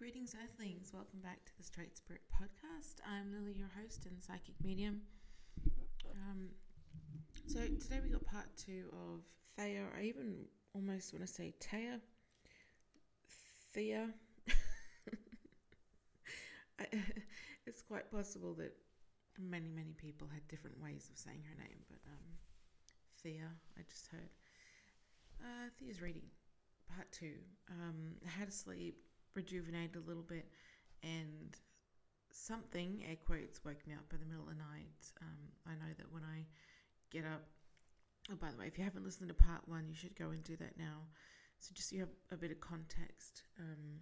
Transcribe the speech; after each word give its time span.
Greetings, 0.00 0.34
Earthlings. 0.42 0.92
Welcome 0.94 1.20
back 1.20 1.44
to 1.44 1.52
the 1.58 1.62
Straight 1.62 1.94
Spirit 1.94 2.22
Podcast. 2.32 3.02
I'm 3.06 3.34
Lily, 3.34 3.52
your 3.52 3.68
host 3.82 4.06
and 4.06 4.16
psychic 4.24 4.54
medium. 4.64 5.02
Um, 6.10 6.48
so 7.46 7.60
today 7.60 8.00
we 8.02 8.08
got 8.08 8.24
part 8.24 8.46
two 8.56 8.84
of 8.94 9.20
Thea. 9.58 9.84
I 9.94 10.04
even 10.04 10.46
almost 10.74 11.12
want 11.12 11.26
to 11.26 11.30
say 11.30 11.52
Taya. 11.60 12.00
Thea. 13.74 14.08
It's 17.66 17.82
quite 17.82 18.10
possible 18.10 18.54
that 18.54 18.72
many, 19.38 19.68
many 19.68 19.92
people 19.92 20.28
had 20.32 20.48
different 20.48 20.82
ways 20.82 21.10
of 21.12 21.18
saying 21.18 21.42
her 21.46 21.62
name, 21.62 21.76
but 21.90 21.98
um, 22.10 22.24
Thea, 23.22 23.50
I 23.78 23.82
just 23.86 24.06
heard. 24.06 24.30
Uh, 25.42 25.68
Thea's 25.78 26.00
reading, 26.00 26.30
part 26.96 27.12
two. 27.12 27.34
Um, 27.70 28.14
how 28.24 28.46
to 28.46 28.50
sleep 28.50 28.96
rejuvenate 29.34 29.96
a 29.96 30.00
little 30.00 30.22
bit, 30.22 30.46
and 31.02 31.56
something, 32.32 33.02
air 33.08 33.16
quotes, 33.16 33.64
woke 33.64 33.86
me 33.86 33.94
up 33.94 34.12
in 34.12 34.20
the 34.20 34.26
middle 34.26 34.42
of 34.42 34.56
the 34.56 34.62
night. 34.62 35.12
Um, 35.20 35.38
I 35.66 35.72
know 35.72 35.92
that 35.96 36.12
when 36.12 36.22
I 36.24 36.46
get 37.10 37.24
up, 37.24 37.42
oh, 38.30 38.36
by 38.36 38.50
the 38.50 38.58
way, 38.58 38.66
if 38.66 38.78
you 38.78 38.84
haven't 38.84 39.04
listened 39.04 39.28
to 39.28 39.34
part 39.34 39.66
one, 39.66 39.86
you 39.88 39.94
should 39.94 40.16
go 40.16 40.30
and 40.30 40.42
do 40.44 40.56
that 40.56 40.78
now. 40.78 41.06
So 41.58 41.72
just 41.74 41.90
so 41.90 41.96
you 41.96 42.00
have 42.00 42.16
a 42.32 42.36
bit 42.36 42.50
of 42.50 42.60
context. 42.60 43.42
Um, 43.58 44.00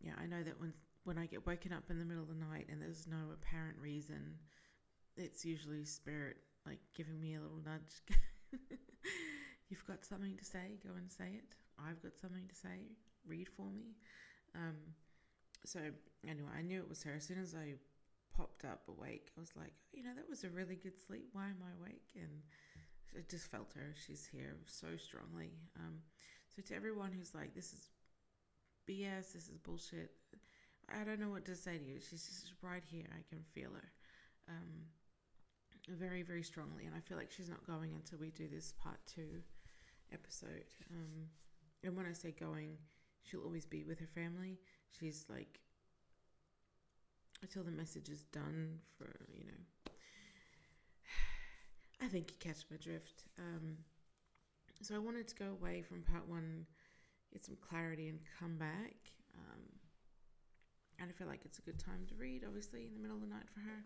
yeah, 0.00 0.12
I 0.20 0.26
know 0.26 0.42
that 0.42 0.60
when 0.60 0.72
when 1.04 1.16
I 1.16 1.24
get 1.24 1.46
woken 1.46 1.72
up 1.72 1.84
in 1.88 1.98
the 1.98 2.04
middle 2.04 2.22
of 2.22 2.28
the 2.28 2.34
night 2.34 2.66
and 2.68 2.82
there's 2.82 3.06
no 3.06 3.32
apparent 3.32 3.78
reason, 3.80 4.36
it's 5.16 5.42
usually 5.42 5.84
spirit 5.84 6.36
like 6.66 6.80
giving 6.94 7.18
me 7.18 7.34
a 7.34 7.40
little 7.40 7.62
nudge. 7.64 8.02
You've 9.70 9.86
got 9.86 10.04
something 10.04 10.36
to 10.36 10.44
say, 10.44 10.78
go 10.84 10.90
and 10.96 11.10
say 11.10 11.32
it. 11.36 11.56
I've 11.78 12.02
got 12.02 12.12
something 12.20 12.46
to 12.46 12.54
say, 12.54 12.92
read 13.26 13.48
for 13.48 13.70
me. 13.70 13.96
Um, 14.58 14.76
so 15.64 15.80
anyway, 16.26 16.50
I 16.58 16.62
knew 16.62 16.80
it 16.80 16.88
was 16.88 17.02
her 17.04 17.14
as 17.16 17.24
soon 17.24 17.40
as 17.40 17.54
I 17.54 17.74
popped 18.36 18.64
up 18.64 18.82
awake. 18.88 19.30
I 19.36 19.40
was 19.40 19.52
like, 19.56 19.74
you 19.92 20.02
know, 20.02 20.14
that 20.14 20.28
was 20.28 20.44
a 20.44 20.48
really 20.50 20.76
good 20.76 20.98
sleep. 21.06 21.28
Why 21.32 21.44
am 21.46 21.62
I 21.62 21.80
awake? 21.80 22.10
And 22.16 22.42
I 23.16 23.20
just 23.30 23.50
felt 23.50 23.72
her. 23.74 23.94
She's 24.06 24.26
here 24.26 24.56
so 24.66 24.88
strongly. 24.96 25.52
Um, 25.76 25.98
so 26.54 26.62
to 26.62 26.74
everyone 26.74 27.12
who's 27.12 27.34
like, 27.34 27.54
this 27.54 27.72
is 27.72 27.90
BS, 28.88 29.32
this 29.32 29.48
is 29.48 29.58
bullshit. 29.62 30.10
I 30.88 31.04
don't 31.04 31.20
know 31.20 31.30
what 31.30 31.44
to 31.46 31.54
say 31.54 31.76
to 31.78 31.84
you. 31.84 32.00
She's 32.00 32.26
just 32.26 32.52
right 32.62 32.82
here. 32.90 33.06
I 33.12 33.22
can 33.28 33.44
feel 33.52 33.70
her. 33.70 33.92
Um, 34.48 34.86
very, 35.98 36.22
very 36.22 36.42
strongly. 36.42 36.86
And 36.86 36.94
I 36.94 37.00
feel 37.00 37.18
like 37.18 37.30
she's 37.30 37.48
not 37.48 37.66
going 37.66 37.92
until 37.94 38.18
we 38.18 38.30
do 38.30 38.48
this 38.48 38.72
part 38.82 38.98
two 39.06 39.42
episode. 40.12 40.64
Um, 40.90 41.28
and 41.84 41.96
when 41.96 42.06
I 42.06 42.12
say 42.12 42.34
going, 42.38 42.76
she'll 43.28 43.42
always 43.42 43.66
be 43.66 43.84
with 43.84 43.98
her 44.00 44.06
family. 44.06 44.58
She's 44.98 45.26
like, 45.28 45.60
until 47.42 47.62
the 47.62 47.70
message 47.70 48.08
is 48.08 48.24
done 48.24 48.78
for, 48.96 49.14
you 49.32 49.44
know. 49.44 49.92
I 52.02 52.08
think 52.08 52.30
you 52.30 52.36
catch 52.40 52.64
my 52.70 52.76
drift. 52.76 53.24
Um, 53.38 53.76
so 54.82 54.94
I 54.94 54.98
wanted 54.98 55.28
to 55.28 55.34
go 55.34 55.46
away 55.60 55.82
from 55.82 56.02
part 56.02 56.28
one, 56.28 56.66
get 57.32 57.44
some 57.44 57.56
clarity, 57.60 58.08
and 58.08 58.18
come 58.38 58.56
back. 58.56 58.94
Um, 59.36 59.62
and 61.00 61.10
I 61.10 61.12
feel 61.12 61.28
like 61.28 61.44
it's 61.44 61.58
a 61.58 61.62
good 61.62 61.78
time 61.78 62.06
to 62.08 62.14
read, 62.14 62.44
obviously, 62.46 62.86
in 62.86 62.94
the 62.94 63.00
middle 63.00 63.16
of 63.16 63.22
the 63.22 63.28
night 63.28 63.48
for 63.52 63.60
her. 63.60 63.84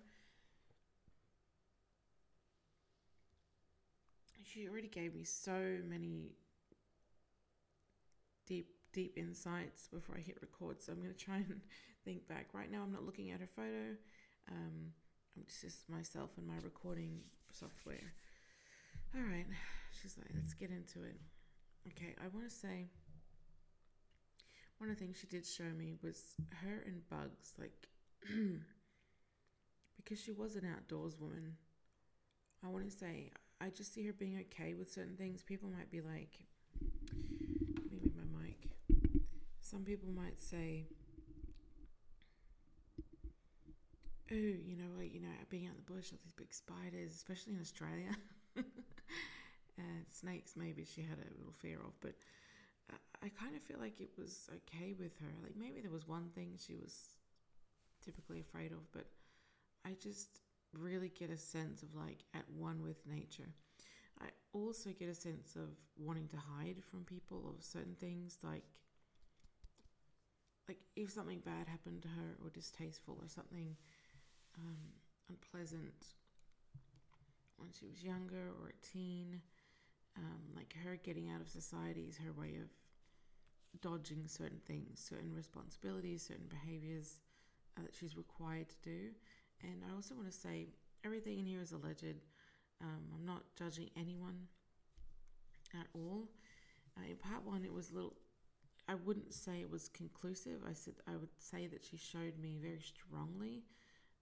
She 4.44 4.68
already 4.68 4.88
gave 4.88 5.14
me 5.14 5.24
so 5.24 5.78
many 5.88 6.32
deep 8.46 8.66
deep 8.92 9.14
insights 9.16 9.88
before 9.92 10.16
I 10.16 10.20
hit 10.20 10.38
record. 10.40 10.82
So 10.82 10.92
I'm 10.92 11.00
going 11.00 11.14
to 11.14 11.24
try 11.24 11.36
and 11.36 11.60
think 12.04 12.28
back. 12.28 12.48
Right 12.52 12.70
now, 12.70 12.82
I'm 12.82 12.92
not 12.92 13.04
looking 13.04 13.30
at 13.30 13.40
her 13.40 13.46
photo. 13.46 13.96
Um, 14.50 14.92
I'm 15.36 15.44
just 15.60 15.88
myself 15.88 16.30
and 16.36 16.46
my 16.46 16.58
recording 16.62 17.20
software. 17.50 18.12
All 19.14 19.22
right, 19.22 19.46
she's 20.00 20.16
like, 20.16 20.30
let's 20.34 20.54
get 20.54 20.70
into 20.70 21.06
it. 21.06 21.18
Okay, 21.88 22.14
I 22.18 22.28
want 22.34 22.48
to 22.48 22.54
say 22.54 22.88
one 24.78 24.90
of 24.90 24.98
the 24.98 25.04
things 25.04 25.18
she 25.20 25.26
did 25.26 25.46
show 25.46 25.70
me 25.76 25.94
was 26.02 26.34
her 26.62 26.82
and 26.86 27.08
bugs, 27.08 27.54
like 27.58 27.88
because 29.96 30.20
she 30.20 30.32
was 30.32 30.56
an 30.56 30.66
outdoors 30.74 31.18
woman. 31.20 31.56
I 32.64 32.68
want 32.68 32.90
to 32.90 32.96
say 32.96 33.30
I 33.60 33.68
just 33.70 33.94
see 33.94 34.04
her 34.06 34.12
being 34.12 34.44
okay 34.50 34.74
with 34.74 34.90
certain 34.92 35.16
things. 35.16 35.42
People 35.42 35.68
might 35.68 35.90
be 35.90 36.00
like, 36.00 36.46
some 39.72 39.84
people 39.84 40.10
might 40.10 40.38
say, 40.38 40.84
oh, 44.30 44.34
you 44.34 44.76
know, 44.76 44.92
like, 44.98 45.14
you 45.14 45.20
know, 45.20 45.28
being 45.48 45.64
out 45.66 45.72
in 45.72 45.82
the 45.84 45.92
bush, 45.92 46.10
all 46.12 46.18
these 46.22 46.34
big 46.34 46.52
spiders, 46.52 47.12
especially 47.14 47.54
in 47.54 47.60
Australia. 47.60 48.10
and 48.56 48.66
uh, 49.78 50.04
snakes, 50.10 50.52
maybe 50.56 50.84
she 50.84 51.00
had 51.00 51.16
a 51.16 51.38
little 51.38 51.54
fear 51.54 51.78
of, 51.78 51.98
but 52.02 52.12
I, 52.90 53.26
I 53.26 53.28
kind 53.30 53.56
of 53.56 53.62
feel 53.62 53.78
like 53.80 53.98
it 53.98 54.10
was 54.18 54.50
okay 54.68 54.92
with 54.92 55.16
her. 55.20 55.32
Like 55.42 55.56
maybe 55.58 55.80
there 55.80 55.90
was 55.90 56.06
one 56.06 56.28
thing 56.34 56.58
she 56.58 56.74
was 56.74 57.16
typically 58.04 58.40
afraid 58.40 58.72
of, 58.72 58.92
but 58.92 59.06
I 59.86 59.96
just 60.02 60.40
really 60.78 61.10
get 61.18 61.30
a 61.30 61.38
sense 61.38 61.82
of 61.82 61.94
like 61.94 62.18
at 62.34 62.44
one 62.58 62.82
with 62.82 63.06
nature. 63.06 63.48
I 64.20 64.26
also 64.52 64.90
get 64.90 65.08
a 65.08 65.14
sense 65.14 65.56
of 65.56 65.70
wanting 65.96 66.28
to 66.28 66.36
hide 66.36 66.76
from 66.90 67.04
people 67.04 67.48
of 67.48 67.64
certain 67.64 67.96
things, 67.98 68.36
like 68.42 68.64
like 70.68 70.78
if 70.96 71.10
something 71.10 71.40
bad 71.40 71.68
happened 71.68 72.02
to 72.02 72.08
her 72.08 72.36
or 72.42 72.50
distasteful 72.50 73.18
or 73.20 73.28
something 73.28 73.76
um, 74.58 74.76
unpleasant 75.28 76.14
when 77.56 77.70
she 77.78 77.86
was 77.86 78.02
younger 78.02 78.50
or 78.60 78.68
a 78.68 78.86
teen, 78.86 79.40
um, 80.16 80.42
like 80.54 80.74
her 80.84 80.96
getting 81.02 81.30
out 81.30 81.40
of 81.40 81.48
society 81.48 82.06
is 82.08 82.18
her 82.18 82.32
way 82.32 82.56
of 82.60 82.68
dodging 83.80 84.24
certain 84.26 84.60
things, 84.66 85.00
certain 85.08 85.34
responsibilities, 85.34 86.26
certain 86.26 86.48
behaviors 86.48 87.20
uh, 87.78 87.82
that 87.82 87.94
she's 87.94 88.16
required 88.16 88.68
to 88.68 88.76
do. 88.82 88.98
And 89.62 89.82
I 89.88 89.94
also 89.94 90.14
want 90.14 90.30
to 90.30 90.36
say 90.36 90.66
everything 91.04 91.38
in 91.38 91.46
here 91.46 91.60
is 91.60 91.72
alleged. 91.72 92.20
Um, 92.82 93.02
I'm 93.14 93.24
not 93.24 93.42
judging 93.56 93.88
anyone 93.96 94.48
at 95.74 95.86
all. 95.94 96.28
Uh, 96.98 97.08
in 97.08 97.16
part 97.16 97.44
one, 97.44 97.64
it 97.64 97.72
was 97.72 97.90
a 97.90 97.94
little 97.94 98.16
I 98.88 98.94
wouldn't 98.94 99.32
say 99.32 99.60
it 99.60 99.70
was 99.70 99.88
conclusive. 99.88 100.60
I 100.68 100.72
said 100.72 100.94
I 101.06 101.16
would 101.16 101.30
say 101.38 101.66
that 101.68 101.84
she 101.84 101.96
showed 101.96 102.38
me 102.40 102.58
very 102.60 102.80
strongly, 102.80 103.62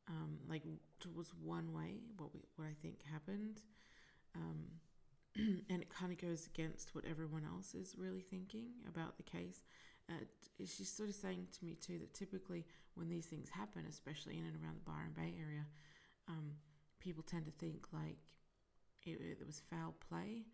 um, 0.09 0.39
like 0.49 0.63
towards 1.01 1.33
one 1.35 1.73
way 1.73 2.01
what 2.19 2.35
we, 2.35 2.41
what 2.57 2.67
I 2.67 2.75
think 2.83 3.03
happened, 3.11 3.63
um, 4.37 4.67
and 5.37 5.83
it 5.83 5.91
kind 5.91 6.13
of 6.13 6.19
goes 6.19 6.47
against 6.47 6.95
what 6.95 7.05
everyone 7.09 7.45
else 7.45 7.75
is 7.75 7.95
really 7.97 8.21
thinking 8.21 8.67
about 8.89 9.17
the 9.17 9.23
case. 9.23 9.63
Uh, 10.09 10.25
she's 10.59 10.91
sort 10.91 11.09
of 11.09 11.15
saying 11.15 11.47
to 11.59 11.65
me 11.65 11.75
too 11.75 11.99
that 11.99 12.13
typically 12.15 12.67
when 12.95 13.09
these 13.09 13.27
things 13.27 13.49
happen, 13.49 13.85
especially 13.89 14.39
in 14.39 14.45
and 14.45 14.57
around 14.63 14.77
the 14.77 14.91
Byron 14.91 15.13
Bay 15.15 15.35
area, 15.41 15.65
um, 16.29 16.53
people 16.99 17.23
tend 17.23 17.47
to 17.47 17.53
think 17.53 17.87
like 17.93 18.19
it, 19.07 19.21
it, 19.21 19.47
was 19.47 19.63
foul 19.71 19.95
play. 20.09 20.45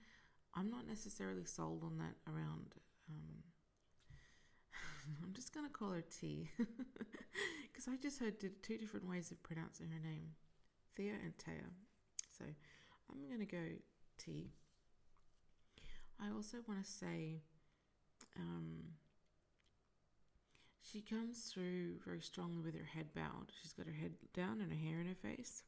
I'm 0.55 0.71
not 0.71 0.87
necessarily 0.87 1.45
sold 1.45 1.83
on 1.83 1.99
that 1.99 2.15
around 2.31 2.75
um, 3.11 3.43
I'm 5.23 5.33
just 5.33 5.55
going 5.55 5.67
to 5.67 5.73
call 5.73 5.91
her 5.91 6.03
T 6.03 6.51
because 6.59 7.89
I 7.89 7.97
just 8.01 8.19
heard 8.19 8.41
two 8.41 8.79
different 8.79 9.09
ways 9.09 9.31
of 9.31 9.43
pronouncing 9.43 9.89
her 9.91 10.01
name 10.01 10.31
Thea 10.97 11.13
and 11.23 11.37
Taya. 11.37 11.71
So 12.39 12.45
I'm 13.11 13.27
going 13.29 13.41
to 13.41 13.47
go 13.47 13.63
T. 14.19 14.53
I 16.21 16.31
also 16.35 16.59
want 16.67 16.85
to 16.85 16.91
say 16.91 17.43
um, 18.39 18.83
she 20.81 21.01
comes 21.01 21.51
through 21.53 21.99
very 22.05 22.21
strongly 22.21 22.63
with 22.63 22.75
her 22.75 22.85
head 22.85 23.13
bowed. 23.15 23.53
She's 23.61 23.73
got 23.73 23.87
her 23.87 23.93
head 23.93 24.13
down 24.35 24.61
and 24.61 24.73
her 24.73 24.79
hair 24.79 25.01
in 25.01 25.09
her 25.09 25.15
face, 25.15 25.63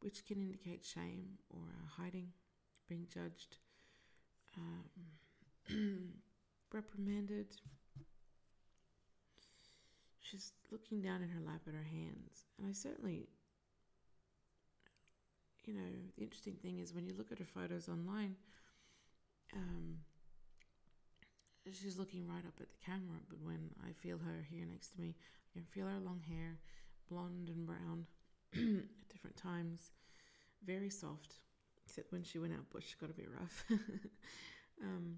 which 0.00 0.26
can 0.26 0.38
indicate 0.38 0.84
shame 0.84 1.38
or 1.50 1.60
uh, 1.60 2.02
hiding, 2.02 2.28
being 2.88 3.06
judged, 3.12 3.58
um, 4.56 6.10
reprimanded, 6.72 7.46
She's 10.30 10.52
looking 10.70 11.00
down 11.00 11.22
in 11.22 11.28
her 11.28 11.40
lap 11.40 11.62
at 11.66 11.74
her 11.74 11.88
hands. 11.90 12.44
And 12.58 12.68
I 12.68 12.72
certainly, 12.72 13.28
you 15.64 15.74
know, 15.74 15.88
the 16.16 16.22
interesting 16.22 16.54
thing 16.54 16.78
is 16.78 16.92
when 16.92 17.06
you 17.06 17.14
look 17.16 17.32
at 17.32 17.38
her 17.38 17.46
photos 17.46 17.88
online, 17.88 18.36
um, 19.54 19.98
she's 21.72 21.98
looking 21.98 22.26
right 22.26 22.44
up 22.46 22.60
at 22.60 22.68
the 22.70 22.84
camera. 22.84 23.18
But 23.28 23.40
when 23.40 23.70
I 23.88 23.92
feel 23.92 24.18
her 24.18 24.46
here 24.50 24.66
next 24.70 24.88
to 24.94 25.00
me, 25.00 25.14
I 25.54 25.58
can 25.58 25.64
feel 25.64 25.86
her 25.86 25.98
long 25.98 26.20
hair, 26.28 26.58
blonde 27.10 27.48
and 27.48 27.66
brown 27.66 28.06
at 28.54 29.08
different 29.08 29.36
times, 29.36 29.92
very 30.64 30.90
soft. 30.90 31.36
Except 31.86 32.12
when 32.12 32.22
she 32.22 32.38
went 32.38 32.52
out 32.52 32.68
bush, 32.68 32.94
got 33.00 33.08
a 33.08 33.14
bit 33.14 33.30
rough. 33.32 33.64
um, 34.82 35.16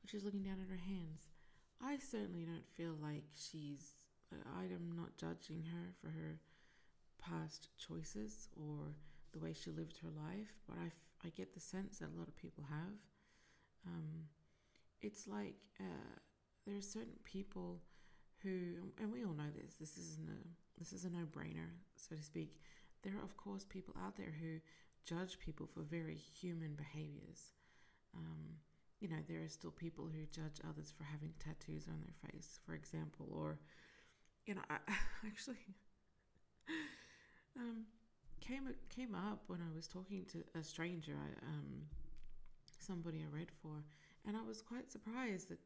but 0.00 0.08
she's 0.10 0.22
looking 0.22 0.44
down 0.44 0.58
at 0.62 0.70
her 0.70 0.76
hands. 0.76 1.31
I 1.84 1.98
certainly 1.98 2.44
don't 2.44 2.68
feel 2.68 2.94
like 3.02 3.24
she's. 3.34 3.96
I 4.56 4.64
am 4.64 4.92
not 4.96 5.16
judging 5.18 5.62
her 5.64 5.92
for 6.00 6.08
her 6.08 6.38
past 7.20 7.68
choices 7.76 8.48
or 8.56 8.94
the 9.32 9.40
way 9.40 9.52
she 9.52 9.70
lived 9.70 9.98
her 10.02 10.08
life, 10.08 10.54
but 10.66 10.78
I, 10.78 10.90
I 11.26 11.30
get 11.30 11.52
the 11.52 11.60
sense 11.60 11.98
that 11.98 12.08
a 12.14 12.18
lot 12.18 12.28
of 12.28 12.36
people 12.36 12.64
have. 12.70 12.96
Um, 13.86 14.24
it's 15.02 15.26
like 15.26 15.56
uh, 15.80 16.16
there 16.66 16.76
are 16.76 16.82
certain 16.82 17.18
people 17.24 17.80
who, 18.42 18.92
and 19.00 19.12
we 19.12 19.24
all 19.24 19.34
know 19.34 19.50
this. 19.54 19.74
This 19.74 19.98
isn't 19.98 20.28
a 20.28 20.48
this 20.78 20.92
is 20.92 21.04
a 21.04 21.10
no 21.10 21.26
brainer, 21.30 21.68
so 21.96 22.16
to 22.16 22.22
speak. 22.22 22.60
There 23.02 23.12
are 23.14 23.24
of 23.24 23.36
course 23.36 23.64
people 23.64 23.94
out 24.04 24.16
there 24.16 24.34
who 24.40 24.58
judge 25.04 25.38
people 25.38 25.66
for 25.66 25.80
very 25.82 26.16
human 26.16 26.74
behaviors. 26.74 27.52
Um, 28.16 28.56
you 29.02 29.08
know, 29.08 29.16
there 29.28 29.42
are 29.42 29.48
still 29.48 29.72
people 29.72 30.04
who 30.04 30.24
judge 30.30 30.60
others 30.62 30.94
for 30.96 31.02
having 31.02 31.34
tattoos 31.40 31.88
on 31.88 31.98
their 31.98 32.30
face, 32.30 32.60
for 32.64 32.74
example, 32.74 33.26
or 33.34 33.58
you 34.46 34.54
know, 34.54 34.60
I, 34.70 34.76
actually 35.26 35.56
um, 37.58 37.82
came 38.40 38.68
came 38.94 39.16
up 39.16 39.42
when 39.48 39.58
I 39.60 39.74
was 39.74 39.88
talking 39.88 40.24
to 40.32 40.44
a 40.58 40.62
stranger, 40.62 41.16
um, 41.42 41.82
somebody 42.78 43.18
I 43.18 43.36
read 43.36 43.50
for, 43.60 43.82
and 44.24 44.36
I 44.36 44.42
was 44.46 44.62
quite 44.62 44.92
surprised 44.92 45.48
that 45.48 45.58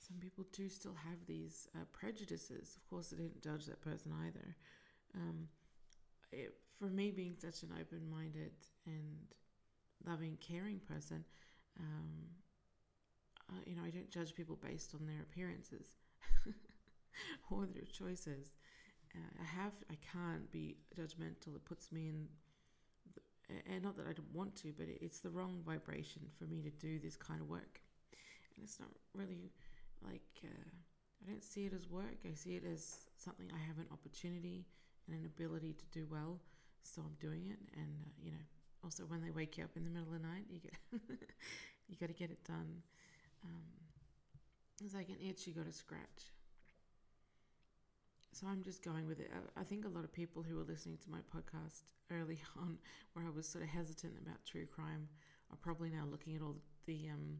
some 0.00 0.16
people 0.18 0.44
do 0.52 0.68
still 0.68 0.94
have 1.08 1.18
these 1.26 1.68
uh, 1.76 1.84
prejudices. 1.92 2.76
Of 2.76 2.90
course, 2.90 3.12
I 3.12 3.22
didn't 3.22 3.42
judge 3.42 3.66
that 3.66 3.80
person 3.80 4.12
either. 4.26 4.56
Um, 5.14 5.48
it, 6.32 6.54
for 6.80 6.86
me, 6.86 7.12
being 7.12 7.36
such 7.40 7.62
an 7.62 7.70
open-minded 7.80 8.52
and 8.86 9.16
loving, 10.04 10.36
caring 10.40 10.80
person, 10.80 11.24
um, 11.80 12.26
uh, 13.50 13.60
you 13.66 13.76
know, 13.76 13.82
I 13.84 13.90
don't 13.90 14.10
judge 14.10 14.34
people 14.34 14.58
based 14.62 14.94
on 14.94 15.06
their 15.06 15.22
appearances 15.22 15.86
or 17.50 17.66
their 17.66 17.84
choices 17.84 18.52
uh, 19.16 19.42
I 19.42 19.44
have 19.44 19.72
I 19.90 19.96
can't 20.12 20.50
be 20.50 20.76
judgmental. 20.96 21.56
It 21.56 21.64
puts 21.64 21.92
me 21.92 22.08
in, 22.08 22.28
the, 23.14 23.72
and 23.72 23.82
not 23.82 23.96
that 23.96 24.06
I 24.06 24.12
don't 24.12 24.32
want 24.32 24.56
to, 24.56 24.72
but 24.76 24.88
it, 24.88 24.98
it's 25.00 25.20
the 25.20 25.30
wrong 25.30 25.62
vibration 25.64 26.22
for 26.38 26.44
me 26.44 26.62
to 26.62 26.70
do 26.70 26.98
this 26.98 27.16
kind 27.16 27.40
of 27.40 27.48
work, 27.48 27.80
and 28.56 28.64
it's 28.64 28.78
not 28.80 28.90
really 29.14 29.52
like 30.02 30.26
uh, 30.44 30.70
I 31.22 31.30
don't 31.30 31.44
see 31.44 31.66
it 31.66 31.72
as 31.72 31.88
work. 31.88 32.18
I 32.28 32.34
see 32.34 32.56
it 32.56 32.64
as 32.70 33.06
something 33.16 33.50
I 33.54 33.66
have 33.66 33.78
an 33.78 33.86
opportunity 33.92 34.66
and 35.06 35.16
an 35.16 35.24
ability 35.24 35.74
to 35.74 35.84
do 35.98 36.06
well, 36.10 36.40
so 36.82 37.02
I'm 37.02 37.16
doing 37.20 37.46
it. 37.46 37.58
And 37.74 37.96
uh, 38.00 38.10
you 38.22 38.30
know, 38.32 38.44
also 38.84 39.04
when 39.04 39.22
they 39.22 39.30
wake 39.30 39.58
you 39.58 39.64
up 39.64 39.76
in 39.76 39.84
the 39.84 39.90
middle 39.90 40.12
of 40.12 40.20
the 40.20 40.26
night, 40.26 40.44
you 40.50 40.60
get 40.60 40.74
you 41.88 41.96
got 41.98 42.08
to 42.08 42.14
get 42.14 42.30
it 42.30 42.44
done. 42.44 42.82
Um, 43.44 43.62
it's 44.82 44.94
like 44.94 45.08
an 45.08 45.16
itch 45.20 45.46
you 45.46 45.54
got 45.54 45.66
to 45.66 45.72
scratch 45.72 46.32
so 48.36 48.46
I'm 48.46 48.62
just 48.62 48.84
going 48.84 49.06
with 49.06 49.18
it. 49.18 49.30
I, 49.56 49.64
think 49.64 49.86
a 49.86 49.88
lot 49.88 50.04
of 50.04 50.12
people 50.12 50.42
who 50.42 50.56
were 50.56 50.64
listening 50.64 50.98
to 50.98 51.10
my 51.10 51.20
podcast 51.34 51.80
early 52.10 52.38
on, 52.58 52.76
where 53.14 53.24
I 53.24 53.30
was 53.30 53.48
sort 53.48 53.64
of 53.64 53.70
hesitant 53.70 54.12
about 54.20 54.44
true 54.44 54.66
crime, 54.66 55.08
are 55.50 55.56
probably 55.56 55.88
now 55.88 56.04
looking 56.10 56.36
at 56.36 56.42
all 56.42 56.56
the 56.84 57.08
um, 57.08 57.38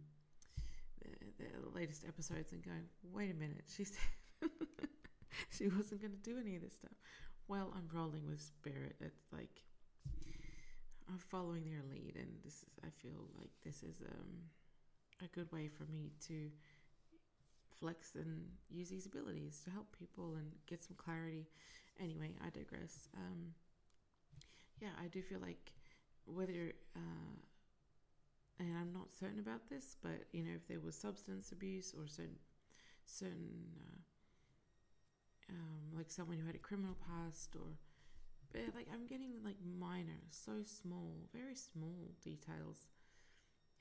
the, 1.02 1.44
the 1.44 1.78
latest 1.78 2.06
episodes 2.08 2.52
and 2.52 2.64
going, 2.64 2.88
"Wait 3.12 3.30
a 3.30 3.34
minute, 3.34 3.64
she 3.68 3.84
said 3.84 3.98
she 5.50 5.68
wasn't 5.68 6.00
going 6.00 6.14
to 6.14 6.30
do 6.30 6.38
any 6.40 6.56
of 6.56 6.62
this 6.62 6.72
stuff." 6.72 6.96
Well, 7.46 7.74
I'm 7.76 7.88
rolling 7.92 8.26
with 8.26 8.40
spirit. 8.40 8.96
It's 9.00 9.26
like 9.32 9.60
I'm 11.10 11.18
following 11.18 11.64
their 11.64 11.82
lead, 11.90 12.14
and 12.16 12.38
this 12.42 12.54
is. 12.62 12.78
I 12.82 12.88
feel 13.02 13.28
like 13.38 13.50
this 13.66 13.82
is 13.82 14.00
um, 14.00 14.48
a 15.22 15.28
good 15.28 15.50
way 15.52 15.68
for 15.68 15.84
me 15.84 16.12
to 16.28 16.50
flex 17.78 18.14
and 18.14 18.42
use 18.70 18.88
these 18.88 19.06
abilities 19.06 19.60
to 19.64 19.70
help 19.70 19.86
people 19.98 20.34
and 20.36 20.50
get 20.66 20.82
some 20.82 20.96
clarity. 20.96 21.46
Anyway, 22.00 22.32
I 22.44 22.50
digress. 22.50 23.08
Um, 23.16 23.54
yeah, 24.80 24.90
I 25.02 25.08
do 25.08 25.22
feel 25.22 25.40
like 25.40 25.72
whether, 26.26 26.72
uh, 26.94 27.36
and 28.58 28.76
I'm 28.76 28.92
not 28.92 29.14
certain 29.14 29.38
about 29.38 29.68
this, 29.70 29.96
but 30.02 30.26
you 30.32 30.42
know, 30.42 30.52
if 30.54 30.66
there 30.68 30.80
was 30.80 30.96
substance 30.96 31.52
abuse 31.52 31.94
or 31.96 32.06
certain, 32.06 32.36
certain, 33.06 33.64
uh, 33.80 33.98
um, 35.50 35.96
like 35.96 36.10
someone 36.10 36.38
who 36.38 36.46
had 36.46 36.56
a 36.56 36.58
criminal 36.58 36.96
past 37.06 37.54
or, 37.56 37.78
but 38.52 38.62
like 38.74 38.88
I'm 38.92 39.06
getting 39.06 39.32
like 39.44 39.56
minor, 39.78 40.20
so 40.30 40.52
small, 40.64 41.28
very 41.34 41.54
small 41.54 42.10
details, 42.22 42.88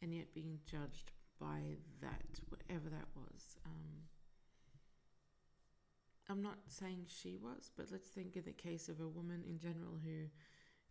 and 0.01 0.13
yet 0.13 0.33
being 0.33 0.59
judged 0.65 1.11
by 1.39 1.77
that, 2.01 2.39
whatever 2.49 2.89
that 2.89 3.07
was. 3.15 3.57
Um, 3.65 4.05
I'm 6.29 6.41
not 6.41 6.57
saying 6.67 7.05
she 7.07 7.37
was, 7.37 7.71
but 7.77 7.87
let's 7.91 8.09
think 8.09 8.35
of 8.35 8.45
the 8.45 8.51
case 8.51 8.89
of 8.89 8.99
a 8.99 9.07
woman 9.07 9.43
in 9.47 9.59
general 9.59 9.97
who 10.03 10.25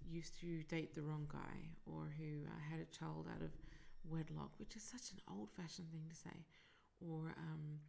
used 0.09 0.39
to 0.41 0.63
date 0.65 0.95
the 0.95 1.03
wrong 1.03 1.27
guy 1.31 1.57
or 1.87 2.13
who 2.19 2.47
uh, 2.47 2.71
had 2.71 2.81
a 2.81 2.97
child 2.97 3.27
out 3.35 3.43
of 3.43 3.51
wedlock, 4.09 4.53
which 4.59 4.77
is 4.77 4.83
such 4.83 5.13
an 5.13 5.21
old 5.35 5.51
fashioned 5.57 5.91
thing 5.91 6.05
to 6.09 6.15
say, 6.15 6.45
or 7.01 7.35
um, 7.39 7.81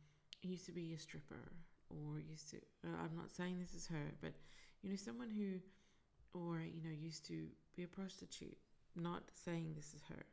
used 0.42 0.66
to 0.66 0.72
be 0.72 0.94
a 0.94 1.00
stripper, 1.00 1.51
or 1.90 2.19
used 2.19 2.50
to, 2.50 2.58
uh, 2.86 2.96
I'm 3.04 3.16
not 3.16 3.31
saying 3.31 3.60
this 3.60 3.75
is 3.75 3.88
her, 3.88 4.13
but 4.22 4.34
you 4.81 4.90
know, 4.90 4.96
someone 4.96 5.30
who, 5.30 5.60
or 6.38 6.62
you 6.62 6.81
know, 6.84 6.96
used 6.96 7.25
to 7.28 7.48
be 7.75 7.84
a 7.84 7.88
prostitute, 7.88 8.58
not 8.96 9.24
saying 9.34 9.74
this 9.75 9.94
is 9.94 10.01
her. 10.10 10.25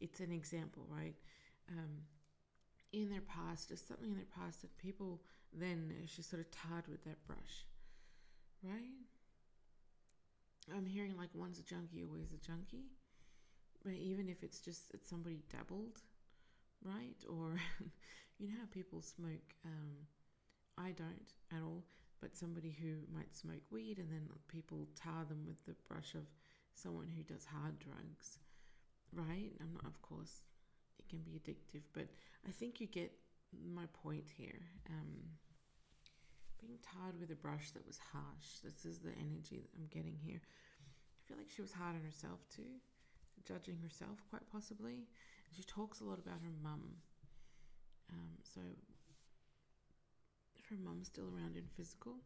It's 0.00 0.20
an 0.20 0.32
example, 0.32 0.86
right? 0.88 1.14
Um, 1.70 2.02
in 2.92 3.10
their 3.10 3.20
past, 3.20 3.68
there's 3.68 3.80
something 3.80 4.10
in 4.10 4.16
their 4.16 4.24
past 4.36 4.62
that 4.62 4.76
people 4.78 5.20
then 5.52 5.92
just 6.06 6.30
sort 6.30 6.40
of 6.40 6.50
tarred 6.50 6.86
with 6.88 7.04
that 7.04 7.24
brush, 7.26 7.64
right? 8.62 8.98
I'm 10.74 10.86
hearing 10.86 11.16
like 11.16 11.30
one's 11.34 11.58
a 11.58 11.62
junkie, 11.62 12.04
always 12.04 12.32
a 12.32 12.46
junkie, 12.46 12.90
but 13.84 13.94
even 13.94 14.28
if 14.28 14.42
it's 14.42 14.60
just 14.60 14.92
that 14.92 15.06
somebody 15.06 15.40
dabbled, 15.50 16.00
right? 16.84 17.18
Or 17.28 17.56
you 18.38 18.48
know 18.48 18.54
how 18.60 18.66
people 18.70 19.00
smoke. 19.02 19.54
Um, 19.64 20.06
I 20.78 20.92
don't 20.92 21.32
at 21.52 21.62
all, 21.62 21.84
but 22.20 22.36
somebody 22.36 22.74
who 22.80 22.94
might 23.14 23.34
smoke 23.34 23.62
weed 23.70 23.98
and 23.98 24.10
then 24.10 24.28
people 24.48 24.88
tar 24.96 25.24
them 25.28 25.44
with 25.46 25.62
the 25.66 25.74
brush 25.88 26.14
of 26.14 26.24
someone 26.74 27.08
who 27.08 27.22
does 27.22 27.44
hard 27.44 27.78
drugs, 27.78 28.38
right? 29.12 29.52
I'm 29.60 29.74
not, 29.74 29.84
of 29.84 30.00
course, 30.02 30.42
can 31.08 31.20
be 31.20 31.38
addictive. 31.38 31.82
But 31.92 32.08
I 32.46 32.50
think 32.50 32.80
you 32.80 32.86
get 32.86 33.12
my 33.74 33.86
point 34.02 34.26
here. 34.36 34.60
Um, 34.88 35.38
being 36.60 36.78
tarred 36.84 37.18
with 37.18 37.30
a 37.30 37.40
brush 37.40 37.70
that 37.72 37.86
was 37.86 37.98
harsh. 38.12 38.60
This 38.62 38.84
is 38.84 38.98
the 39.00 39.16
energy 39.16 39.64
that 39.64 39.72
I'm 39.76 39.88
getting 39.88 40.16
here. 40.20 40.40
I 40.40 41.20
feel 41.26 41.38
like 41.38 41.48
she 41.48 41.62
was 41.62 41.72
hard 41.72 41.96
on 41.96 42.04
herself 42.04 42.40
too, 42.54 42.78
judging 43.46 43.78
herself 43.82 44.20
quite 44.28 44.44
possibly. 44.52 45.08
She 45.56 45.62
talks 45.64 46.00
a 46.00 46.04
lot 46.04 46.18
about 46.18 46.44
her 46.44 46.54
mum. 46.62 47.00
Um, 48.12 48.32
so, 48.42 48.60
if 50.58 50.66
her 50.68 50.76
mum's 50.84 51.06
still 51.06 51.32
around 51.32 51.56
in 51.56 51.64
physical, 51.76 52.16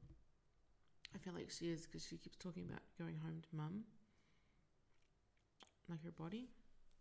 I 1.14 1.18
feel 1.18 1.34
like 1.34 1.50
she 1.50 1.70
is 1.70 1.87
because 1.87 2.06
she 2.06 2.16
keeps 2.16 2.37
talking 2.37 2.64
about 2.68 2.82
going 2.98 3.16
home 3.22 3.40
to 3.40 3.56
mum, 3.56 3.84
like 5.88 6.02
her 6.02 6.10
body 6.10 6.48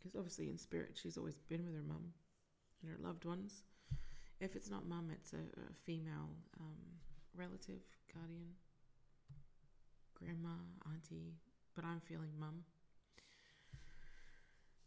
because 0.04 0.18
obviously 0.18 0.50
in 0.50 0.58
spirit 0.58 0.92
she's 1.02 1.18
always 1.18 1.38
been 1.48 1.66
with 1.66 1.76
her 1.76 1.84
mum 1.88 2.14
and 2.82 2.92
her 2.92 2.98
loved 3.02 3.26
ones. 3.26 3.64
If 4.40 4.56
it's 4.56 4.70
not 4.70 4.88
mum, 4.88 5.10
it's 5.14 5.32
a, 5.32 5.38
a 5.38 5.74
female 5.86 6.36
um, 6.60 6.76
relative, 7.36 7.82
guardian, 8.14 8.50
grandma, 10.14 10.56
auntie, 10.92 11.36
but 11.76 11.86
I'm 11.86 12.02
feeling 12.02 12.32
mum. 12.38 12.64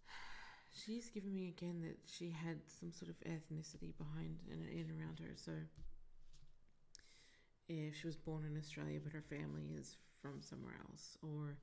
She's 0.85 1.09
given 1.09 1.33
me 1.33 1.49
again 1.49 1.81
that 1.83 1.97
she 2.07 2.31
had 2.31 2.59
some 2.67 2.93
sort 2.93 3.11
of 3.11 3.17
ethnicity 3.21 3.97
behind 3.97 4.41
and 4.51 4.69
in 4.69 4.91
around 5.01 5.21
her. 5.21 5.33
So 5.37 5.53
if 7.69 7.97
she 7.97 8.07
was 8.07 8.17
born 8.17 8.45
in 8.45 8.59
Australia 8.59 9.01
but 9.03 9.13
her 9.13 9.25
family 9.29 9.73
is 9.75 9.97
from 10.21 10.43
somewhere 10.43 10.77
else, 10.89 11.17
or 11.23 11.57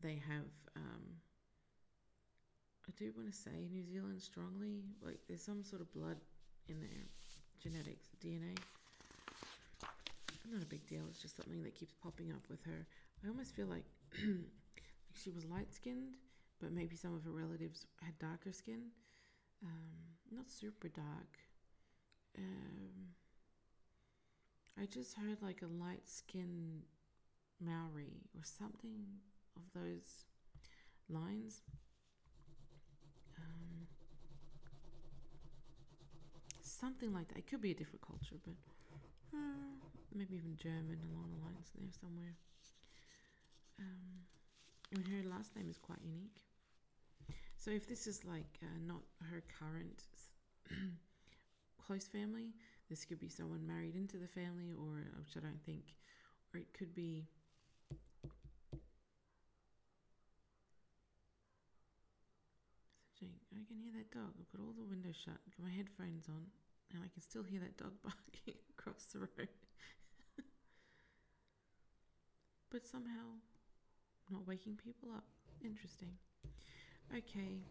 they 0.00 0.20
have 0.28 0.50
um, 0.76 1.02
I 2.88 2.90
do 2.96 3.12
want 3.14 3.30
to 3.30 3.36
say 3.36 3.68
New 3.70 3.84
Zealand 3.84 4.22
strongly. 4.22 4.80
Like 5.04 5.18
there's 5.28 5.42
some 5.42 5.62
sort 5.62 5.82
of 5.82 5.92
blood 5.92 6.16
in 6.68 6.80
there, 6.80 7.04
genetics, 7.62 8.08
DNA. 8.24 8.56
Not 10.50 10.62
a 10.62 10.66
big 10.66 10.86
deal. 10.86 11.02
It's 11.10 11.20
just 11.20 11.36
something 11.36 11.62
that 11.62 11.74
keeps 11.74 11.92
popping 12.02 12.32
up 12.32 12.40
with 12.48 12.64
her. 12.64 12.86
I 13.22 13.28
almost 13.28 13.54
feel 13.54 13.66
like, 13.66 13.84
she 15.12 15.30
was 15.30 15.44
light 15.44 15.72
skinned, 15.74 16.16
but 16.60 16.72
maybe 16.72 16.96
some 16.96 17.14
of 17.14 17.22
her 17.24 17.30
relatives 17.30 17.84
had 18.00 18.18
darker 18.18 18.52
skin. 18.52 18.80
Um, 19.62 20.08
not 20.34 20.48
super 20.48 20.88
dark. 20.88 21.36
Um, 22.38 23.12
I 24.80 24.86
just 24.86 25.14
heard 25.14 25.42
like 25.42 25.60
a 25.62 25.84
light 25.84 26.08
skinned 26.08 26.84
Maori 27.60 28.22
or 28.34 28.44
something 28.44 29.04
of 29.56 29.62
those 29.74 30.24
lines. 31.10 31.62
Something 36.78 37.12
like 37.12 37.28
that. 37.28 37.38
It 37.38 37.46
could 37.46 37.60
be 37.60 37.72
a 37.72 37.74
different 37.74 38.02
culture, 38.02 38.36
but 38.44 38.54
uh, 39.34 39.74
maybe 40.14 40.36
even 40.36 40.56
German 40.56 40.98
along 41.10 41.30
the 41.34 41.44
lines 41.44 41.70
there 41.74 41.90
somewhere. 42.00 42.34
Um, 43.78 44.24
I 44.92 44.98
mean, 44.98 45.06
her 45.06 45.28
last 45.28 45.54
name 45.56 45.68
is 45.68 45.78
quite 45.78 45.98
unique. 46.02 46.42
So 47.56 47.70
if 47.70 47.88
this 47.88 48.06
is 48.06 48.24
like 48.24 48.58
uh, 48.62 48.78
not 48.86 49.02
her 49.30 49.42
current 49.58 50.04
close 51.86 52.06
family, 52.06 52.54
this 52.88 53.04
could 53.04 53.18
be 53.18 53.28
someone 53.28 53.66
married 53.66 53.94
into 53.96 54.16
the 54.16 54.28
family, 54.28 54.72
or 54.72 55.10
which 55.18 55.36
I 55.36 55.40
don't 55.40 55.62
think, 55.66 55.84
or 56.54 56.60
it 56.60 56.72
could 56.72 56.94
be. 56.94 57.26
I 63.54 63.64
can 63.64 63.76
hear 63.76 63.92
that 63.96 64.10
dog. 64.12 64.34
I've 64.38 64.52
got 64.52 64.60
all 64.64 64.74
the 64.76 64.84
windows 64.84 65.16
shut, 65.16 65.34
got 65.56 65.64
my 65.64 65.72
headphones 65.72 66.28
on, 66.28 66.44
and 66.92 67.02
I 67.02 67.08
can 67.08 67.22
still 67.22 67.42
hear 67.42 67.60
that 67.60 67.76
dog 67.76 67.92
barking 68.02 68.60
across 68.76 69.04
the 69.12 69.20
road. 69.20 69.48
but 72.70 72.86
somehow 72.86 73.40
not 74.30 74.46
waking 74.46 74.76
people 74.76 75.10
up. 75.14 75.24
Interesting. 75.64 76.12
Okay, 77.16 77.64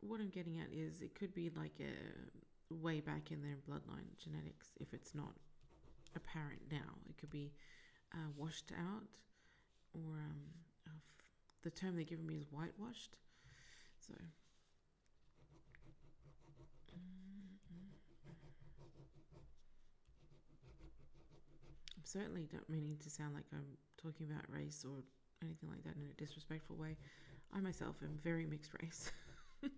what 0.00 0.20
I'm 0.20 0.28
getting 0.28 0.58
at 0.58 0.68
is 0.70 1.00
it 1.00 1.14
could 1.14 1.34
be 1.34 1.50
like 1.56 1.80
a 1.80 2.74
way 2.74 3.00
back 3.00 3.30
in 3.30 3.40
their 3.40 3.56
bloodline 3.68 4.12
genetics 4.22 4.68
if 4.78 4.92
it's 4.92 5.14
not 5.14 5.32
apparent 6.14 6.60
now. 6.70 7.00
It 7.08 7.16
could 7.16 7.30
be 7.30 7.52
uh, 8.12 8.28
washed 8.36 8.72
out, 8.78 9.08
or 9.94 10.20
um, 10.20 10.42
the 11.62 11.70
term 11.70 11.96
they're 11.96 12.04
giving 12.04 12.26
me 12.26 12.34
is 12.34 12.46
whitewashed. 12.50 13.16
So. 14.06 14.14
Certainly 22.04 22.48
not 22.52 22.68
meaning 22.68 22.96
to 23.02 23.10
sound 23.10 23.34
like 23.34 23.44
I'm 23.52 23.66
talking 24.00 24.26
about 24.30 24.44
race 24.48 24.84
or 24.84 25.02
anything 25.42 25.68
like 25.70 25.82
that 25.84 25.96
in 25.96 26.08
a 26.10 26.14
disrespectful 26.14 26.76
way. 26.76 26.96
I 27.54 27.60
myself 27.60 27.96
am 28.02 28.18
very 28.22 28.46
mixed 28.46 28.72
race. 28.82 29.12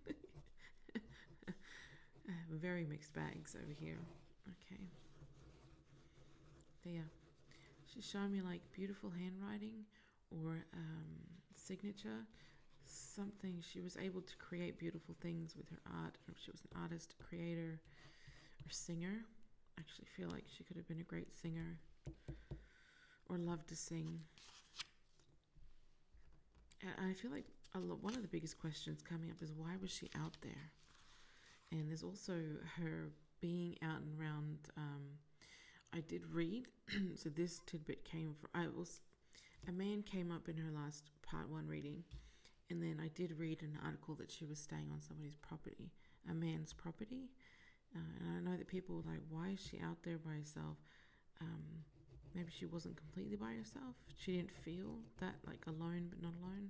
very 2.49 2.85
mixed 2.85 3.13
bags 3.13 3.55
over 3.55 3.71
here. 3.71 3.99
Okay. 4.47 4.81
There. 6.83 7.05
She's 7.93 8.07
showing 8.09 8.31
me 8.31 8.41
like 8.41 8.61
beautiful 8.73 9.09
handwriting 9.09 9.85
or 10.31 10.65
um, 10.73 11.19
signature. 11.55 12.25
Something 12.85 13.61
she 13.61 13.81
was 13.81 13.97
able 13.97 14.21
to 14.21 14.35
create 14.37 14.77
beautiful 14.77 15.15
things 15.21 15.55
with 15.55 15.69
her 15.69 15.81
art. 16.01 16.17
Or 16.27 16.33
she 16.43 16.51
was 16.51 16.61
an 16.61 16.81
artist, 16.81 17.15
creator, 17.27 17.79
or 18.65 18.69
singer. 18.69 19.25
I 19.77 19.81
actually 19.81 20.07
feel 20.15 20.29
like 20.29 20.45
she 20.47 20.63
could 20.63 20.77
have 20.77 20.87
been 20.87 20.99
a 20.99 21.03
great 21.03 21.33
singer 21.33 21.77
or 23.29 23.37
loved 23.37 23.67
to 23.69 23.75
sing. 23.75 24.19
And 26.81 27.09
I 27.09 27.13
feel 27.13 27.31
like 27.31 27.45
one 27.73 28.15
of 28.15 28.21
the 28.21 28.27
biggest 28.27 28.59
questions 28.59 29.01
coming 29.01 29.29
up 29.31 29.41
is 29.41 29.51
why 29.51 29.75
was 29.81 29.91
she 29.91 30.09
out 30.15 30.37
there? 30.41 30.71
And 31.71 31.89
there's 31.89 32.03
also 32.03 32.33
her 32.77 33.09
being 33.41 33.75
out 33.81 34.01
and 34.01 34.19
around. 34.19 34.57
Um, 34.77 35.03
I 35.93 36.01
did 36.01 36.21
read, 36.31 36.67
so 37.15 37.29
this 37.29 37.61
tidbit 37.65 38.05
came 38.05 38.33
from. 38.33 38.49
I 38.53 38.67
was 38.67 39.01
a 39.67 39.71
man 39.71 40.03
came 40.03 40.31
up 40.31 40.47
in 40.47 40.57
her 40.57 40.71
last 40.71 41.09
part 41.21 41.49
one 41.49 41.67
reading, 41.67 42.03
and 42.69 42.81
then 42.81 43.01
I 43.03 43.09
did 43.09 43.37
read 43.37 43.61
an 43.61 43.77
article 43.83 44.15
that 44.15 44.31
she 44.31 44.45
was 44.45 44.59
staying 44.59 44.89
on 44.93 45.01
somebody's 45.01 45.35
property, 45.35 45.91
a 46.29 46.33
man's 46.33 46.73
property. 46.73 47.29
Uh, 47.95 47.99
and 48.19 48.37
I 48.37 48.51
know 48.51 48.57
that 48.57 48.67
people 48.67 48.95
were 48.95 49.11
like, 49.11 49.21
why 49.29 49.49
is 49.49 49.59
she 49.59 49.79
out 49.79 49.97
there 50.03 50.17
by 50.17 50.31
herself? 50.31 50.77
Um, 51.41 51.83
maybe 52.35 52.51
she 52.51 52.65
wasn't 52.65 52.97
completely 52.97 53.37
by 53.37 53.53
herself. 53.53 53.95
She 54.17 54.35
didn't 54.35 54.51
feel 54.53 54.99
that 55.21 55.35
like 55.47 55.65
alone 55.67 56.07
but 56.09 56.21
not 56.21 56.33
alone. 56.41 56.69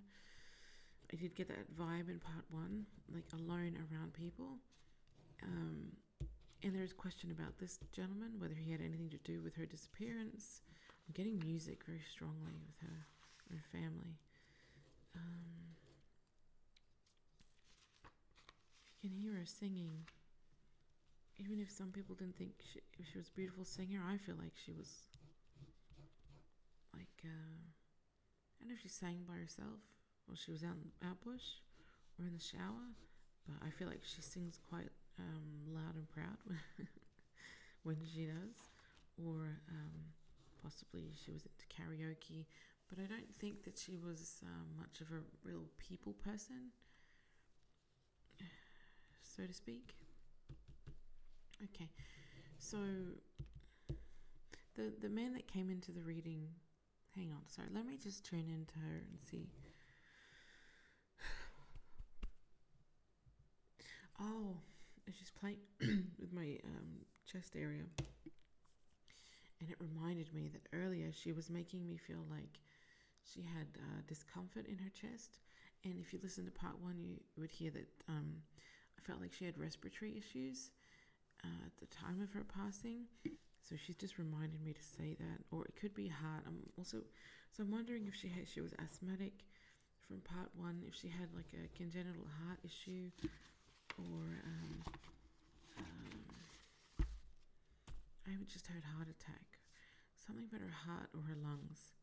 I 1.12 1.16
did 1.18 1.36
get 1.36 1.48
that 1.50 1.76
vibe 1.76 2.10
in 2.10 2.20
part 2.20 2.46
one, 2.50 2.86
like 3.14 3.26
alone 3.34 3.78
around 3.92 4.14
people. 4.14 4.58
Um, 5.44 5.92
and 6.64 6.76
there's 6.76 6.92
a 6.92 6.96
question 6.96 7.32
about 7.32 7.58
this 7.60 7.80
gentleman, 7.94 8.34
whether 8.40 8.56
he 8.56 8.72
had 8.72 8.82
anything 8.82 9.10
to 9.10 9.18
do 9.24 9.42
with 9.42 9.56
her 9.56 9.66
disappearance. 9.66 10.62
I'm 11.08 11.14
getting 11.14 11.40
music 11.46 11.84
very 11.86 12.02
strongly 12.10 12.54
with 12.66 12.80
her 12.82 13.06
her 13.52 13.62
family. 13.72 14.18
Um, 15.16 15.78
you 19.02 19.10
can 19.10 19.18
hear 19.18 19.34
her 19.34 19.46
singing. 19.46 20.06
Even 21.38 21.60
if 21.60 21.70
some 21.70 21.92
people 21.92 22.16
didn't 22.16 22.38
think 22.38 22.54
she, 22.74 22.80
she 23.12 23.18
was 23.18 23.28
a 23.28 23.36
beautiful 23.36 23.66
singer, 23.66 24.00
I 24.10 24.18
feel 24.18 24.36
like 24.40 24.54
she 24.66 24.72
was 24.72 24.90
uh, 27.26 27.58
I 27.62 28.64
don't 28.64 28.70
know 28.70 28.76
if 28.76 28.82
she 28.82 28.90
sang 28.90 29.26
by 29.28 29.36
herself 29.36 29.82
or 30.30 30.36
she 30.36 30.52
was 30.52 30.64
out 30.64 30.78
in 30.78 31.08
out 31.08 31.22
bush 31.22 31.62
or 32.20 32.26
in 32.26 32.34
the 32.34 32.42
shower, 32.42 32.96
but 33.48 33.58
I 33.66 33.70
feel 33.70 33.88
like 33.88 34.02
she 34.04 34.22
sings 34.22 34.60
quite 34.70 34.90
um, 35.20 35.74
loud 35.74 35.96
and 35.96 36.08
proud 36.10 36.38
when, 36.46 36.60
when 37.84 37.98
she 38.14 38.26
does, 38.26 38.58
or 39.18 39.60
um, 39.70 39.94
possibly 40.64 41.12
she 41.24 41.32
was 41.32 41.44
into 41.46 41.66
karaoke. 41.70 42.46
But 42.90 43.00
I 43.00 43.08
don't 43.08 43.34
think 43.36 43.64
that 43.64 43.78
she 43.78 43.98
was 43.98 44.44
um, 44.44 44.68
much 44.78 45.02
of 45.02 45.08
a 45.12 45.22
real 45.44 45.64
people 45.80 46.14
person, 46.14 46.72
so 49.24 49.46
to 49.46 49.54
speak. 49.54 49.96
Okay, 51.64 51.90
so 52.60 52.78
the 54.76 54.94
the 55.02 55.10
man 55.10 55.34
that 55.34 55.48
came 55.48 55.70
into 55.70 55.92
the 55.92 56.02
reading 56.02 56.48
Hang 57.16 57.32
on, 57.32 57.48
sorry. 57.48 57.70
Let 57.74 57.86
me 57.86 57.98
just 57.98 58.26
turn 58.26 58.48
into 58.50 58.78
her 58.80 58.98
and 59.10 59.20
see. 59.20 59.50
Oh, 64.20 64.56
she's 65.18 65.32
playing 65.32 65.60
with 66.20 66.34
my 66.34 66.58
um, 66.66 67.06
chest 67.26 67.56
area. 67.56 67.84
And 69.60 69.70
it 69.70 69.78
reminded 69.80 70.34
me 70.34 70.50
that 70.50 70.68
earlier 70.74 71.12
she 71.12 71.32
was 71.34 71.50
making 71.50 71.86
me 71.88 71.98
feel 71.98 72.24
like 72.30 72.60
she 73.24 73.42
had 73.42 73.68
uh, 73.78 74.02
discomfort 74.08 74.68
in 74.68 74.78
her 74.78 74.90
chest. 74.90 75.40
And 75.84 76.00
if 76.00 76.14
you 76.14 76.20
listen 76.22 76.46
to 76.46 76.52
part 76.52 76.80
one, 76.82 77.00
you 77.00 77.18
would 77.38 77.52
hear 77.52 77.72
that 77.72 77.88
um, 78.10 78.34
I 78.98 79.02
felt 79.08 79.22
like 79.22 79.34
she 79.34 79.46
had 79.46 79.58
respiratory 79.58 80.18
issues 80.18 80.72
uh, 81.44 81.66
at 81.66 81.78
the 81.80 81.88
time 81.96 82.22
of 82.22 82.32
her 82.34 82.44
passing. 82.44 83.06
So 83.68 83.76
she's 83.76 83.96
just 83.96 84.20
reminded 84.20 84.62
me 84.64 84.74
to 84.74 84.84
say 84.84 85.16
that, 85.20 85.42
or 85.50 85.66
it 85.66 85.76
could 85.76 85.96
be 85.96 86.08
heart. 86.08 86.44
I'm 86.46 86.62
also, 86.78 87.02
so 87.52 87.64
I'm 87.64 87.72
wondering 87.72 88.06
if 88.06 88.14
she 88.14 88.28
had, 88.28 88.48
she 88.48 88.62
was 88.62 88.74
asthmatic 88.78 89.34
from 90.06 90.22
part 90.22 90.50
one, 90.56 90.84
if 90.88 90.94
she 90.94 91.08
had 91.08 91.34
like 91.36 91.50
a 91.54 91.66
congenital 91.76 92.28
heart 92.46 92.60
issue, 92.64 93.10
or 93.98 94.38
um, 94.46 94.84
um, 95.80 97.06
I 98.28 98.32
just 98.54 98.68
heard 98.68 98.84
heart 98.96 99.08
attack, 99.10 99.58
something 100.14 100.46
about 100.46 100.62
her 100.62 100.76
heart 100.86 101.10
or 101.16 101.22
her 101.22 101.36
lungs. 101.42 101.98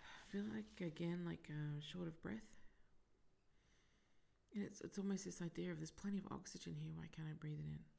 I 0.00 0.32
feel 0.32 0.44
like 0.54 0.80
again, 0.80 1.24
like 1.26 1.50
uh, 1.50 1.80
short 1.80 2.08
of 2.08 2.20
breath. 2.22 2.48
And 4.54 4.64
it's 4.64 4.80
it's 4.80 4.98
almost 4.98 5.24
this 5.26 5.42
idea 5.42 5.72
of 5.72 5.78
there's 5.78 5.90
plenty 5.90 6.18
of 6.18 6.24
oxygen 6.30 6.74
here. 6.78 6.92
Why 6.94 7.06
can't 7.12 7.28
I 7.28 7.34
breathe 7.38 7.60
it 7.60 7.68
in? 7.68 7.91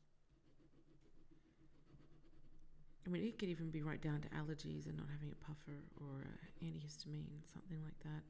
I 3.05 3.09
mean, 3.09 3.23
it 3.23 3.37
could 3.37 3.49
even 3.49 3.69
be 3.69 3.81
right 3.81 4.01
down 4.01 4.21
to 4.21 4.29
allergies 4.29 4.87
and 4.87 4.95
not 4.95 5.07
having 5.11 5.31
a 5.31 5.45
puffer 5.45 5.83
or 5.99 6.23
a 6.23 6.65
antihistamine, 6.65 7.43
something 7.51 7.77
like 7.83 7.99
that. 8.03 8.23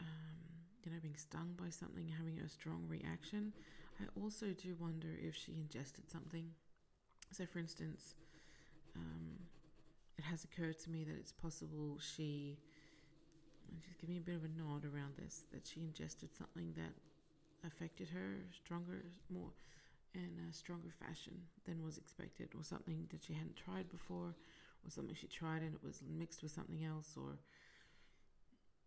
Um, 0.00 0.36
you 0.84 0.92
know, 0.92 0.98
being 1.00 1.16
stung 1.16 1.54
by 1.56 1.70
something, 1.70 2.06
having 2.06 2.38
a 2.38 2.48
strong 2.48 2.84
reaction. 2.86 3.52
I 4.00 4.04
also 4.20 4.46
do 4.52 4.76
wonder 4.78 5.08
if 5.22 5.34
she 5.34 5.52
ingested 5.52 6.10
something. 6.10 6.50
So, 7.32 7.46
for 7.46 7.58
instance, 7.58 8.14
um, 8.96 9.38
it 10.18 10.24
has 10.24 10.44
occurred 10.44 10.78
to 10.80 10.90
me 10.90 11.04
that 11.04 11.16
it's 11.16 11.32
possible 11.32 11.98
she, 11.98 12.58
and 13.70 13.80
she's 13.82 13.96
giving 13.96 14.16
me 14.16 14.20
a 14.20 14.24
bit 14.24 14.36
of 14.36 14.44
a 14.44 14.48
nod 14.48 14.84
around 14.84 15.14
this, 15.16 15.44
that 15.52 15.66
she 15.66 15.80
ingested 15.80 16.28
something 16.36 16.74
that 16.76 16.92
affected 17.66 18.08
her 18.08 18.36
stronger, 18.52 19.04
more 19.32 19.50
in 20.14 20.30
a 20.48 20.52
stronger 20.52 20.90
fashion 20.90 21.34
than 21.66 21.84
was 21.84 21.98
expected, 21.98 22.48
or 22.56 22.64
something 22.64 23.06
that 23.10 23.22
she 23.22 23.32
hadn't 23.32 23.56
tried 23.56 23.88
before, 23.90 24.34
or 24.84 24.90
something 24.90 25.14
she 25.14 25.26
tried 25.26 25.62
and 25.62 25.74
it 25.74 25.84
was 25.84 26.02
mixed 26.08 26.42
with 26.42 26.52
something 26.52 26.84
else, 26.84 27.14
or 27.16 27.38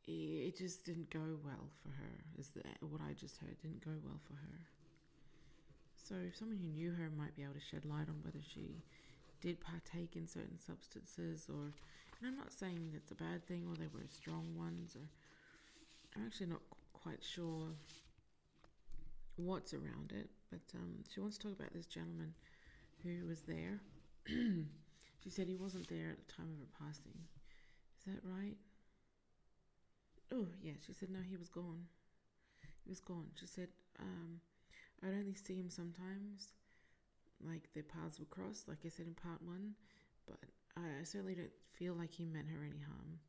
it 0.06 0.58
just 0.58 0.86
didn't 0.86 1.10
go 1.10 1.40
well 1.44 1.70
for 1.82 1.90
her. 1.90 2.16
Is 2.38 2.50
the, 2.50 2.62
what 2.86 3.02
I 3.02 3.14
just 3.14 3.38
heard 3.38 3.58
didn't 3.62 3.84
go 3.86 3.92
well 4.04 4.20
for 4.28 4.34
her. 4.34 4.60
So, 5.96 6.16
if 6.28 6.36
someone 6.36 6.58
who 6.58 6.68
knew 6.68 6.92
her 6.92 7.10
might 7.18 7.36
be 7.36 7.44
able 7.44 7.54
to 7.54 7.62
shed 7.62 7.86
light 7.86 8.10
on 8.10 8.20
whether 8.24 8.44
she 8.44 8.84
did 9.42 9.60
partake 9.62 10.16
in 10.16 10.28
certain 10.28 10.60
substances, 10.60 11.48
or 11.50 11.72
and 12.20 12.28
I'm 12.28 12.38
not 12.38 12.52
saying 12.52 12.92
it's 12.96 13.12
a 13.12 13.16
bad 13.16 13.46
thing 13.46 13.66
or 13.70 13.76
they 13.76 13.88
were 13.94 14.04
strong 14.10 14.56
ones, 14.58 14.96
or 14.96 15.08
I'm 16.16 16.26
actually 16.26 16.48
not 16.48 16.62
quite 16.94 17.24
sure 17.24 17.70
what's 19.36 19.74
around 19.74 20.14
it. 20.16 20.30
But 20.50 20.62
um, 20.76 21.04
she 21.14 21.20
wants 21.20 21.38
to 21.38 21.48
talk 21.48 21.60
about 21.60 21.74
this 21.74 21.86
gentleman 21.86 22.34
who 23.04 23.26
was 23.28 23.42
there. 23.42 23.82
she 24.28 25.30
said 25.30 25.48
he 25.48 25.56
wasn't 25.56 25.88
there 25.90 26.12
at 26.12 26.28
the 26.28 26.34
time 26.34 26.50
of 26.52 26.60
her 26.60 26.86
passing. 26.86 27.18
Is 28.00 28.14
that 28.14 28.22
right? 28.24 28.58
Oh, 30.34 30.48
yeah. 30.62 30.74
She 30.86 30.94
said, 30.94 31.10
no, 31.10 31.20
he 31.28 31.38
was 31.38 31.50
gone. 31.50 31.86
He 32.84 32.90
was 32.90 33.00
gone. 33.00 33.28
She 33.40 33.48
said, 33.48 33.70
um, 34.00 34.40
I'd 35.04 35.14
only 35.14 35.36
see 35.36 35.56
him 35.56 35.70
sometimes. 35.70 36.54
Like 37.46 37.70
their 37.74 37.84
paths 37.84 38.20
would 38.20 38.30
cross, 38.30 38.66
like 38.68 38.80
I 38.86 38.90
said 38.90 39.08
in 39.08 39.16
part 39.16 39.42
one. 39.44 39.74
But 40.26 40.38
I 40.78 41.04
certainly 41.04 41.36
don't 41.36 41.52
feel 41.74 41.94
like 41.94 42.14
he 42.14 42.26
meant 42.26 42.48
her 42.48 42.64
any 42.64 42.80
harm. 42.80 43.20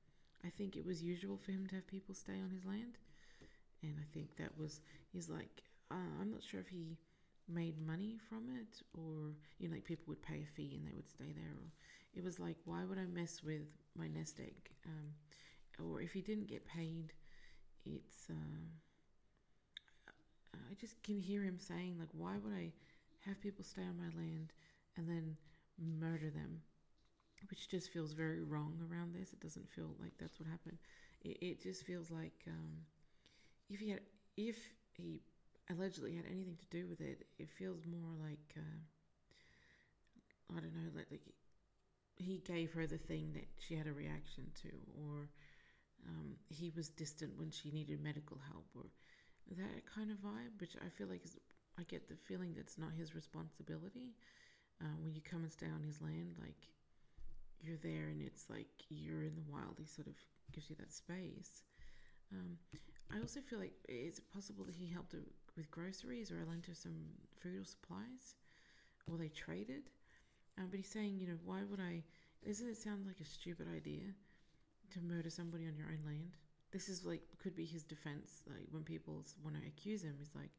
I 0.44 0.50
think 0.50 0.76
it 0.76 0.87
was 0.87 1.02
usual 1.02 1.37
for 1.37 1.52
him 1.52 1.66
to 1.68 1.76
have 1.76 1.87
people 1.87 2.14
stay 2.14 2.34
on 2.34 2.50
his 2.50 2.64
land. 2.64 2.99
And 3.82 3.96
I 3.99 4.04
think 4.12 4.37
that 4.37 4.56
was, 4.58 4.80
he's 5.12 5.28
like, 5.28 5.62
uh, 5.94 6.20
I'm 6.20 6.30
not 6.32 6.42
sure 6.42 6.60
if 6.60 6.68
he 6.68 6.98
made 7.48 7.78
money 7.86 8.18
from 8.28 8.48
it 8.60 8.82
or, 8.94 9.34
you 9.58 9.68
know, 9.68 9.74
like 9.74 9.84
people 9.84 10.04
would 10.08 10.22
pay 10.22 10.42
a 10.42 10.46
fee 10.56 10.76
and 10.78 10.86
they 10.88 10.94
would 10.96 11.08
stay 11.08 11.32
there. 11.34 11.54
Or 11.58 11.72
it 12.14 12.24
was 12.24 12.40
like, 12.40 12.56
why 12.66 12.84
would 12.84 12.98
I 12.98 13.06
mess 13.06 13.42
with 13.44 13.68
my 13.96 14.08
nest 14.08 14.40
egg? 14.40 14.70
Um, 14.86 15.14
or 15.84 16.02
if 16.02 16.12
he 16.12 16.22
didn't 16.22 16.48
get 16.48 16.66
paid, 16.66 17.14
it's, 17.86 18.30
uh, 18.30 18.66
I 20.54 20.74
just 20.74 21.02
can 21.02 21.18
hear 21.18 21.42
him 21.42 21.58
saying, 21.58 21.96
like, 21.98 22.10
why 22.12 22.38
would 22.38 22.52
I 22.54 22.72
have 23.26 23.40
people 23.40 23.64
stay 23.64 23.82
on 23.82 23.98
my 23.98 24.10
land 24.20 24.52
and 24.96 25.08
then 25.08 25.36
murder 25.78 26.30
them? 26.30 26.62
which 27.50 27.68
just 27.68 27.90
feels 27.90 28.14
very 28.14 28.42
wrong 28.42 28.78
around 28.90 29.14
this. 29.14 29.32
It 29.34 29.40
doesn't 29.40 29.68
feel 29.70 29.96
like 30.00 30.12
that's 30.18 30.40
what 30.40 30.48
happened. 30.48 30.78
It, 31.22 31.38
it 31.42 31.62
just 31.62 31.84
feels 31.84 32.10
like 32.10 32.44
um, 32.48 32.78
if 33.70 33.80
he 33.80 33.90
had, 33.90 34.00
if 34.36 34.58
he 34.96 35.22
allegedly 35.71 36.14
had 36.14 36.26
anything 36.30 36.56
to 36.56 36.66
do 36.76 36.87
with 36.87 37.00
it, 37.00 37.26
it 37.38 37.49
feels 37.50 37.85
more 37.87 38.12
like 38.21 38.54
uh, 38.56 38.80
I 40.50 40.61
don't 40.61 40.75
know, 40.75 40.90
like, 40.94 41.06
like 41.11 41.23
he 42.16 42.38
gave 42.44 42.73
her 42.73 42.87
the 42.87 42.99
thing 42.99 43.33
that 43.35 43.47
she 43.59 43.75
had 43.75 43.87
a 43.87 43.92
reaction 43.92 44.44
to, 44.62 44.68
or 45.02 45.28
um, 46.06 46.37
he 46.49 46.73
was 46.76 46.88
distant 46.88 47.37
when 47.38 47.50
she 47.50 47.71
needed 47.71 48.02
medical 48.02 48.38
help, 48.50 48.66
or 48.76 48.85
that 49.56 49.87
kind 49.92 50.11
of 50.11 50.18
vibe. 50.18 50.61
Which 50.61 50.76
I 50.85 50.88
feel 50.90 51.09
like 51.09 51.25
is, 51.25 51.37
I 51.78 51.83
get 51.85 52.09
the 52.09 52.16
feeling 52.16 52.54
that's 52.54 52.78
not 52.78 52.92
his 52.97 53.14
responsibility. 53.14 54.14
Uh, 54.83 54.97
when 55.02 55.14
you 55.14 55.23
come 55.23 55.42
and 55.42 55.52
stay 55.52 55.66
on 55.66 55.83
his 55.83 56.00
land, 56.00 56.35
like 56.40 56.68
you're 57.61 57.78
there 57.83 58.09
and 58.09 58.21
it's 58.21 58.50
like 58.50 58.68
you're 58.90 59.23
in 59.23 59.35
the 59.35 59.50
wild. 59.50 59.76
He 59.78 59.87
sort 59.87 60.09
of 60.09 60.14
gives 60.52 60.68
you 60.68 60.76
that 60.76 60.92
space. 60.92 61.62
Um, 62.33 62.59
I 63.12 63.21
also 63.21 63.40
feel 63.40 63.59
like 63.59 63.75
it's 63.88 64.21
possible 64.21 64.64
that 64.64 64.75
he 64.75 64.87
helped 64.87 65.12
her 65.12 65.23
with 65.56 65.70
groceries 65.70 66.30
or 66.30 66.44
lent 66.49 66.66
her 66.66 66.75
some 66.75 66.96
food 67.40 67.62
or 67.62 67.64
supplies, 67.64 68.37
or 69.11 69.18
they 69.18 69.28
traded? 69.28 69.90
Um, 70.58 70.68
but 70.70 70.78
he's 70.78 70.88
saying, 70.88 71.18
you 71.18 71.26
know, 71.26 71.38
why 71.44 71.61
would 71.68 71.80
I? 71.80 72.02
Doesn't 72.46 72.68
it 72.68 72.76
sound 72.76 73.06
like 73.06 73.20
a 73.20 73.25
stupid 73.25 73.66
idea 73.75 74.02
to 74.92 75.00
murder 75.00 75.30
somebody 75.30 75.66
on 75.66 75.76
your 75.76 75.87
own 75.87 76.04
land? 76.06 76.37
This 76.73 76.88
is 76.88 77.04
like 77.04 77.23
could 77.42 77.56
be 77.56 77.64
his 77.64 77.82
defense. 77.84 78.42
Like 78.46 78.66
when 78.70 78.82
people 78.82 79.25
want 79.42 79.56
to 79.56 79.66
accuse 79.66 80.02
him, 80.02 80.14
he's 80.18 80.34
like, 80.34 80.50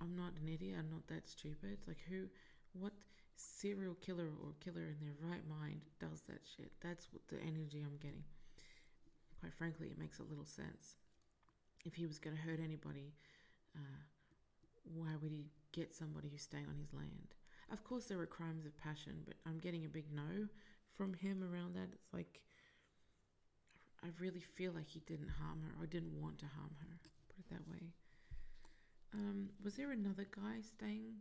I'm 0.00 0.16
not 0.16 0.32
an 0.40 0.48
idiot. 0.48 0.76
I'm 0.78 0.90
not 0.90 1.06
that 1.08 1.28
stupid. 1.28 1.78
Like 1.86 1.98
who, 2.08 2.26
what? 2.72 2.92
serial 3.36 3.94
killer 4.00 4.30
or 4.42 4.54
killer 4.60 4.86
in 4.86 4.98
their 5.00 5.14
right 5.20 5.42
mind 5.48 5.80
does 6.00 6.22
that 6.28 6.40
shit. 6.56 6.70
That's 6.80 7.08
what 7.12 7.22
the 7.28 7.40
energy 7.42 7.82
I'm 7.84 7.98
getting. 7.98 8.24
Quite 9.40 9.54
frankly, 9.54 9.88
it 9.88 9.98
makes 9.98 10.18
a 10.18 10.24
little 10.24 10.44
sense. 10.44 10.96
If 11.84 11.94
he 11.94 12.06
was 12.06 12.18
going 12.18 12.36
to 12.36 12.42
hurt 12.42 12.60
anybody, 12.62 13.12
uh, 13.76 14.02
why 14.84 15.16
would 15.20 15.32
he 15.32 15.46
get 15.72 15.94
somebody 15.94 16.28
who's 16.28 16.42
staying 16.42 16.66
on 16.68 16.78
his 16.78 16.92
land? 16.92 17.34
Of 17.72 17.82
course, 17.84 18.06
there 18.06 18.18
were 18.18 18.26
crimes 18.26 18.66
of 18.66 18.76
passion, 18.78 19.22
but 19.24 19.34
I'm 19.46 19.58
getting 19.58 19.84
a 19.84 19.88
big 19.88 20.12
no 20.12 20.48
from 20.96 21.14
him 21.14 21.42
around 21.42 21.74
that. 21.74 21.88
It's 21.92 22.12
like 22.12 22.40
I 24.02 24.08
really 24.20 24.40
feel 24.40 24.72
like 24.72 24.88
he 24.88 25.00
didn't 25.00 25.30
harm 25.40 25.62
her 25.62 25.82
or 25.82 25.86
didn't 25.86 26.20
want 26.20 26.38
to 26.38 26.46
harm 26.46 26.76
her. 26.80 26.98
Put 27.28 27.38
it 27.38 27.48
that 27.50 27.66
way. 27.68 27.88
Um, 29.14 29.48
was 29.62 29.74
there 29.74 29.92
another 29.92 30.26
guy 30.30 30.60
staying 30.60 31.14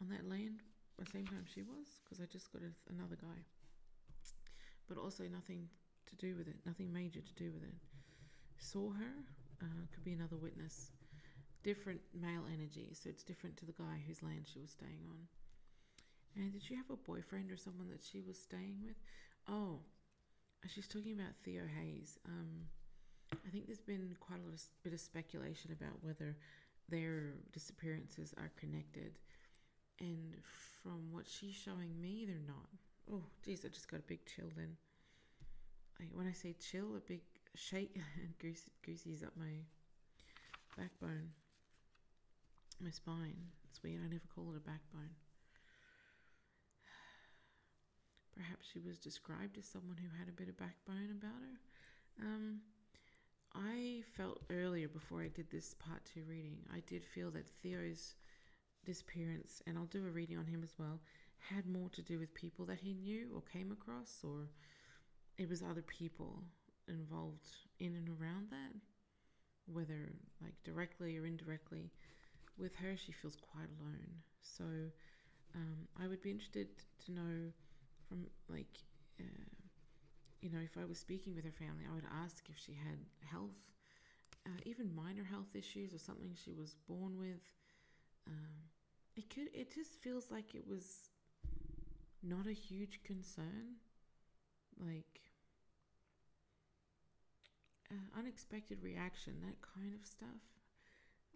on 0.00 0.08
that 0.08 0.28
land 0.28 0.62
at 0.98 1.04
the 1.04 1.10
same 1.10 1.26
time 1.26 1.44
she 1.52 1.62
was 1.62 2.00
because 2.02 2.20
I 2.22 2.26
just 2.32 2.52
got 2.52 2.62
another 2.88 3.16
guy. 3.20 3.44
But 4.88 4.98
also 4.98 5.24
nothing 5.24 5.68
to 6.06 6.16
do 6.16 6.34
with 6.34 6.48
it, 6.48 6.56
nothing 6.64 6.92
major 6.92 7.20
to 7.20 7.34
do 7.34 7.52
with 7.52 7.62
it. 7.62 7.74
Saw 8.58 8.90
her, 8.92 9.12
uh, 9.62 9.84
could 9.92 10.04
be 10.04 10.12
another 10.12 10.36
witness. 10.36 10.90
Different 11.62 12.00
male 12.18 12.44
energy, 12.52 12.90
so 12.94 13.10
it's 13.10 13.22
different 13.22 13.56
to 13.58 13.66
the 13.66 13.72
guy 13.72 14.02
whose 14.06 14.22
land 14.22 14.46
she 14.50 14.60
was 14.60 14.70
staying 14.70 15.04
on. 15.08 15.28
And 16.36 16.52
did 16.52 16.62
she 16.62 16.74
have 16.74 16.88
a 16.90 16.96
boyfriend 16.96 17.50
or 17.50 17.56
someone 17.56 17.88
that 17.90 18.02
she 18.02 18.20
was 18.20 18.40
staying 18.40 18.76
with? 18.82 18.96
Oh, 19.48 19.80
she's 20.68 20.88
talking 20.88 21.12
about 21.12 21.36
Theo 21.44 21.62
Hayes. 21.66 22.18
Um, 22.26 22.66
I 23.32 23.50
think 23.50 23.66
there's 23.66 23.80
been 23.80 24.16
quite 24.20 24.40
a 24.40 24.44
lot 24.44 24.54
of, 24.54 24.62
bit 24.82 24.92
of 24.92 25.00
speculation 25.00 25.72
about 25.72 26.02
whether 26.02 26.36
their 26.88 27.34
disappearances 27.52 28.34
are 28.38 28.50
connected. 28.56 29.18
And 30.00 30.34
from 30.82 31.12
what 31.12 31.26
she's 31.26 31.54
showing 31.54 32.00
me, 32.00 32.24
they're 32.26 32.46
not. 32.46 32.68
Oh, 33.12 33.24
geez, 33.44 33.64
I 33.64 33.68
just 33.68 33.90
got 33.90 34.00
a 34.00 34.04
big 34.04 34.24
chill 34.24 34.50
then. 34.56 34.76
I, 36.00 36.04
when 36.12 36.26
I 36.26 36.32
say 36.32 36.54
chill, 36.58 36.96
a 36.96 37.00
big 37.00 37.20
shake 37.54 37.96
and 38.20 38.38
goose, 38.38 38.70
goosey's 38.84 39.22
up 39.22 39.32
my 39.36 39.64
backbone, 40.76 41.30
my 42.82 42.90
spine. 42.90 43.36
It's 43.68 43.82
weird, 43.82 44.00
I 44.04 44.08
never 44.08 44.26
call 44.34 44.50
it 44.52 44.56
a 44.56 44.60
backbone. 44.60 45.14
Perhaps 48.36 48.66
she 48.72 48.80
was 48.80 48.98
described 48.98 49.58
as 49.58 49.66
someone 49.66 49.96
who 49.96 50.08
had 50.18 50.28
a 50.28 50.32
bit 50.32 50.48
of 50.48 50.56
backbone 50.56 51.10
about 51.12 51.40
her. 51.40 52.26
Um, 52.26 52.60
I 53.54 54.02
felt 54.16 54.42
earlier 54.50 54.88
before 54.88 55.22
I 55.22 55.28
did 55.28 55.50
this 55.50 55.74
part 55.74 56.00
two 56.04 56.22
reading, 56.28 56.58
I 56.72 56.80
did 56.86 57.04
feel 57.04 57.30
that 57.32 57.48
Theo's 57.62 58.14
disappearance, 58.84 59.62
and 59.66 59.76
I'll 59.76 59.86
do 59.86 60.06
a 60.06 60.10
reading 60.10 60.38
on 60.38 60.46
him 60.46 60.62
as 60.62 60.74
well, 60.78 61.00
had 61.38 61.66
more 61.66 61.88
to 61.90 62.02
do 62.02 62.18
with 62.18 62.32
people 62.34 62.64
that 62.66 62.78
he 62.78 62.94
knew 62.94 63.28
or 63.34 63.42
came 63.42 63.72
across, 63.72 64.18
or 64.22 64.48
it 65.38 65.48
was 65.48 65.62
other 65.62 65.82
people 65.82 66.42
involved 66.88 67.48
in 67.78 67.96
and 67.96 68.08
around 68.08 68.50
that, 68.50 68.74
whether 69.66 70.12
like 70.42 70.54
directly 70.64 71.18
or 71.18 71.26
indirectly. 71.26 71.90
With 72.60 72.76
her, 72.76 72.96
she 72.96 73.12
feels 73.12 73.36
quite 73.36 73.68
alone. 73.80 74.22
So 74.42 74.64
um, 75.54 75.88
I 76.00 76.06
would 76.06 76.22
be 76.22 76.30
interested 76.30 76.68
to 77.06 77.12
know 77.12 77.52
from 78.08 78.26
like, 78.48 78.78
uh, 79.18 79.24
you 80.42 80.50
know, 80.50 80.58
if 80.62 80.76
I 80.80 80.84
was 80.84 80.98
speaking 80.98 81.34
with 81.34 81.44
her 81.44 81.52
family, 81.52 81.84
I 81.90 81.94
would 81.94 82.06
ask 82.24 82.44
if 82.48 82.58
she 82.58 82.72
had 82.74 82.98
health, 83.24 83.56
uh, 84.46 84.60
even 84.64 84.94
minor 84.94 85.24
health 85.24 85.54
issues 85.54 85.94
or 85.94 85.98
something 85.98 86.34
she 86.34 86.52
was 86.52 86.74
born 86.88 87.18
with. 87.18 87.40
Um, 88.26 88.68
it 89.16 89.30
could. 89.30 89.48
It 89.54 89.74
just 89.74 90.00
feels 90.02 90.30
like 90.30 90.54
it 90.54 90.66
was 90.66 91.10
not 92.22 92.46
a 92.46 92.52
huge 92.52 93.00
concern, 93.04 93.76
like 94.78 95.20
uh, 97.90 98.18
unexpected 98.18 98.82
reaction, 98.82 99.34
that 99.42 99.56
kind 99.74 99.94
of 99.94 100.06
stuff. 100.06 100.59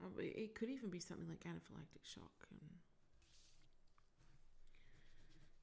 Uh, 0.03 0.09
it 0.19 0.55
could 0.55 0.69
even 0.71 0.91
be 0.91 1.01
something 1.01 1.29
like 1.29 1.43
anaphylactic 1.45 2.05
shock 2.05 2.47
and 2.51 2.61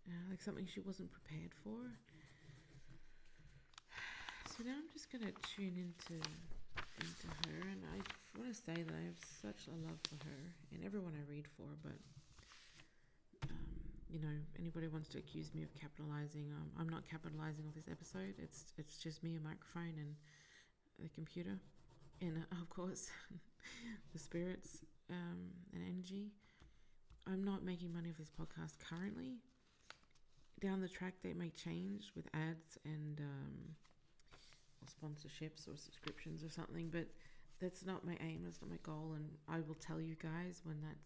uh, 0.09 0.23
like 0.29 0.41
something 0.41 0.65
she 0.65 0.79
wasn't 0.79 1.11
prepared 1.11 1.53
for. 1.63 1.77
So 4.57 4.63
now 4.65 4.73
I'm 4.77 4.89
just 4.93 5.11
gonna 5.11 5.31
tune 5.55 5.75
into 5.77 6.21
into 6.99 7.27
her, 7.47 7.59
and 7.71 7.81
I 7.93 7.97
want 8.37 8.53
to 8.53 8.55
say 8.55 8.73
that 8.73 8.93
I 8.93 9.03
have 9.09 9.19
such 9.41 9.67
a 9.67 9.75
love 9.85 9.97
for 10.07 10.15
her 10.27 10.41
and 10.73 10.85
everyone 10.85 11.13
I 11.17 11.25
read 11.29 11.47
for, 11.57 11.65
but 11.81 11.97
um, 13.49 13.57
you 14.09 14.19
know, 14.19 14.35
anybody 14.59 14.87
wants 14.87 15.09
to 15.09 15.17
accuse 15.17 15.53
me 15.53 15.63
of 15.63 15.73
capitalizing, 15.73 16.51
um, 16.55 16.69
I'm 16.79 16.89
not 16.89 17.03
capitalizing 17.09 17.65
on 17.65 17.73
this 17.75 17.87
episode. 17.89 18.33
It's 18.37 18.65
it's 18.77 18.97
just 18.97 19.23
me, 19.23 19.35
a 19.35 19.41
microphone, 19.41 19.95
and 19.97 20.15
the 20.99 21.09
computer, 21.09 21.57
and 22.21 22.37
uh, 22.37 22.61
of 22.61 22.69
course, 22.69 23.09
the 24.13 24.19
spirits 24.19 24.79
um, 25.09 25.49
and 25.73 25.83
energy. 25.83 26.31
I'm 27.27 27.43
not 27.43 27.63
making 27.63 27.93
money 27.93 28.09
off 28.09 28.17
this 28.17 28.31
podcast 28.31 28.77
currently. 28.79 29.37
Down 30.59 30.81
the 30.81 30.89
track, 30.89 31.15
they 31.23 31.33
may 31.33 31.49
change 31.49 32.11
with 32.15 32.27
ads 32.33 32.77
and 32.85 33.19
um, 33.19 33.75
or 34.81 34.87
sponsorships 34.87 35.67
or 35.67 35.77
subscriptions 35.77 36.43
or 36.43 36.49
something, 36.49 36.89
but 36.91 37.07
that's 37.59 37.85
not 37.85 38.05
my 38.05 38.17
aim, 38.21 38.41
that's 38.43 38.61
not 38.61 38.69
my 38.69 38.79
goal, 38.83 39.13
and 39.15 39.29
I 39.47 39.59
will 39.67 39.75
tell 39.75 40.01
you 40.01 40.15
guys 40.15 40.61
when 40.63 40.81
that 40.81 40.97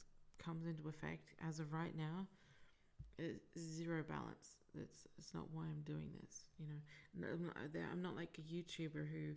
comes 0.44 0.66
into 0.66 0.88
effect. 0.88 1.34
As 1.48 1.60
of 1.60 1.74
right 1.74 1.96
now, 1.98 2.28
it's 3.18 3.60
zero 3.60 4.04
balance. 4.08 4.58
That's 4.74 5.08
it's 5.18 5.34
not 5.34 5.46
why 5.54 5.64
I'm 5.64 5.82
doing 5.86 6.10
this. 6.22 6.50
You 6.60 6.68
know, 6.68 7.28
I'm 7.34 7.44
not, 7.44 7.56
I'm 7.92 8.02
not 8.02 8.16
like 8.16 8.38
a 8.40 8.42
YouTuber 8.42 9.08
who 9.08 9.36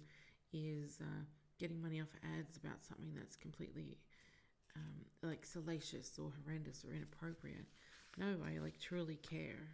is 0.52 0.98
uh, 1.00 1.24
getting 1.58 1.82
money 1.82 2.00
off 2.00 2.14
ads 2.38 2.56
about 2.56 2.82
something 2.82 3.12
that's 3.14 3.36
completely 3.36 3.98
um, 4.76 5.04
like 5.22 5.44
salacious 5.44 6.18
or 6.18 6.32
horrendous 6.44 6.84
or 6.84 6.94
inappropriate. 6.94 7.66
No, 8.16 8.36
I 8.44 8.58
like 8.58 8.78
truly 8.80 9.16
care 9.16 9.68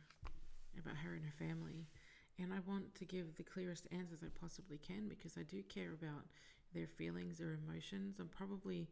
about 0.79 0.97
her 0.97 1.15
and 1.15 1.25
her 1.25 1.47
family, 1.47 1.87
and 2.39 2.53
I 2.53 2.59
want 2.67 2.95
to 2.97 3.05
give 3.05 3.37
the 3.37 3.43
clearest 3.43 3.87
answers 3.93 4.23
I 4.23 4.29
possibly 4.41 4.79
can 4.79 5.09
because 5.09 5.37
I 5.39 5.43
do 5.43 5.63
care 5.63 5.93
about 5.93 6.25
their 6.75 6.87
feelings, 6.87 7.39
their 7.39 7.59
emotions. 7.67 8.17
I'm 8.19 8.29
probably 8.29 8.89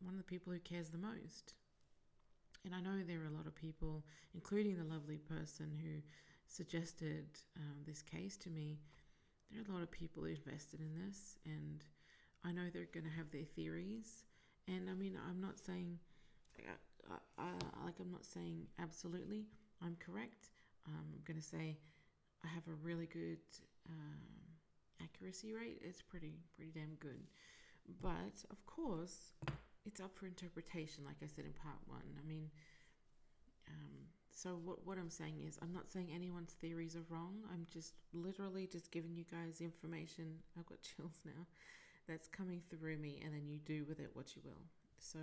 one 0.00 0.14
of 0.14 0.18
the 0.18 0.24
people 0.24 0.52
who 0.52 0.58
cares 0.60 0.90
the 0.90 0.98
most. 0.98 1.54
And 2.64 2.74
I 2.74 2.80
know 2.80 3.02
there 3.02 3.22
are 3.22 3.32
a 3.32 3.36
lot 3.36 3.46
of 3.46 3.54
people, 3.54 4.04
including 4.34 4.76
the 4.76 4.84
lovely 4.84 5.18
person 5.18 5.72
who 5.82 6.00
suggested 6.46 7.26
um, 7.56 7.78
this 7.86 8.02
case 8.02 8.36
to 8.38 8.50
me. 8.50 8.78
There 9.52 9.62
are 9.62 9.70
a 9.70 9.74
lot 9.74 9.82
of 9.82 9.90
people 9.90 10.24
invested 10.24 10.80
in 10.80 10.94
this, 11.06 11.36
and 11.44 11.84
I 12.44 12.52
know 12.52 12.70
they're 12.72 12.88
going 12.92 13.04
to 13.04 13.16
have 13.16 13.30
their 13.30 13.44
theories. 13.44 14.24
And 14.66 14.88
I 14.88 14.94
mean, 14.94 15.18
I'm 15.28 15.40
not 15.40 15.58
saying, 15.58 15.98
uh, 16.58 17.14
uh, 17.38 17.44
like, 17.84 18.00
I'm 18.00 18.10
not 18.10 18.24
saying 18.24 18.66
absolutely 18.80 19.46
I'm 19.84 19.96
correct. 19.98 20.50
Um, 20.86 21.04
I'm 21.14 21.22
going 21.26 21.40
to 21.40 21.46
say 21.46 21.76
I 22.44 22.48
have 22.48 22.66
a 22.68 22.76
really 22.82 23.06
good 23.06 23.42
um, 23.88 24.22
accuracy 25.02 25.52
rate. 25.52 25.82
It's 25.84 26.00
pretty, 26.02 26.34
pretty 26.56 26.70
damn 26.72 26.94
good. 27.00 27.26
But 28.00 28.44
of 28.50 28.64
course, 28.66 29.32
it's 29.84 30.00
up 30.00 30.16
for 30.16 30.26
interpretation, 30.26 31.04
like 31.04 31.16
I 31.22 31.26
said 31.26 31.44
in 31.44 31.52
part 31.52 31.78
one. 31.86 32.06
I 32.18 32.26
mean, 32.26 32.48
um, 33.68 34.06
so 34.34 34.58
what 34.64 34.84
what 34.86 34.98
I'm 34.98 35.10
saying 35.10 35.44
is, 35.46 35.58
I'm 35.62 35.72
not 35.72 35.88
saying 35.88 36.08
anyone's 36.14 36.52
theories 36.52 36.96
are 36.96 37.04
wrong. 37.08 37.34
I'm 37.52 37.66
just 37.72 37.94
literally 38.12 38.66
just 38.66 38.90
giving 38.90 39.14
you 39.14 39.24
guys 39.30 39.60
information. 39.60 40.38
I've 40.58 40.66
got 40.66 40.78
chills 40.96 41.20
now. 41.24 41.46
That's 42.08 42.28
coming 42.28 42.60
through 42.70 42.96
me, 42.96 43.20
and 43.24 43.32
then 43.32 43.46
you 43.46 43.58
do 43.58 43.84
with 43.88 44.00
it 44.00 44.10
what 44.14 44.34
you 44.34 44.42
will. 44.44 44.64
So, 44.98 45.18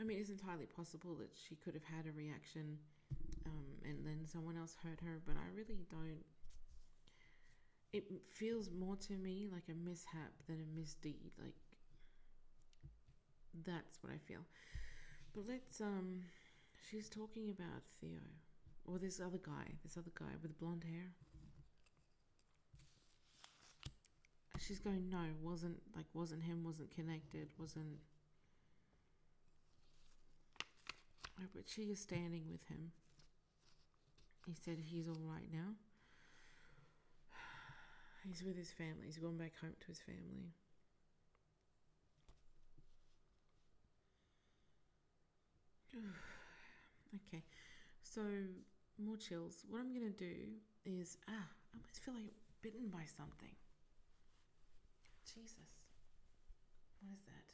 I 0.00 0.04
mean, 0.04 0.18
it's 0.20 0.30
entirely 0.30 0.66
possible 0.66 1.14
that 1.16 1.30
she 1.34 1.56
could 1.56 1.74
have 1.74 1.84
had 1.84 2.06
a 2.06 2.12
reaction, 2.12 2.78
um, 3.46 3.66
and 3.84 4.04
then 4.04 4.26
someone 4.26 4.56
else 4.56 4.76
hurt 4.82 5.00
her. 5.00 5.20
But 5.26 5.36
I 5.36 5.48
really 5.56 5.86
don't. 5.90 6.24
It 7.92 8.04
feels 8.28 8.70
more 8.70 8.96
to 9.08 9.14
me 9.14 9.48
like 9.50 9.64
a 9.70 9.74
mishap 9.74 10.32
than 10.46 10.56
a 10.60 10.78
misdeed. 10.78 11.32
Like 11.42 11.54
that's 13.64 14.02
what 14.02 14.12
I 14.12 14.18
feel. 14.18 14.40
But 15.34 15.44
let's 15.48 15.80
um 15.80 16.22
she's 16.88 17.08
talking 17.08 17.50
about 17.50 17.82
Theo. 18.00 18.20
Or 18.84 18.98
this 18.98 19.20
other 19.20 19.38
guy, 19.38 19.74
this 19.82 19.96
other 19.96 20.12
guy 20.16 20.30
with 20.42 20.58
blonde 20.58 20.84
hair. 20.84 21.10
She's 24.60 24.78
going, 24.78 25.10
no, 25.10 25.18
wasn't 25.42 25.82
like 25.94 26.06
wasn't 26.14 26.42
him, 26.42 26.64
wasn't 26.64 26.90
connected, 26.94 27.48
wasn't 27.58 27.98
oh, 31.40 31.44
but 31.54 31.64
she 31.66 31.82
is 31.82 31.98
standing 32.00 32.44
with 32.50 32.64
him. 32.68 32.92
He 34.46 34.54
said 34.54 34.78
he's 34.78 35.08
all 35.08 35.20
right 35.24 35.48
now. 35.52 35.74
He's 38.26 38.44
with 38.44 38.56
his 38.56 38.70
family. 38.70 39.06
He's 39.06 39.18
gone 39.18 39.36
back 39.36 39.52
home 39.60 39.74
to 39.80 39.86
his 39.88 39.98
family. 40.00 40.52
okay, 47.16 47.42
so 48.02 48.22
more 48.98 49.16
chills. 49.16 49.64
What 49.68 49.80
I'm 49.80 49.92
gonna 49.92 50.10
do 50.10 50.34
is 50.84 51.18
ah, 51.28 51.32
I 51.32 51.76
almost 51.76 52.00
feel 52.04 52.14
like 52.14 52.32
bitten 52.62 52.88
by 52.88 53.04
something. 53.16 53.54
Jesus, 55.26 55.70
what 57.00 57.12
is 57.12 57.24
that? 57.26 57.52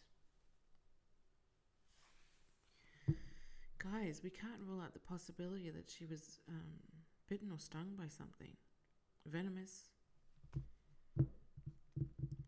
Guys, 3.79 4.20
we 4.22 4.31
can't 4.31 4.61
rule 4.64 4.81
out 4.81 4.92
the 4.92 5.01
possibility 5.01 5.70
that 5.70 5.90
she 5.90 6.05
was 6.05 6.38
um, 6.48 6.79
bitten 7.29 7.51
or 7.51 7.59
stung 7.59 7.96
by 7.98 8.07
something 8.07 8.55
venomous. 9.27 9.90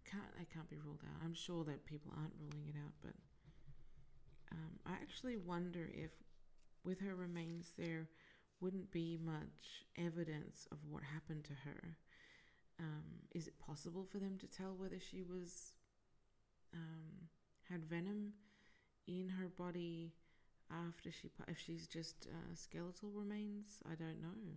Can't 0.05 0.31
it 0.41 0.49
can't 0.53 0.71
be 0.71 0.77
ruled 0.85 1.03
out. 1.03 1.21
I'm 1.25 1.35
sure 1.35 1.65
that 1.65 1.85
people 1.87 2.13
aren't 2.17 2.35
ruling 2.39 2.69
it 2.69 2.77
out, 2.79 2.93
but 3.03 3.15
um, 4.53 4.79
I 4.87 4.93
actually 4.93 5.37
wonder 5.37 5.91
if, 5.93 6.11
with 6.85 7.01
her 7.01 7.15
remains, 7.15 7.73
there 7.77 8.09
wouldn't 8.61 8.91
be 8.91 9.19
much 9.23 9.85
evidence 9.99 10.67
of 10.73 10.79
what 10.89 11.03
happened 11.03 11.45
to 11.45 11.53
her. 11.65 11.97
Um, 12.81 13.05
is 13.35 13.47
it 13.47 13.59
possible 13.59 14.05
for 14.11 14.19
them 14.19 14.37
to 14.39 14.47
tell 14.47 14.75
whether 14.77 14.99
she 14.99 15.23
was 15.23 15.73
um, 16.73 17.29
had 17.71 17.85
venom 17.85 18.33
in 19.07 19.29
her 19.29 19.49
body 19.49 20.13
after 20.71 21.11
she 21.11 21.31
if 21.47 21.59
she's 21.59 21.87
just 21.87 22.27
uh, 22.31 22.55
skeletal 22.55 23.11
remains? 23.11 23.83
I 23.87 23.95
don't 23.95 24.21
know. 24.21 24.57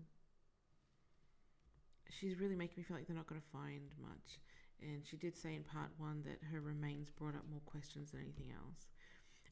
She's 2.10 2.40
really 2.40 2.56
making 2.56 2.76
me 2.78 2.84
feel 2.84 2.98
like 2.98 3.08
they're 3.08 3.16
not 3.16 3.28
going 3.28 3.42
to 3.42 3.58
find 3.58 3.94
much. 4.02 4.40
And 4.82 5.06
she 5.06 5.18
did 5.18 5.36
say 5.36 5.56
in 5.56 5.64
part 5.64 5.90
one 5.98 6.24
that 6.26 6.40
her 6.52 6.62
remains 6.62 7.10
brought 7.10 7.36
up 7.36 7.44
more 7.50 7.62
questions 7.66 8.12
than 8.12 8.22
anything 8.22 8.52
else. 8.52 8.88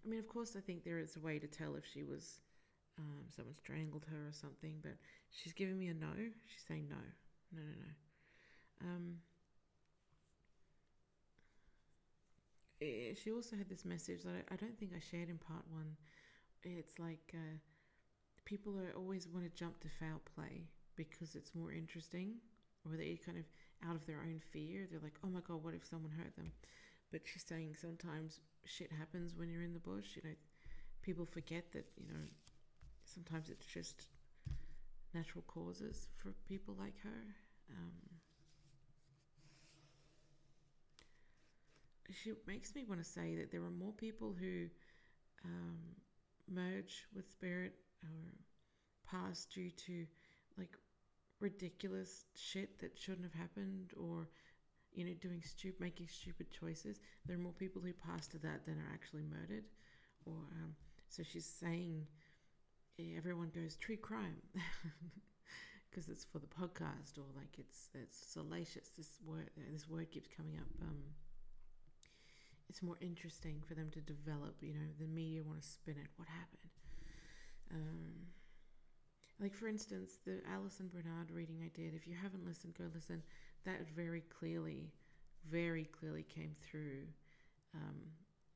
I 0.04 0.08
mean, 0.08 0.20
of 0.20 0.28
course, 0.28 0.56
I 0.56 0.62
think 0.62 0.84
there 0.84 1.00
is 1.00 1.16
a 1.16 1.20
way 1.20 1.40
to 1.40 1.48
tell 1.48 1.76
if 1.76 1.84
she 1.86 2.04
was 2.04 2.42
um, 3.00 3.26
someone 3.36 3.56
strangled 3.56 4.06
her 4.10 4.30
or 4.30 4.34
something, 4.34 4.76
but 4.82 4.94
she's 5.32 5.54
giving 5.54 5.78
me 5.78 5.88
a 5.88 5.94
no. 5.94 6.14
She's 6.46 6.64
saying 6.68 6.88
no, 6.90 6.96
no, 7.54 7.62
no, 7.62 7.76
no. 7.80 8.88
Um, 8.88 9.16
eh, 12.82 13.14
she 13.22 13.32
also 13.32 13.56
had 13.56 13.70
this 13.70 13.86
message 13.86 14.24
that 14.24 14.34
I, 14.50 14.54
I, 14.54 14.58
don't 14.58 14.78
think 14.78 14.92
I 14.96 15.00
shared 15.00 15.30
in 15.30 15.38
part 15.38 15.64
one. 15.70 15.96
It's 16.64 17.00
like 17.00 17.34
uh, 17.34 17.58
people 18.46 18.78
are 18.78 18.98
always 18.98 19.28
want 19.28 19.46
to 19.46 19.52
jump 19.58 19.80
to 19.82 19.88
foul 20.00 20.22
play 20.36 20.68
because 20.96 21.36
it's 21.36 21.54
more 21.54 21.72
interesting, 21.72 22.36
or 22.86 22.98
they 22.98 23.20
kind 23.26 23.38
of 23.38 23.46
out 23.88 23.96
of 23.96 24.06
their 24.06 24.22
own 24.22 24.40
fear. 24.40 24.88
They're 24.90 25.04
like, 25.04 25.20
oh 25.24 25.30
my 25.30 25.42
god, 25.42 25.64
what 25.64 25.74
if 25.74 25.86
someone 25.86 26.12
hurt 26.12 26.36
them? 26.36 26.52
But 27.12 27.22
she's 27.26 27.46
saying 27.48 27.76
sometimes 27.80 28.40
shit 28.66 28.92
happens 28.92 29.36
when 29.36 29.50
you're 29.50 29.64
in 29.64 29.74
the 29.74 29.80
bush. 29.80 30.16
You 30.16 30.22
know, 30.24 30.36
people 31.02 31.26
forget 31.26 31.72
that, 31.74 31.86
you 31.98 32.08
know, 32.08 32.26
sometimes 33.16 33.50
it's 33.50 33.66
just 33.66 34.08
natural 35.14 35.44
causes 35.48 36.08
for 36.22 36.34
people 36.48 36.76
like 36.78 36.96
her. 37.02 37.24
Um, 37.72 37.92
she 42.12 42.34
makes 42.46 42.76
me 42.76 42.84
want 42.88 43.02
to 43.02 43.10
say 43.10 43.36
that 43.38 43.52
there 43.52 43.64
are 43.64 43.72
more 43.72 43.94
people 43.94 44.36
who 44.38 44.68
um, 45.46 45.80
merge 46.52 47.06
with 47.16 47.30
spirit 47.32 47.74
or 48.04 48.10
pass 49.10 49.46
due 49.46 49.72
to 49.72 50.06
like 50.58 50.78
ridiculous 51.40 52.26
shit 52.36 52.80
that 52.80 52.98
shouldn't 52.98 53.24
have 53.24 53.40
happened 53.40 53.92
or 53.98 54.28
you 54.96 55.04
know, 55.04 55.14
doing 55.22 55.42
stupid, 55.44 55.80
making 55.80 56.08
stupid 56.08 56.48
choices. 56.52 57.00
There 57.26 57.36
are 57.36 57.40
more 57.40 57.52
people 57.52 57.82
who 57.82 57.92
pass 57.94 58.28
to 58.28 58.38
that 58.40 58.66
than 58.66 58.76
are 58.76 58.94
actually 58.94 59.24
murdered. 59.24 59.66
Or 60.26 60.34
um, 60.34 60.74
so 61.10 61.22
she's 61.22 61.46
saying, 61.46 62.08
everyone 63.18 63.52
goes 63.54 63.76
true 63.76 63.98
crime 63.98 64.42
because 65.90 66.10
it's 66.10 66.24
for 66.24 66.40
the 66.40 66.48
podcast, 66.48 67.18
or 67.18 67.26
like 67.36 67.58
it's 67.58 67.90
it's 67.94 68.18
salacious. 68.18 68.90
This 68.98 69.20
word 69.26 69.50
this 69.72 69.88
word 69.90 70.12
keeps 70.12 70.30
coming 70.36 70.56
up. 70.58 70.68
Um, 70.82 70.98
it's 72.70 72.82
more 72.82 72.98
interesting 73.02 73.62
for 73.68 73.76
them 73.76 73.90
to 73.92 74.02
develop. 74.02 74.56
You 74.62 74.74
know, 74.74 74.88
the 75.00 75.08
media 75.08 75.44
want 75.44 75.62
to 75.62 75.68
spin 75.68 75.96
it. 75.98 76.10
What 76.18 76.28
happened? 76.28 76.72
Um, 77.74 78.14
like 79.40 79.54
for 79.54 79.68
instance, 79.68 80.20
the 80.26 80.42
Alison 80.52 80.90
Bernard 80.94 81.32
reading 81.32 81.60
I 81.64 81.70
did. 81.76 81.94
If 81.94 82.08
you 82.08 82.16
haven't 82.22 82.46
listened, 82.46 82.76
go 82.78 82.86
listen 82.94 83.22
that 83.66 83.88
very 83.96 84.22
clearly, 84.40 84.92
very 85.50 85.86
clearly 85.86 86.24
came 86.24 86.56
through 86.62 87.04
um, 87.74 87.98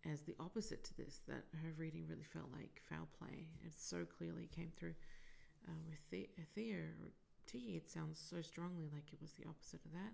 as 0.05 0.21
the 0.21 0.35
opposite 0.39 0.83
to 0.85 0.97
this. 0.97 1.21
That 1.27 1.43
her 1.63 1.73
reading 1.77 2.05
really 2.07 2.23
felt 2.23 2.51
like 2.51 2.81
foul 2.89 3.07
play. 3.17 3.47
It 3.65 3.73
so 3.77 4.05
clearly 4.05 4.49
came 4.55 4.71
through 4.77 4.95
uh, 5.67 5.81
with 5.87 5.99
the- 6.11 6.29
Thea 6.55 6.77
or 6.77 7.11
T. 7.45 7.75
It 7.75 7.89
sounds 7.89 8.19
so 8.19 8.41
strongly 8.41 8.87
like 8.93 9.11
it 9.11 9.21
was 9.21 9.33
the 9.33 9.47
opposite 9.47 9.83
of 9.85 9.91
that. 9.93 10.13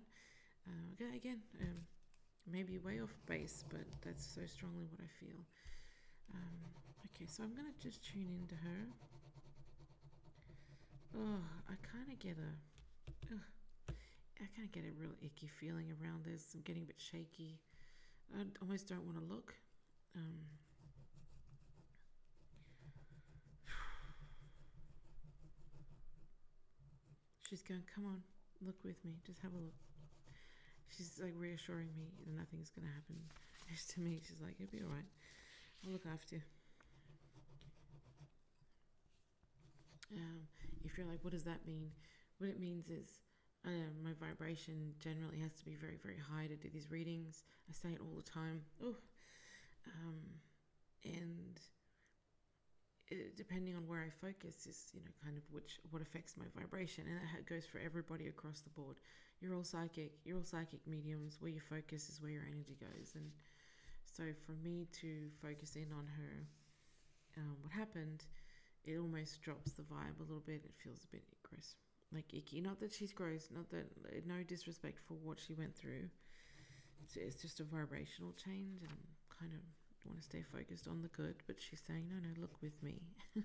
Uh, 0.68 1.14
again, 1.16 1.40
um, 1.60 1.86
maybe 2.50 2.78
way 2.78 3.00
off 3.00 3.14
base, 3.26 3.64
but 3.70 3.86
that's 4.02 4.24
so 4.26 4.42
strongly 4.46 4.86
what 4.90 5.00
I 5.00 5.10
feel. 5.24 5.38
Um, 6.34 6.58
okay, 7.14 7.26
so 7.26 7.42
I'm 7.44 7.54
gonna 7.54 7.76
just 7.80 8.02
tune 8.04 8.28
into 8.42 8.56
her. 8.56 8.80
Oh, 11.16 11.40
I 11.70 11.74
kind 11.86 12.10
of 12.12 12.18
get 12.18 12.36
a. 12.36 13.32
Ugh. 13.32 13.40
I 14.40 14.44
kind 14.54 14.66
of 14.68 14.72
get 14.72 14.84
a 14.84 14.92
real 15.00 15.14
icky 15.22 15.48
feeling 15.48 15.88
around 16.02 16.24
this. 16.24 16.52
I'm 16.54 16.60
getting 16.62 16.82
a 16.82 16.86
bit 16.86 17.00
shaky. 17.00 17.58
I 18.36 18.42
almost 18.60 18.88
don't 18.88 19.04
want 19.06 19.18
to 19.18 19.24
look. 19.24 19.54
Um, 20.16 20.40
she's 27.48 27.62
going, 27.62 27.82
come 27.94 28.06
on, 28.06 28.22
look 28.64 28.76
with 28.84 29.04
me. 29.04 29.18
Just 29.26 29.40
have 29.42 29.52
a 29.52 29.56
look. 29.56 29.74
She's 30.96 31.20
like 31.22 31.34
reassuring 31.36 31.88
me 31.96 32.08
that 32.18 32.32
nothing's 32.34 32.70
going 32.70 32.88
to 32.88 32.94
happen. 32.94 33.16
to 33.94 34.00
me, 34.00 34.22
she's 34.26 34.40
like, 34.40 34.54
it'll 34.58 34.72
be 34.72 34.82
all 34.82 34.90
right. 34.92 35.10
I'll 35.84 35.92
look 35.92 36.06
after 36.12 36.36
you. 36.36 36.42
Um, 40.14 40.40
if 40.84 40.96
you're 40.96 41.06
like, 41.06 41.22
what 41.22 41.32
does 41.32 41.44
that 41.44 41.66
mean? 41.66 41.90
What 42.38 42.48
it 42.48 42.60
means 42.60 42.88
is 42.88 43.20
uh, 43.66 43.90
my 44.02 44.12
vibration 44.20 44.94
generally 45.00 45.38
has 45.40 45.52
to 45.54 45.64
be 45.64 45.74
very, 45.74 45.98
very 46.02 46.18
high 46.18 46.46
to 46.46 46.56
do 46.56 46.68
these 46.72 46.90
readings. 46.90 47.44
I 47.68 47.72
say 47.72 47.94
it 47.94 48.00
all 48.00 48.14
the 48.16 48.22
time. 48.22 48.62
Oh, 48.82 48.94
um, 49.86 50.20
and 51.04 51.60
it, 53.08 53.36
depending 53.36 53.76
on 53.76 53.86
where 53.86 54.02
I 54.02 54.10
focus 54.10 54.66
is, 54.66 54.90
you 54.92 55.00
know, 55.00 55.12
kind 55.22 55.36
of 55.36 55.42
which 55.50 55.78
what 55.90 56.02
affects 56.02 56.36
my 56.36 56.46
vibration, 56.58 57.04
and 57.06 57.20
that 57.34 57.46
goes 57.46 57.64
for 57.64 57.78
everybody 57.78 58.26
across 58.28 58.60
the 58.60 58.70
board. 58.70 58.96
You're 59.40 59.54
all 59.54 59.64
psychic. 59.64 60.12
You're 60.24 60.38
all 60.38 60.44
psychic 60.44 60.80
mediums. 60.86 61.36
Where 61.40 61.50
you 61.50 61.60
focus 61.60 62.08
is 62.08 62.20
where 62.20 62.32
your 62.32 62.46
energy 62.50 62.76
goes, 62.80 63.12
and 63.14 63.30
so 64.04 64.24
for 64.44 64.52
me 64.62 64.88
to 65.00 65.28
focus 65.42 65.76
in 65.76 65.92
on 65.92 66.06
her, 66.06 66.46
um, 67.36 67.56
what 67.62 67.72
happened, 67.72 68.24
it 68.84 68.98
almost 68.98 69.42
drops 69.42 69.72
the 69.72 69.82
vibe 69.82 70.18
a 70.18 70.22
little 70.22 70.42
bit. 70.46 70.62
It 70.64 70.74
feels 70.82 71.04
a 71.04 71.12
bit 71.14 71.22
gross, 71.48 71.76
like 72.12 72.32
icky. 72.34 72.60
Not 72.60 72.80
that 72.80 72.92
she's 72.92 73.12
gross. 73.12 73.48
Not 73.54 73.70
that 73.70 73.86
no 74.26 74.42
disrespect 74.42 74.98
for 75.06 75.14
what 75.14 75.38
she 75.38 75.54
went 75.54 75.76
through. 75.76 76.08
It's, 77.14 77.40
just 77.40 77.60
a 77.60 77.64
vibrational 77.64 78.32
change, 78.32 78.82
and 78.82 78.98
kind 79.38 79.52
of 79.52 79.60
want 80.06 80.18
to 80.18 80.24
stay 80.24 80.42
focused 80.52 80.86
on 80.88 81.02
the 81.02 81.08
good, 81.08 81.36
but 81.46 81.56
she's 81.58 81.82
saying, 81.86 82.08
no, 82.08 82.16
no, 82.16 82.32
look 82.40 82.62
with 82.62 82.80
me. 82.82 83.02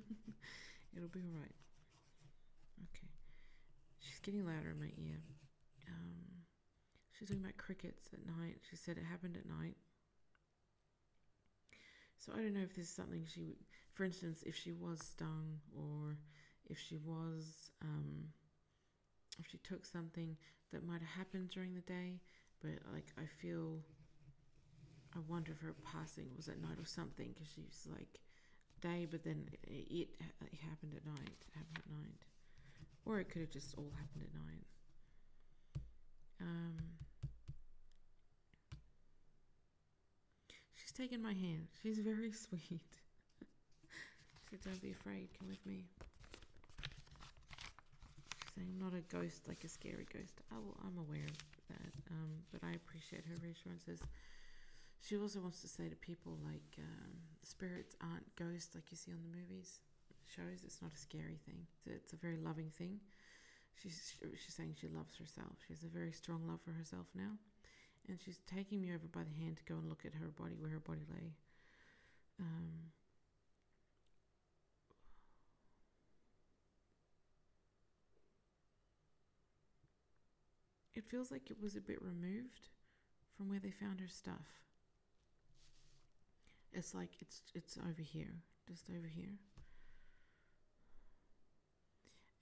It'll 0.96 1.10
be 1.10 1.20
all 1.20 1.40
right. 1.40 1.58
Okay. 2.90 3.10
She's 4.00 4.20
getting 4.20 4.46
louder 4.46 4.72
in 4.72 4.80
my 4.80 4.92
ear. 4.98 5.22
Um, 5.88 6.46
she's 7.12 7.30
talking 7.30 7.44
about 7.44 7.58
crickets 7.58 8.10
at 8.14 8.26
night. 8.26 8.58
She 8.70 8.76
said 8.76 8.98
it 8.98 9.06
happened 9.10 9.38
at 9.38 9.48
night. 9.48 9.78
So 12.18 12.32
I 12.34 12.38
don't 12.38 12.54
know 12.54 12.62
if 12.62 12.76
this 12.76 12.86
is 12.86 12.94
something 12.94 13.26
she, 13.26 13.58
for 13.94 14.04
instance, 14.04 14.44
if 14.46 14.56
she 14.56 14.72
was 14.72 15.00
stung 15.00 15.60
or 15.76 16.18
if 16.70 16.78
she 16.78 16.98
was, 16.98 17.72
um, 17.82 18.30
if 19.40 19.48
she 19.50 19.58
took 19.58 19.86
something 19.86 20.38
that 20.72 20.86
might 20.86 21.02
have 21.02 21.18
happened 21.18 21.50
during 21.50 21.74
the 21.74 21.82
day, 21.82 22.22
but 22.62 22.78
like 22.94 23.08
I 23.18 23.26
feel 23.26 23.80
I 25.16 25.20
wonder 25.28 25.52
if 25.52 25.60
her 25.62 25.76
passing 25.84 26.30
was 26.38 26.48
at 26.48 26.62
night 26.62 26.80
or 26.80 26.86
something 26.86 27.30
because 27.34 27.48
she's 27.54 27.88
like 27.92 28.20
day, 28.82 29.08
but 29.10 29.24
then 29.24 29.46
it, 29.64 29.88
it, 29.92 30.10
it 30.42 30.60
happened 30.68 30.94
at 30.96 31.06
night. 31.06 31.38
It 31.42 31.54
happened 31.54 31.78
at 31.78 31.92
night, 31.92 32.22
or 33.06 33.20
it 33.20 33.30
could 33.30 33.42
have 33.42 33.52
just 33.52 33.76
all 33.78 33.92
happened 33.98 34.24
at 34.24 34.34
night. 34.34 34.66
Um, 36.42 36.78
she's 40.76 40.92
taken 40.92 41.22
my 41.22 41.34
hand. 41.34 41.68
She's 41.84 42.00
very 42.00 42.32
sweet. 42.48 42.62
she 42.70 44.50
said, 44.50 44.60
"Don't 44.64 44.82
be 44.82 44.92
afraid. 44.92 45.30
Come 45.38 45.50
with 45.50 45.64
me." 45.66 45.84
She's 48.42 48.52
saying, 48.56 48.68
"I'm 48.72 48.80
not 48.80 48.98
a 48.98 49.02
ghost, 49.14 49.48
like 49.48 49.64
a 49.64 49.70
scary 49.70 50.08
ghost." 50.12 50.42
I 50.52 50.56
will, 50.56 50.78
I'm 50.84 50.98
aware 50.98 51.26
of 51.28 51.38
that, 51.70 51.94
um, 52.12 52.32
but 52.52 52.64
I 52.64 52.72
appreciate 52.74 53.26
her 53.26 53.36
reassurances. 53.44 54.00
She 55.02 55.18
also 55.18 55.40
wants 55.42 55.62
to 55.62 55.68
say 55.68 55.90
to 55.90 55.96
people 55.96 56.38
like 56.46 56.78
um, 56.78 57.12
spirits 57.44 57.96
aren't 58.02 58.36
ghosts 58.36 58.76
like 58.76 58.86
you 58.92 58.98
see 58.98 59.12
on 59.12 59.24
the 59.24 59.36
movies 59.38 59.80
shows. 60.36 60.64
It's 60.64 60.82
not 60.82 60.94
a 60.94 60.98
scary 60.98 61.40
thing. 61.46 61.66
It's 61.86 62.14
a, 62.14 62.16
very 62.16 62.38
loving 62.38 62.70
thing. 62.70 63.00
She's 63.82 64.14
she's 64.38 64.54
saying 64.54 64.76
she 64.80 64.88
loves 64.88 65.18
herself. 65.18 65.58
She 65.66 65.74
has 65.74 65.84
a 65.84 65.88
very 65.88 66.12
strong 66.12 66.48
love 66.48 66.62
for 66.64 66.72
herself 66.72 67.08
now, 67.16 67.34
and 68.08 68.20
she's 68.24 68.40
taking 68.48 68.82
me 68.82 68.94
over 68.94 69.08
by 69.12 69.24
the 69.24 69.44
hand 69.44 69.58
to 69.58 69.64
go 69.66 69.80
and 69.80 69.90
look 69.90 70.06
at 70.06 70.14
her 70.14 70.28
body 70.28 70.56
where 70.60 70.72
her 70.72 70.80
body 70.80 71.06
lay. 71.10 71.34
Um, 72.40 72.92
it 80.94 81.04
feels 81.10 81.32
like 81.32 81.50
it 81.50 81.58
was 81.62 81.76
a 81.76 81.82
bit 81.82 82.02
removed 82.02 82.70
from 83.36 83.50
where 83.50 83.60
they 83.60 83.72
found 83.72 84.00
her 84.00 84.08
stuff. 84.08 84.62
It's 86.74 86.94
like 86.94 87.10
it's 87.20 87.42
it's 87.54 87.78
over 87.78 88.02
here, 88.02 88.34
just 88.68 88.90
over 88.90 89.08
here. 89.08 89.36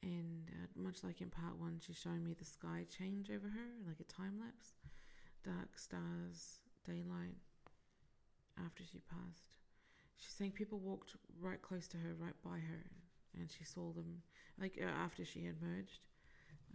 And 0.04 0.48
uh, 0.50 0.68
much 0.82 1.04
like 1.04 1.22
in 1.22 1.30
part 1.30 1.58
one, 1.58 1.80
she's 1.86 1.98
showing 1.98 2.24
me 2.24 2.36
the 2.38 2.46
sky 2.46 2.86
change 2.96 3.30
over 3.30 3.48
her, 3.48 3.70
like 3.88 4.00
a 4.00 4.04
time 4.04 4.40
lapse, 4.40 4.74
dark 5.44 5.78
stars, 5.78 6.60
daylight. 6.86 7.38
After 8.64 8.84
she 8.84 9.00
passed, 9.10 9.48
she's 10.18 10.34
saying 10.34 10.52
people 10.52 10.80
walked 10.80 11.16
right 11.40 11.62
close 11.62 11.88
to 11.88 11.98
her, 11.98 12.14
right 12.20 12.36
by 12.44 12.60
her, 12.60 12.84
and 13.40 13.50
she 13.50 13.64
saw 13.64 13.92
them. 13.94 14.22
Like 14.60 14.78
uh, 14.80 15.04
after 15.04 15.26
she 15.26 15.46
had 15.46 15.62
merged, 15.62 16.00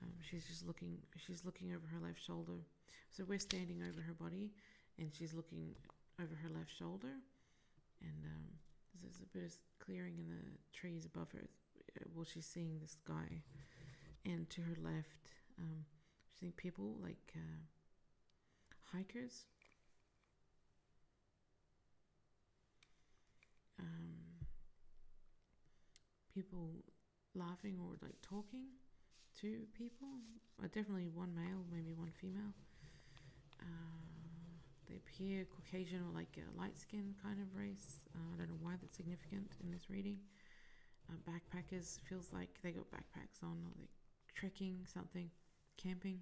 um, 0.02 0.12
she's 0.28 0.46
just 0.46 0.66
looking. 0.66 0.98
She's 1.24 1.44
looking 1.44 1.70
over 1.70 1.86
her 1.86 2.04
left 2.04 2.24
shoulder. 2.24 2.64
So 3.10 3.24
we're 3.28 3.38
standing 3.38 3.80
over 3.88 4.00
her 4.00 4.14
body, 4.14 4.50
and 4.98 5.12
she's 5.14 5.34
looking 5.34 5.76
over 6.18 6.34
her 6.42 6.48
left 6.48 6.76
shoulder 6.76 7.14
and 8.00 8.24
um, 8.24 8.44
there's 9.02 9.20
a 9.20 9.36
bit 9.36 9.44
of 9.44 9.52
clearing 9.84 10.18
in 10.18 10.28
the 10.28 10.42
trees 10.72 11.04
above 11.04 11.30
her. 11.32 11.48
Uh, 11.96 12.04
well, 12.14 12.24
she's 12.24 12.46
seeing 12.46 12.78
the 12.80 12.88
sky, 12.88 13.42
and 14.24 14.48
to 14.50 14.60
her 14.62 14.76
left, 14.82 15.30
um, 15.58 15.84
she's 16.24 16.40
seeing 16.40 16.52
people 16.52 16.96
like 17.02 17.34
uh, 17.36 17.60
hikers. 18.92 19.44
Um, 23.78 24.14
people 26.32 26.70
laughing 27.34 27.76
or 27.80 27.96
like 28.02 28.14
talking 28.22 28.66
to 29.40 29.66
people. 29.76 30.08
Uh, 30.62 30.66
definitely 30.68 31.08
one 31.08 31.34
male, 31.34 31.64
maybe 31.70 31.92
one 31.92 32.10
female. 32.20 32.54
Uh, 33.60 34.13
they 34.88 34.96
appear 34.96 35.46
Caucasian 35.46 36.00
or 36.02 36.12
like 36.14 36.36
a 36.38 36.46
light 36.58 36.78
skin 36.78 37.14
kind 37.22 37.40
of 37.40 37.48
race. 37.56 38.00
Uh, 38.14 38.34
I 38.34 38.38
don't 38.38 38.48
know 38.48 38.60
why 38.60 38.74
that's 38.80 38.96
significant 38.96 39.52
in 39.62 39.70
this 39.70 39.88
reading. 39.90 40.18
Uh, 41.10 41.16
backpackers 41.28 42.00
feels 42.08 42.32
like 42.32 42.48
they 42.62 42.72
got 42.72 42.90
backpacks 42.90 43.42
on 43.42 43.58
or 43.64 43.72
they 43.76 43.88
trekking 44.34 44.84
something, 44.92 45.30
camping. 45.76 46.20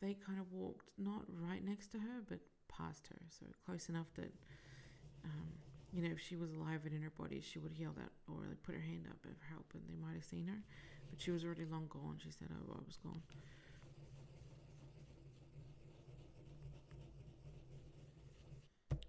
They 0.00 0.14
kind 0.14 0.38
of 0.38 0.52
walked 0.52 0.90
not 0.96 1.24
right 1.28 1.64
next 1.64 1.88
to 1.92 1.98
her, 1.98 2.22
but 2.28 2.38
past 2.68 3.08
her, 3.08 3.20
so 3.28 3.46
close 3.66 3.88
enough 3.88 4.06
that 4.14 4.30
um, 5.24 5.48
you 5.92 6.02
know 6.02 6.10
if 6.12 6.20
she 6.20 6.36
was 6.36 6.52
alive 6.52 6.82
and 6.84 6.94
in 6.94 7.02
her 7.02 7.12
body, 7.18 7.40
she 7.40 7.58
would 7.58 7.72
have 7.72 7.80
yelled 7.80 7.98
out 7.98 8.12
or 8.28 8.46
like 8.46 8.62
put 8.62 8.74
her 8.74 8.80
hand 8.80 9.06
up 9.10 9.16
for 9.20 9.34
help, 9.50 9.66
and 9.74 9.82
they 9.88 9.96
might 9.96 10.14
have 10.14 10.24
seen 10.24 10.46
her. 10.46 10.62
But 11.10 11.20
she 11.20 11.30
was 11.30 11.44
already 11.44 11.64
long 11.64 11.86
gone. 11.88 12.18
She 12.22 12.30
said, 12.30 12.48
"Oh, 12.52 12.74
I 12.76 12.82
was 12.86 12.98
gone." 13.02 13.22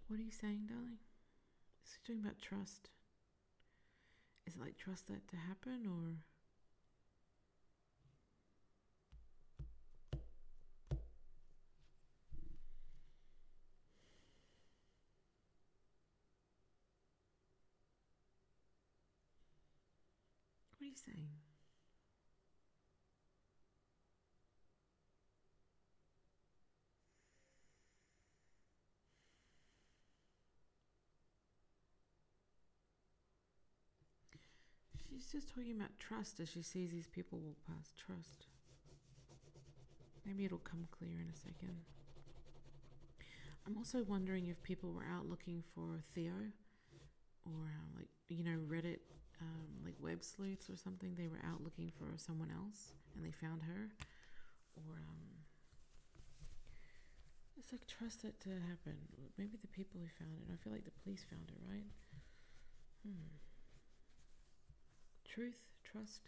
What 0.10 0.19
are 0.19 0.24
you 0.24 0.32
saying, 0.32 0.65
darling? 0.67 0.98
Is 1.86 1.91
it 1.93 2.08
talking 2.08 2.22
about 2.24 2.41
trust? 2.41 2.89
Is 4.48 4.56
it 4.56 4.60
like 4.60 4.76
trust 4.76 5.06
that 5.08 5.28
to 5.28 5.36
happen 5.38 5.86
or? 5.86 6.26
What 20.72 20.82
are 20.82 20.89
you 20.89 20.95
saying? 20.95 21.48
She's 35.10 35.32
just 35.32 35.50
talking 35.50 35.76
about 35.76 35.98
trust 35.98 36.39
as 36.39 36.50
she 36.50 36.62
sees 36.62 36.91
these 36.91 37.08
people 37.08 37.39
walk 37.39 37.58
past. 37.65 37.98
Trust. 37.98 38.45
Maybe 40.26 40.45
it'll 40.45 40.60
come 40.60 40.88
clear 40.91 41.19
in 41.19 41.30
a 41.34 41.36
second. 41.36 41.82
I'm 43.65 43.76
also 43.78 44.04
wondering 44.04 44.48
if 44.48 44.62
people 44.62 44.93
were 44.93 45.06
out 45.10 45.28
looking 45.28 45.63
for 45.74 46.04
Theo 46.13 46.34
or 47.45 47.74
um, 47.74 47.89
like, 47.98 48.10
you 48.28 48.43
know, 48.43 48.60
Reddit, 48.69 49.00
um, 49.41 49.82
like 49.84 49.95
web 50.00 50.24
sleuths 50.24 50.69
or 50.69 50.78
something. 50.78 51.15
They 51.15 51.28
were 51.28 51.41
out 51.43 51.63
looking 51.63 51.91
for 51.98 52.06
someone 52.17 52.52
else 52.52 52.93
and 53.15 53.26
they 53.26 53.32
found 53.32 53.63
her. 53.63 53.89
Or, 54.78 54.93
um, 54.98 55.26
it's 57.58 57.72
like 57.72 57.88
trust 57.88 58.22
that 58.22 58.39
to 58.41 58.50
happen. 58.50 58.98
Maybe 59.38 59.58
the 59.60 59.67
people 59.67 60.00
who 60.00 60.08
found 60.24 60.38
it. 60.38 60.54
I 60.54 60.58
feel 60.63 60.72
like 60.72 60.86
the 60.86 61.02
police 61.04 61.26
found 61.30 61.50
it, 61.50 61.62
right? 61.67 61.89
Hmm 63.04 63.48
truth, 65.39 65.67
trust. 65.89 66.21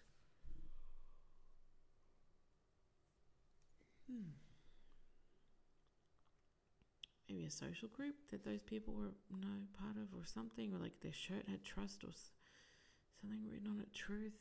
Hmm. 4.09 4.31
maybe 7.27 7.45
a 7.45 7.49
social 7.51 7.87
group 7.89 8.15
that 8.29 8.43
those 8.43 8.61
people 8.61 8.93
were 8.93 9.13
no 9.31 9.47
part 9.79 9.95
of 9.95 10.13
or 10.17 10.25
something, 10.25 10.73
or 10.73 10.79
like 10.79 10.99
their 11.01 11.13
shirt 11.13 11.43
had 11.49 11.63
trust 11.63 12.03
or 12.03 12.11
something 13.21 13.39
written 13.49 13.67
on 13.67 13.79
it, 13.81 13.93
truth, 13.93 14.35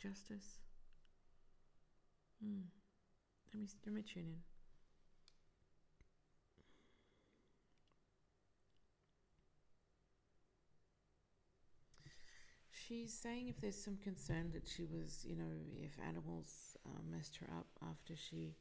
justice. 0.00 0.58
Hmm. 2.42 2.70
Let 3.52 3.60
me 3.60 3.68
let 3.86 3.94
me 3.94 4.02
tune 4.02 4.24
in. 4.26 4.57
She's 12.88 13.12
saying 13.12 13.48
if 13.48 13.60
there's 13.60 13.76
some 13.76 13.98
concern 14.02 14.50
that 14.54 14.66
she 14.66 14.86
was, 14.86 15.22
you 15.28 15.36
know, 15.36 15.52
if 15.82 15.92
animals 16.08 16.74
uh, 16.86 17.02
messed 17.10 17.36
her 17.36 17.46
up 17.54 17.66
after 17.90 18.14
she, 18.16 18.54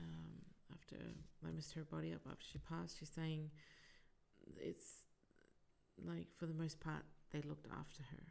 um, 0.00 0.42
after 0.74 0.96
they 1.44 1.52
messed 1.52 1.74
her 1.74 1.84
body 1.84 2.12
up 2.12 2.22
after 2.28 2.44
she 2.50 2.58
passed, 2.58 2.98
she's 2.98 3.10
saying 3.10 3.48
it's 4.58 5.04
like 6.04 6.26
for 6.34 6.46
the 6.46 6.54
most 6.54 6.80
part 6.80 7.04
they 7.30 7.42
looked 7.42 7.66
after 7.78 8.02
her. 8.10 8.26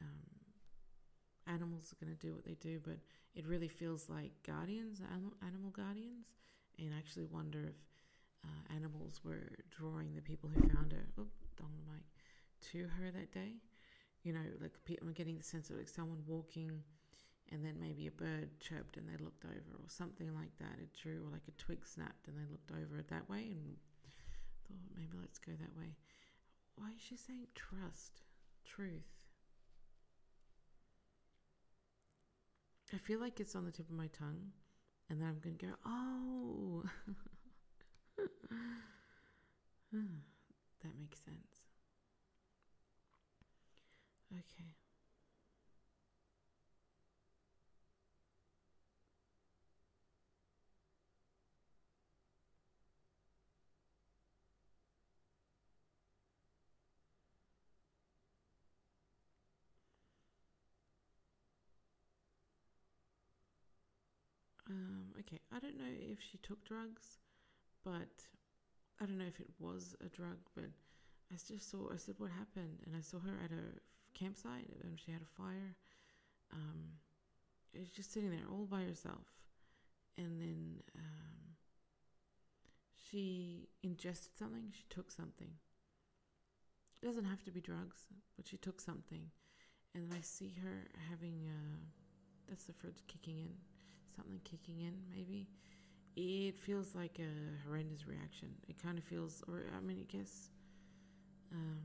Um, 0.00 1.54
animals 1.54 1.92
are 1.92 2.02
going 2.02 2.16
to 2.16 2.26
do 2.26 2.32
what 2.32 2.46
they 2.46 2.56
do, 2.60 2.80
but 2.82 2.96
it 3.34 3.46
really 3.46 3.68
feels 3.68 4.08
like 4.08 4.32
guardians, 4.46 5.02
animal, 5.46 5.70
guardians, 5.70 6.28
and 6.78 6.94
I 6.94 6.98
actually 6.98 7.26
wonder 7.26 7.60
if 7.68 7.76
uh, 8.42 8.74
animals 8.74 9.20
were 9.22 9.52
drawing 9.70 10.14
the 10.14 10.22
people 10.22 10.48
who 10.48 10.60
found 10.60 10.92
her, 10.92 11.04
on 11.18 11.70
the 11.76 11.92
mic, 11.92 12.04
to 12.72 12.88
her 12.98 13.10
that 13.10 13.32
day. 13.32 13.56
You 14.22 14.32
know, 14.32 14.46
like 14.60 14.72
I'm 15.00 15.12
getting 15.12 15.36
the 15.36 15.42
sense 15.42 15.70
of 15.70 15.76
like 15.76 15.88
someone 15.88 16.22
walking, 16.26 16.82
and 17.50 17.64
then 17.64 17.74
maybe 17.80 18.06
a 18.06 18.10
bird 18.10 18.50
chirped 18.60 18.96
and 18.96 19.08
they 19.08 19.22
looked 19.22 19.44
over, 19.44 19.76
or 19.76 19.88
something 19.88 20.32
like 20.34 20.56
that. 20.58 20.78
It 20.80 20.90
drew, 21.00 21.26
or 21.26 21.30
like 21.32 21.48
a 21.48 21.52
twig 21.62 21.84
snapped 21.86 22.28
and 22.28 22.36
they 22.36 22.50
looked 22.50 22.70
over 22.70 22.98
it 22.98 23.08
that 23.08 23.28
way, 23.28 23.56
and 23.56 23.76
thought 24.68 24.78
maybe 24.96 25.18
let's 25.20 25.38
go 25.38 25.52
that 25.52 25.76
way. 25.76 25.96
Why 26.76 26.90
is 26.94 27.02
she 27.02 27.16
saying 27.16 27.48
trust, 27.54 28.22
truth? 28.64 29.12
I 32.94 32.98
feel 32.98 33.20
like 33.20 33.40
it's 33.40 33.56
on 33.56 33.64
the 33.64 33.70
tip 33.70 33.88
of 33.88 33.96
my 33.96 34.08
tongue, 34.08 34.52
and 35.08 35.20
then 35.20 35.28
I'm 35.28 35.38
going 35.38 35.56
to 35.56 35.66
go, 35.66 35.72
oh, 35.86 36.84
that 39.92 40.98
makes 40.98 41.18
sense. 41.24 41.51
Okay. 44.32 44.74
Um, 64.68 65.12
okay, 65.20 65.40
I 65.52 65.58
don't 65.58 65.76
know 65.78 65.90
if 65.90 66.18
she 66.30 66.38
took 66.38 66.64
drugs, 66.64 67.18
but 67.84 68.12
I 69.00 69.06
don't 69.06 69.18
know 69.18 69.26
if 69.26 69.40
it 69.40 69.50
was 69.60 69.96
a 70.04 70.08
drug, 70.08 70.38
but 70.54 70.70
I 71.32 71.36
just 71.48 71.70
saw, 71.70 71.92
I 71.92 71.96
said, 71.98 72.16
what 72.18 72.30
happened? 72.30 72.78
And 72.86 72.96
I 72.96 73.00
saw 73.02 73.18
her 73.20 73.36
at 73.44 73.52
a 73.52 73.64
campsite 74.14 74.68
and 74.82 74.98
she 74.98 75.12
had 75.12 75.22
a 75.22 75.42
fire. 75.42 75.76
Um, 76.52 76.98
was 77.82 77.90
just 77.90 78.12
sitting 78.12 78.30
there 78.30 78.46
all 78.50 78.66
by 78.66 78.82
herself. 78.82 79.26
And 80.16 80.40
then 80.40 80.76
um, 80.96 81.56
she 83.10 83.68
ingested 83.82 84.38
something, 84.38 84.70
she 84.72 84.84
took 84.88 85.10
something. 85.10 85.50
It 87.02 87.06
doesn't 87.06 87.24
have 87.24 87.42
to 87.44 87.50
be 87.50 87.60
drugs, 87.60 88.06
but 88.36 88.46
she 88.46 88.56
took 88.56 88.80
something. 88.80 89.24
And 89.94 90.12
I 90.14 90.20
see 90.20 90.54
her 90.62 90.86
having, 91.10 91.48
uh, 91.48 91.80
that's 92.48 92.64
the 92.64 92.72
fridge 92.72 93.02
kicking 93.08 93.38
in 93.38 93.50
something 94.14 94.40
kicking 94.44 94.80
in, 94.80 94.94
maybe. 95.10 95.48
It 96.14 96.58
feels 96.58 96.94
like 96.94 97.18
a 97.18 97.66
horrendous 97.66 98.06
reaction. 98.06 98.48
It 98.68 98.80
kind 98.82 98.98
of 98.98 99.04
feels, 99.04 99.42
or 99.48 99.64
I 99.76 99.80
mean, 99.80 99.98
I 99.98 100.16
guess, 100.16 100.50
um, 101.52 101.80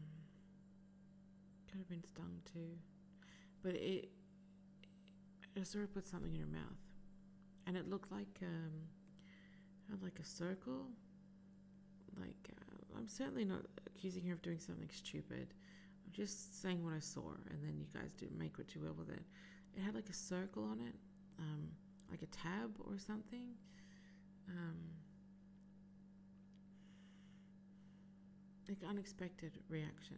could 1.77 1.85
have 1.85 2.01
been 2.01 2.03
stung 2.03 2.41
too, 2.51 2.77
but 3.61 3.75
it, 3.75 4.09
it 5.55 5.67
sort 5.67 5.83
of 5.83 5.93
put 5.93 6.07
something 6.07 6.33
in 6.33 6.41
her 6.41 6.47
mouth, 6.47 6.81
and 7.67 7.77
it 7.77 7.87
looked 7.87 8.11
like 8.11 8.39
um, 8.41 9.99
like 10.01 10.19
a 10.19 10.25
circle. 10.25 10.87
Like 12.19 12.49
uh, 12.51 12.97
I'm 12.97 13.07
certainly 13.07 13.45
not 13.45 13.61
accusing 13.85 14.25
her 14.25 14.33
of 14.33 14.41
doing 14.41 14.59
something 14.59 14.89
stupid. 14.91 15.53
I'm 16.05 16.11
just 16.13 16.61
saying 16.61 16.83
what 16.83 16.93
I 16.93 16.99
saw, 16.99 17.33
and 17.49 17.63
then 17.63 17.77
you 17.77 17.85
guys 17.93 18.11
do 18.13 18.27
make 18.35 18.57
what 18.57 18.73
you 18.73 18.81
will 18.81 18.93
with 18.93 19.09
it. 19.09 19.21
It 19.75 19.81
had 19.81 19.93
like 19.93 20.09
a 20.09 20.13
circle 20.13 20.63
on 20.63 20.79
it. 20.79 20.95
Um, 21.39 21.69
like 22.09 22.23
a 22.23 22.27
tab 22.27 22.71
or 22.79 22.97
something. 22.97 23.49
Um, 24.49 24.77
like 28.67 28.77
unexpected 28.89 29.59
reaction. 29.69 30.17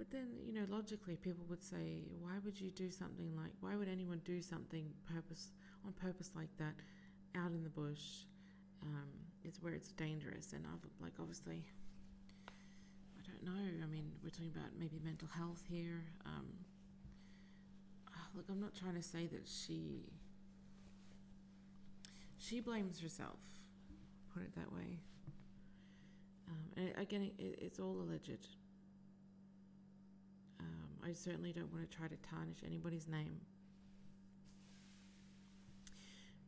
But 0.00 0.10
then, 0.10 0.28
you 0.46 0.54
know, 0.54 0.64
logically, 0.70 1.16
people 1.16 1.44
would 1.50 1.62
say, 1.62 2.04
why 2.22 2.32
would 2.42 2.58
you 2.58 2.70
do 2.70 2.90
something 2.90 3.36
like, 3.36 3.52
why 3.60 3.76
would 3.76 3.86
anyone 3.86 4.22
do 4.24 4.40
something 4.40 4.88
purpose 5.04 5.48
on 5.84 5.92
purpose 5.92 6.30
like 6.34 6.48
that 6.56 6.72
out 7.36 7.50
in 7.50 7.62
the 7.62 7.68
bush? 7.68 8.24
Um, 8.82 9.10
it's 9.44 9.62
where 9.62 9.74
it's 9.74 9.92
dangerous, 9.92 10.54
and 10.54 10.64
I've, 10.64 10.88
like 11.02 11.12
obviously, 11.20 11.66
I 12.48 13.30
don't 13.30 13.44
know. 13.44 13.84
I 13.84 13.86
mean, 13.88 14.10
we're 14.24 14.30
talking 14.30 14.52
about 14.56 14.70
maybe 14.78 14.98
mental 15.04 15.28
health 15.36 15.62
here. 15.68 16.02
Um, 16.24 16.46
look, 18.34 18.46
I'm 18.48 18.58
not 18.58 18.74
trying 18.74 18.94
to 18.94 19.02
say 19.02 19.26
that 19.26 19.46
she 19.46 20.06
she 22.38 22.60
blames 22.60 22.98
herself. 22.98 23.40
Put 24.32 24.44
it 24.44 24.54
that 24.56 24.72
way. 24.72 25.00
Um, 26.48 26.64
and 26.78 26.92
again, 26.96 27.32
it, 27.38 27.58
it's 27.60 27.78
all 27.78 28.00
alleged. 28.00 28.48
Um, 31.02 31.08
I 31.08 31.12
certainly 31.12 31.52
don't 31.52 31.72
want 31.72 31.88
to 31.88 31.96
try 31.96 32.08
to 32.08 32.16
tarnish 32.28 32.58
anybody's 32.66 33.08
name. 33.08 33.40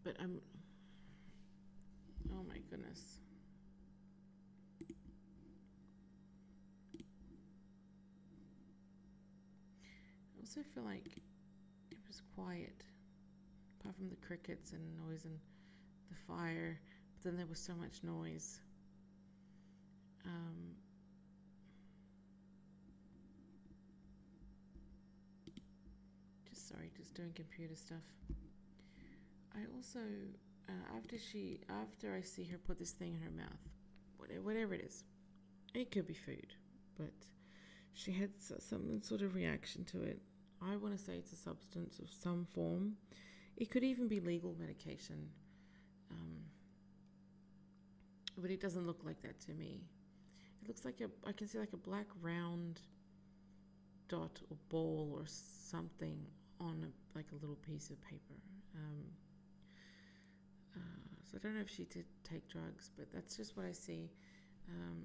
But 0.05 0.17
I'm. 0.21 0.41
Oh 2.33 2.45
my 2.49 2.59
goodness. 2.71 3.01
I 10.35 10.41
also 10.41 10.61
feel 10.75 10.85
like 10.85 11.07
it 11.91 11.99
was 12.09 12.23
quiet, 12.35 12.85
apart 13.81 13.97
from 13.97 14.09
the 14.09 14.17
crickets 14.17 14.73
and 14.73 14.81
noise 15.07 15.25
and 15.25 15.39
the 16.11 16.17
fire. 16.27 16.81
But 17.15 17.25
then 17.25 17.37
there 17.37 17.47
was 17.47 17.59
so 17.59 17.75
much 17.75 18.03
noise. 18.03 18.59
Um, 20.25 20.75
doing 27.15 27.33
computer 27.35 27.75
stuff. 27.75 28.03
I 29.55 29.61
also, 29.77 30.01
uh, 30.69 30.97
after 30.97 31.17
she, 31.19 31.61
after 31.69 32.15
I 32.15 32.23
see 32.23 32.45
her 32.45 32.59
put 32.59 32.79
this 32.79 32.93
thing 32.93 33.15
in 33.15 33.21
her 33.21 33.31
mouth, 33.31 33.69
whatever, 34.17 34.41
whatever 34.41 34.75
it 34.75 34.83
is, 34.83 35.05
it 35.75 35.91
could 35.91 36.07
be 36.07 36.15
food, 36.15 36.55
but 36.99 37.13
she 37.95 38.13
had 38.13 38.31
some 38.39 39.03
sort 39.03 39.23
of 39.23 39.35
reaction 39.35 39.85
to 39.87 40.03
it. 40.03 40.21
I 40.63 40.77
want 40.77 40.97
to 40.97 41.03
say 41.03 41.15
it's 41.15 41.33
a 41.33 41.37
substance 41.37 41.99
of 41.99 42.09
some 42.11 42.47
form. 42.55 42.97
It 43.57 43.71
could 43.71 43.85
even 43.85 44.09
be 44.09 44.21
legal 44.21 44.55
medication. 44.59 45.29
Um, 46.11 46.39
but 48.39 48.51
it 48.51 48.61
doesn't 48.61 48.87
look 48.87 49.01
like 49.05 49.21
that 49.23 49.41
to 49.41 49.53
me. 49.53 49.83
It 50.63 50.69
looks 50.69 50.85
like 50.85 51.01
a, 51.01 51.11
I 51.29 51.33
can 51.33 51.49
see 51.49 51.59
like 51.59 51.73
a 51.73 51.77
black 51.79 52.07
round 52.21 52.81
dot 54.09 54.41
or 54.51 54.57
ball 54.69 55.15
or 55.19 55.25
something 55.27 56.19
on 56.61 56.87
a, 56.87 56.91
like 57.15 57.27
a 57.33 57.35
little 57.41 57.57
piece 57.57 57.91
of 57.91 58.01
paper. 58.03 58.39
Um, 58.75 59.05
uh, 60.77 61.09
so 61.31 61.37
I 61.37 61.39
don't 61.43 61.55
know 61.55 61.61
if 61.63 61.71
she 61.71 61.85
did 61.85 62.05
take 62.25 62.49
drugs, 62.49 62.91
but 62.97 63.07
that's 63.13 63.37
just 63.37 63.57
what 63.57 63.67
I 63.67 63.73
see. 63.73 64.11
Um, 64.69 65.03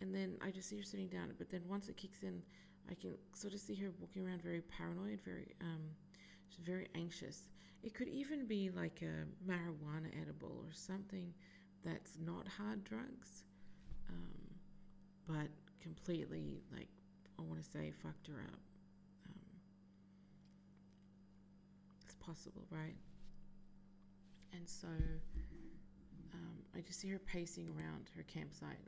and 0.00 0.14
then 0.14 0.36
I 0.44 0.50
just 0.50 0.68
see 0.68 0.76
her 0.76 0.82
sitting 0.82 1.08
down. 1.08 1.32
But 1.38 1.50
then 1.50 1.62
once 1.68 1.88
it 1.88 1.96
kicks 1.96 2.22
in, 2.22 2.42
I 2.90 2.94
can 2.94 3.14
sort 3.32 3.54
of 3.54 3.60
see 3.60 3.74
her 3.76 3.90
walking 3.98 4.26
around 4.26 4.42
very 4.42 4.60
paranoid, 4.62 5.20
very 5.24 5.54
um, 5.60 5.82
she's 6.48 6.64
very 6.64 6.88
anxious. 6.94 7.48
It 7.82 7.94
could 7.94 8.08
even 8.08 8.46
be 8.46 8.70
like 8.70 9.02
a 9.02 9.24
marijuana 9.50 10.10
edible 10.20 10.64
or 10.64 10.72
something 10.72 11.32
that's 11.84 12.18
not 12.24 12.46
hard 12.48 12.84
drugs, 12.84 13.44
um, 14.08 14.44
but 15.26 15.48
completely 15.80 16.62
like 16.74 16.88
I 17.38 17.42
want 17.42 17.62
to 17.62 17.68
say 17.68 17.92
fucked 18.02 18.26
her 18.28 18.40
up. 18.40 18.60
Um, 19.28 19.40
it's 22.02 22.13
possible, 22.24 22.66
right? 22.70 22.96
And 24.52 24.68
so 24.68 24.88
um, 26.32 26.56
I 26.74 26.80
just 26.80 27.00
see 27.00 27.08
her 27.08 27.18
pacing 27.18 27.68
around 27.68 28.10
her 28.16 28.22
campsite. 28.22 28.78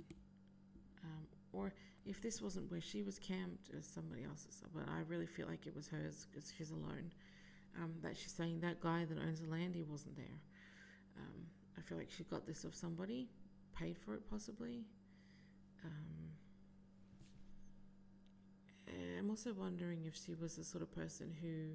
Um, 1.03 1.27
or 1.53 1.73
if 2.05 2.21
this 2.21 2.41
wasn't 2.41 2.71
where 2.71 2.81
she 2.81 3.03
was 3.03 3.19
camped, 3.19 3.69
it 3.69 3.77
was 3.77 3.87
somebody 3.87 4.25
else's. 4.25 4.63
But 4.75 4.89
I 4.89 5.01
really 5.09 5.27
feel 5.27 5.47
like 5.47 5.67
it 5.67 5.75
was 5.75 5.89
hers 5.89 6.27
because 6.31 6.53
she's 6.57 6.71
alone. 6.71 7.13
Um, 7.79 7.93
that 8.03 8.17
she's 8.17 8.33
saying 8.33 8.61
that 8.61 8.81
guy 8.81 9.05
that 9.05 9.19
owns 9.19 9.41
the 9.41 9.51
land, 9.51 9.75
he 9.75 9.83
wasn't 9.83 10.17
there. 10.17 10.41
Um, 11.19 11.47
I 11.77 11.83
feel 11.83 11.99
like 11.99 12.11
she 12.11 12.25
got 12.25 12.47
this 12.47 12.65
off 12.65 12.75
somebody, 12.75 13.29
paid 13.79 13.99
for 13.99 14.15
it 14.15 14.23
possibly. 14.31 14.85
Um, 15.85 16.17
I'm 19.27 19.31
also 19.31 19.53
wondering 19.53 20.05
if 20.07 20.15
she 20.15 20.35
was 20.35 20.55
the 20.55 20.63
sort 20.63 20.83
of 20.83 20.95
person 20.95 21.35
who 21.43 21.75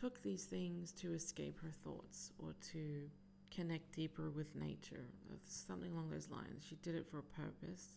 took 0.00 0.22
these 0.22 0.44
things 0.44 0.92
to 0.92 1.12
escape 1.14 1.58
her 1.60 1.70
thoughts 1.84 2.32
or 2.38 2.54
to 2.72 3.10
connect 3.50 3.94
deeper 3.94 4.30
with 4.30 4.54
nature, 4.54 5.04
something 5.44 5.92
along 5.92 6.10
those 6.10 6.28
lines. 6.30 6.64
She 6.68 6.76
did 6.76 6.94
it 6.94 7.06
for 7.10 7.18
a 7.18 7.22
purpose. 7.22 7.88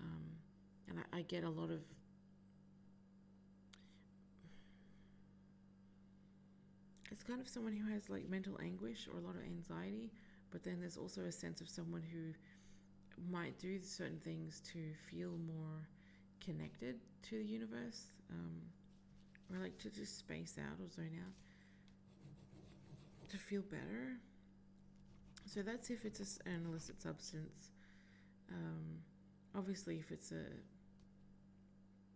Um, 0.00 0.24
and 0.88 0.98
I, 0.98 1.18
I 1.18 1.22
get 1.22 1.44
a 1.44 1.50
lot 1.50 1.70
of 1.70 1.80
it's 7.10 7.22
kind 7.22 7.40
of 7.40 7.48
someone 7.48 7.72
who 7.72 7.92
has 7.92 8.10
like 8.10 8.28
mental 8.28 8.58
anguish 8.62 9.08
or 9.12 9.18
a 9.18 9.22
lot 9.22 9.36
of 9.36 9.42
anxiety, 9.42 10.10
but 10.50 10.64
then 10.64 10.80
there's 10.80 10.96
also 10.96 11.22
a 11.22 11.32
sense 11.32 11.60
of 11.60 11.68
someone 11.68 12.02
who 12.02 12.32
might 13.30 13.56
do 13.58 13.78
certain 13.80 14.18
things 14.24 14.60
to 14.72 14.80
feel 15.08 15.30
more 15.46 15.86
connected 16.44 16.96
to 17.22 17.38
the 17.38 17.44
universe, 17.44 18.12
um, 18.30 18.60
or 19.52 19.62
like 19.62 19.78
to 19.78 19.90
just 19.90 20.18
space 20.18 20.58
out 20.58 20.78
or 20.80 20.88
zone 20.90 21.18
out, 21.20 21.34
to 23.30 23.38
feel 23.38 23.62
better. 23.62 24.16
So 25.46 25.62
that's 25.62 25.90
if 25.90 26.04
it's 26.04 26.38
an 26.46 26.66
illicit 26.68 27.00
substance. 27.02 27.70
Um, 28.50 28.98
obviously, 29.54 29.98
if 29.98 30.10
it's 30.10 30.32
a 30.32 30.44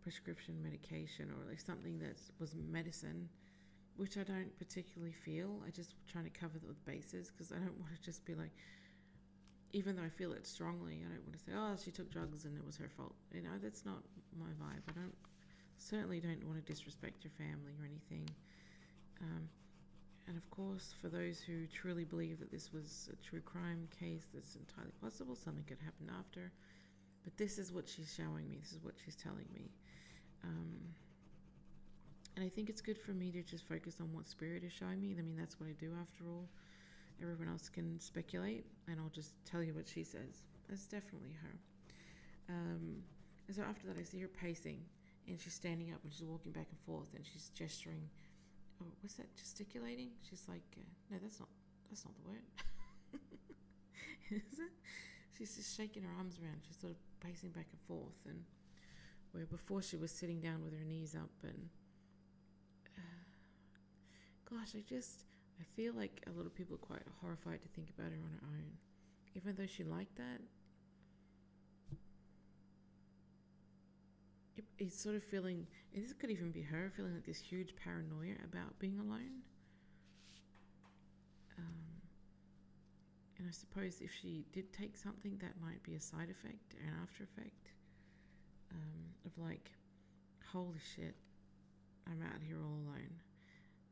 prescription 0.03 0.57
medication 0.62 1.29
or 1.31 1.49
like 1.49 1.61
something 1.61 1.99
that 1.99 2.16
was 2.41 2.55
medicine, 2.55 3.29
which 3.97 4.16
I 4.16 4.22
don't 4.22 4.57
particularly 4.59 5.12
feel. 5.12 5.61
I 5.66 5.70
just 5.70 5.93
trying 6.11 6.24
to 6.24 6.31
cover 6.31 6.59
the 6.59 6.72
bases 6.91 7.31
because 7.31 7.53
I 7.53 7.57
don't 7.57 7.79
want 7.83 7.95
to 7.95 8.01
just 8.01 8.24
be 8.24 8.35
like, 8.35 8.53
even 9.72 9.97
though 9.97 10.03
I 10.03 10.09
feel 10.09 10.33
it 10.33 10.47
strongly, 10.47 11.05
I 11.05 11.12
don't 11.12 11.26
want 11.26 11.37
to 11.37 11.45
say, 11.45 11.53
oh, 11.55 11.76
she 11.76 11.91
took 11.91 12.11
drugs 12.11 12.47
and 12.47 12.57
it 12.57 12.64
was 12.64 12.79
her 12.79 12.89
fault. 12.97 13.14
You 13.35 13.43
know, 13.43 13.59
that's 13.62 13.85
not 13.85 14.01
my 14.39 14.49
vibe. 14.57 14.81
I 14.89 14.93
don't 14.93 15.14
certainly 15.79 16.20
don't 16.20 16.45
want 16.47 16.64
to 16.64 16.72
disrespect 16.72 17.24
your 17.24 17.33
family 17.39 17.72
or 17.81 17.87
anything. 17.87 18.29
Um, 19.20 19.49
and 20.26 20.37
of 20.37 20.49
course, 20.51 20.95
for 21.01 21.09
those 21.09 21.41
who 21.41 21.66
truly 21.66 22.05
believe 22.05 22.39
that 22.41 22.51
this 22.51 22.72
was 22.72 23.09
a 23.12 23.16
true 23.26 23.41
crime 23.41 23.89
case, 23.99 24.26
that's 24.35 24.57
entirely 24.57 24.93
possible. 25.03 25.35
Something 25.35 25.64
could 25.64 25.79
happen 25.83 26.11
after. 26.18 26.53
But 27.24 27.37
this 27.37 27.59
is 27.59 27.72
what 27.72 27.89
she's 27.89 28.12
showing 28.14 28.49
me. 28.51 28.59
This 28.61 28.72
is 28.72 28.85
what 28.85 28.95
she's 29.05 29.16
telling 29.16 29.47
me. 29.55 29.70
Um, 30.45 30.79
and 32.37 32.45
I 32.45 32.49
think 32.49 32.68
it's 32.68 32.81
good 32.81 32.99
for 32.99 33.12
me 33.12 33.33
to 33.33 33.43
just 33.43 33.66
focus 33.66 33.97
on 34.01 34.12
what 34.12 34.29
spirit 34.29 34.62
is 34.64 34.72
showing 34.72 35.01
me. 35.01 35.16
I 35.18 35.22
mean, 35.22 35.37
that's 35.37 35.59
what 35.59 35.68
I 35.68 35.72
do 35.72 35.93
after 36.01 36.24
all. 36.29 36.47
Everyone 37.20 37.49
else 37.49 37.68
can 37.68 37.99
speculate, 37.99 38.64
and 38.87 39.01
I'll 39.01 39.11
just 39.11 39.33
tell 39.45 39.62
you 39.62 39.74
what 39.74 39.89
she 39.89 40.05
says. 40.05 40.45
It's 40.70 40.87
definitely 40.87 41.35
her. 41.43 42.55
Um, 42.55 43.03
and 43.49 43.57
so 43.57 43.62
after 43.62 43.89
that, 43.89 43.99
I 43.99 44.05
see 44.05 44.20
her 44.20 44.29
pacing, 44.29 44.79
and 45.29 45.41
she's 45.41 45.55
standing 45.55 45.93
up 45.93 46.01
and 46.03 46.12
she's 46.12 46.24
walking 46.24 46.53
back 46.53 46.66
and 46.70 46.81
forth, 46.81 47.09
and 47.14 47.24
she's 47.24 47.51
gesturing. 47.55 48.09
Oh, 48.81 48.87
what's 49.01 49.14
that? 49.14 49.35
Gesticulating? 49.37 50.11
She's 50.29 50.45
like, 50.49 50.62
uh, 50.76 50.81
no, 51.11 51.18
that's 51.20 51.41
not. 51.41 51.49
That's 51.91 52.05
not 52.05 52.14
the 52.16 52.29
word. 52.29 52.47
Is 54.31 54.59
it? 54.59 54.72
She's 55.37 55.57
just 55.57 55.76
shaking 55.76 56.03
her 56.03 56.11
arms 56.18 56.39
around. 56.43 56.61
She's 56.66 56.76
sort 56.76 56.93
of 56.93 56.99
pacing 57.20 57.51
back 57.51 57.66
and 57.70 57.81
forth, 57.87 58.18
and 58.26 58.43
where 59.33 59.47
before 59.47 59.83
she 59.83 59.97
was 59.97 60.11
sitting 60.11 60.41
down 60.41 60.62
with 60.64 60.79
her 60.79 60.85
knees 60.85 61.14
up 61.14 61.31
and. 61.43 61.68
Uh, 62.97 63.24
gosh, 64.51 64.74
I 64.76 64.83
just 64.89 65.24
I 65.61 65.64
feel 65.74 65.93
like 65.95 66.22
a 66.26 66.37
lot 66.37 66.47
of 66.47 66.55
people 66.55 66.76
are 66.76 66.87
quite 66.87 67.03
horrified 67.20 67.62
to 67.62 67.68
think 67.68 67.91
about 67.91 68.12
her 68.12 68.18
on 68.18 68.33
her 68.33 68.47
own. 68.47 68.70
Even 69.35 69.55
though 69.57 69.66
she 69.66 69.85
liked 69.85 70.16
that, 70.16 70.41
it's 74.78 75.00
sort 75.00 75.14
of 75.14 75.22
feeling, 75.22 75.66
this 75.94 76.12
could 76.12 76.30
even 76.30 76.50
be 76.50 76.62
her, 76.62 76.92
feeling 76.96 77.14
like 77.14 77.26
this 77.26 77.38
huge 77.40 77.74
paranoia 77.76 78.34
about 78.44 78.78
being 78.78 78.98
alone. 78.98 79.42
Um, 81.59 82.02
and 83.38 83.48
I 83.48 83.52
suppose 83.52 84.00
if 84.00 84.11
she 84.12 84.44
did 84.52 84.72
take 84.72 84.96
something, 84.96 85.38
that 85.40 85.54
might 85.61 85.82
be 85.82 85.94
a 85.94 86.00
side 86.00 86.30
effect, 86.30 86.74
an 86.80 86.92
after 87.02 87.24
effect 87.24 87.72
um, 88.72 89.04
of 89.26 89.32
like, 89.38 89.70
holy 90.52 90.80
shit, 90.96 91.14
I'm 92.06 92.22
out 92.22 92.40
here 92.46 92.59
all 92.62 92.78
alone 92.86 93.20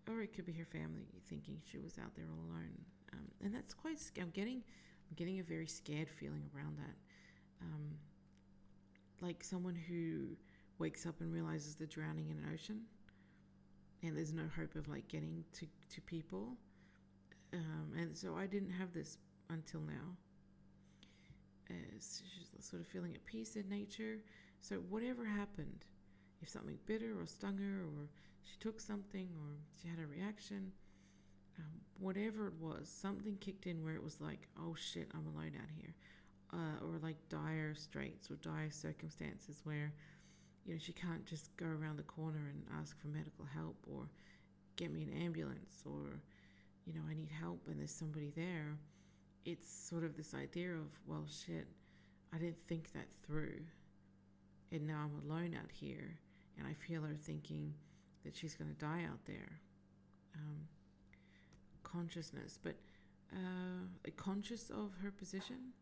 or 0.08 0.22
it 0.22 0.32
could 0.34 0.46
be 0.46 0.52
her 0.52 0.64
family 0.64 1.06
thinking 1.28 1.60
she 1.70 1.78
was 1.78 1.98
out 1.98 2.14
there 2.14 2.26
all 2.30 2.50
alone. 2.50 2.78
Um, 3.12 3.26
and 3.44 3.54
that's 3.54 3.74
quite. 3.74 3.98
I'm 4.20 4.30
getting, 4.30 4.62
I'm 5.08 5.16
getting 5.16 5.40
a 5.40 5.42
very 5.42 5.66
scared 5.66 6.08
feeling 6.08 6.44
around 6.54 6.78
that. 6.78 6.96
Um, 7.62 7.98
like 9.20 9.42
someone 9.42 9.74
who 9.74 10.36
wakes 10.78 11.06
up 11.06 11.20
and 11.20 11.32
realizes 11.32 11.74
they're 11.74 11.86
drowning 11.86 12.28
in 12.30 12.36
an 12.38 12.50
ocean, 12.52 12.82
and 14.02 14.16
there's 14.16 14.32
no 14.32 14.44
hope 14.56 14.74
of 14.74 14.88
like 14.88 15.08
getting 15.08 15.44
to 15.54 15.66
to 15.94 16.00
people. 16.02 16.56
Um, 17.52 17.92
and 17.96 18.16
so 18.16 18.34
I 18.36 18.46
didn't 18.46 18.72
have 18.72 18.92
this 18.92 19.18
until 19.50 19.80
now. 19.80 20.16
As 21.68 22.22
she's 22.22 22.64
sort 22.64 22.82
of 22.82 22.88
feeling 22.88 23.14
at 23.14 23.24
peace 23.24 23.56
in 23.56 23.68
nature. 23.68 24.18
So 24.60 24.76
whatever 24.88 25.24
happened, 25.24 25.84
if 26.42 26.48
something 26.48 26.78
bitter 26.86 27.20
or 27.20 27.26
stung 27.26 27.58
her 27.58 27.82
or 27.82 28.08
she 28.42 28.56
took 28.60 28.80
something 28.80 29.28
or 29.40 29.56
she 29.80 29.88
had 29.88 29.98
a 29.98 30.06
reaction, 30.06 30.72
um, 31.58 31.80
whatever 31.98 32.48
it 32.48 32.54
was, 32.60 32.88
something 32.88 33.36
kicked 33.40 33.66
in 33.66 33.82
where 33.82 33.94
it 33.94 34.02
was 34.02 34.20
like, 34.20 34.48
oh 34.60 34.74
shit, 34.74 35.08
I'm 35.14 35.26
alone 35.26 35.52
out 35.60 35.70
here. 35.76 35.94
Uh, 36.52 36.84
or 36.84 36.98
like 37.02 37.16
dire 37.28 37.74
straits 37.74 38.30
or 38.30 38.36
dire 38.36 38.70
circumstances 38.70 39.60
where, 39.64 39.92
you 40.66 40.74
know, 40.74 40.80
she 40.82 40.92
can't 40.92 41.24
just 41.24 41.56
go 41.56 41.66
around 41.66 41.96
the 41.96 42.02
corner 42.02 42.50
and 42.50 42.62
ask 42.80 43.00
for 43.00 43.06
medical 43.08 43.44
help 43.44 43.76
or 43.90 44.08
get 44.76 44.92
me 44.92 45.02
an 45.02 45.22
ambulance 45.22 45.82
or, 45.84 46.20
you 46.84 46.92
know, 46.92 47.00
I 47.08 47.14
need 47.14 47.30
help 47.30 47.62
and 47.68 47.78
there's 47.78 47.92
somebody 47.92 48.32
there. 48.34 48.76
It's 49.44 49.70
sort 49.70 50.02
of 50.02 50.16
this 50.16 50.34
idea 50.34 50.72
of, 50.72 50.88
well, 51.06 51.24
shit, 51.30 51.68
I 52.34 52.38
didn't 52.38 52.58
think 52.68 52.92
that 52.92 53.06
through. 53.24 53.60
And 54.72 54.86
now 54.86 55.04
I'm 55.08 55.30
alone 55.30 55.56
out 55.56 55.70
here. 55.70 56.18
And 56.58 56.66
I 56.66 56.72
feel 56.72 57.02
her 57.02 57.14
thinking, 57.14 57.72
that 58.24 58.34
she's 58.34 58.56
going 58.56 58.68
to 58.68 58.78
die 58.78 59.04
out 59.08 59.20
there. 59.24 59.60
Um, 60.34 60.66
consciousness, 61.84 62.58
but 62.60 62.74
uh, 63.32 64.10
conscious 64.16 64.68
of 64.70 64.90
her 65.00 65.12
position, 65.12 65.72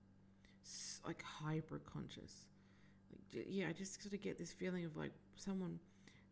like 1.07 1.23
hyper 1.23 1.81
conscious. 1.91 2.45
Yeah, 3.33 3.69
I 3.69 3.73
just 3.73 4.03
sort 4.03 4.15
of 4.15 4.21
get 4.23 4.39
this 4.39 4.53
feeling 4.53 4.85
of 4.85 4.97
like 4.97 5.13
someone 5.37 5.79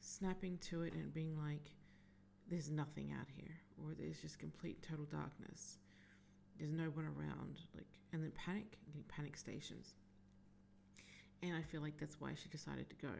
snapping 0.00 0.58
to 0.58 0.82
it 0.82 0.94
and 0.94 1.12
being 1.12 1.36
like, 1.38 1.70
"There's 2.48 2.70
nothing 2.70 3.12
out 3.12 3.28
here," 3.28 3.56
or 3.78 3.94
"There's 3.94 4.20
just 4.20 4.38
complete 4.38 4.82
total 4.82 5.06
darkness." 5.06 5.78
There's 6.58 6.72
no 6.72 6.90
one 6.90 7.06
around, 7.06 7.60
like, 7.74 7.86
and 8.12 8.22
then 8.22 8.30
panic, 8.32 8.78
panic 9.08 9.36
stations. 9.36 9.94
And 11.42 11.56
I 11.56 11.62
feel 11.62 11.80
like 11.80 11.98
that's 11.98 12.20
why 12.20 12.34
she 12.34 12.48
decided 12.48 12.88
to 12.90 12.96
go. 12.96 13.14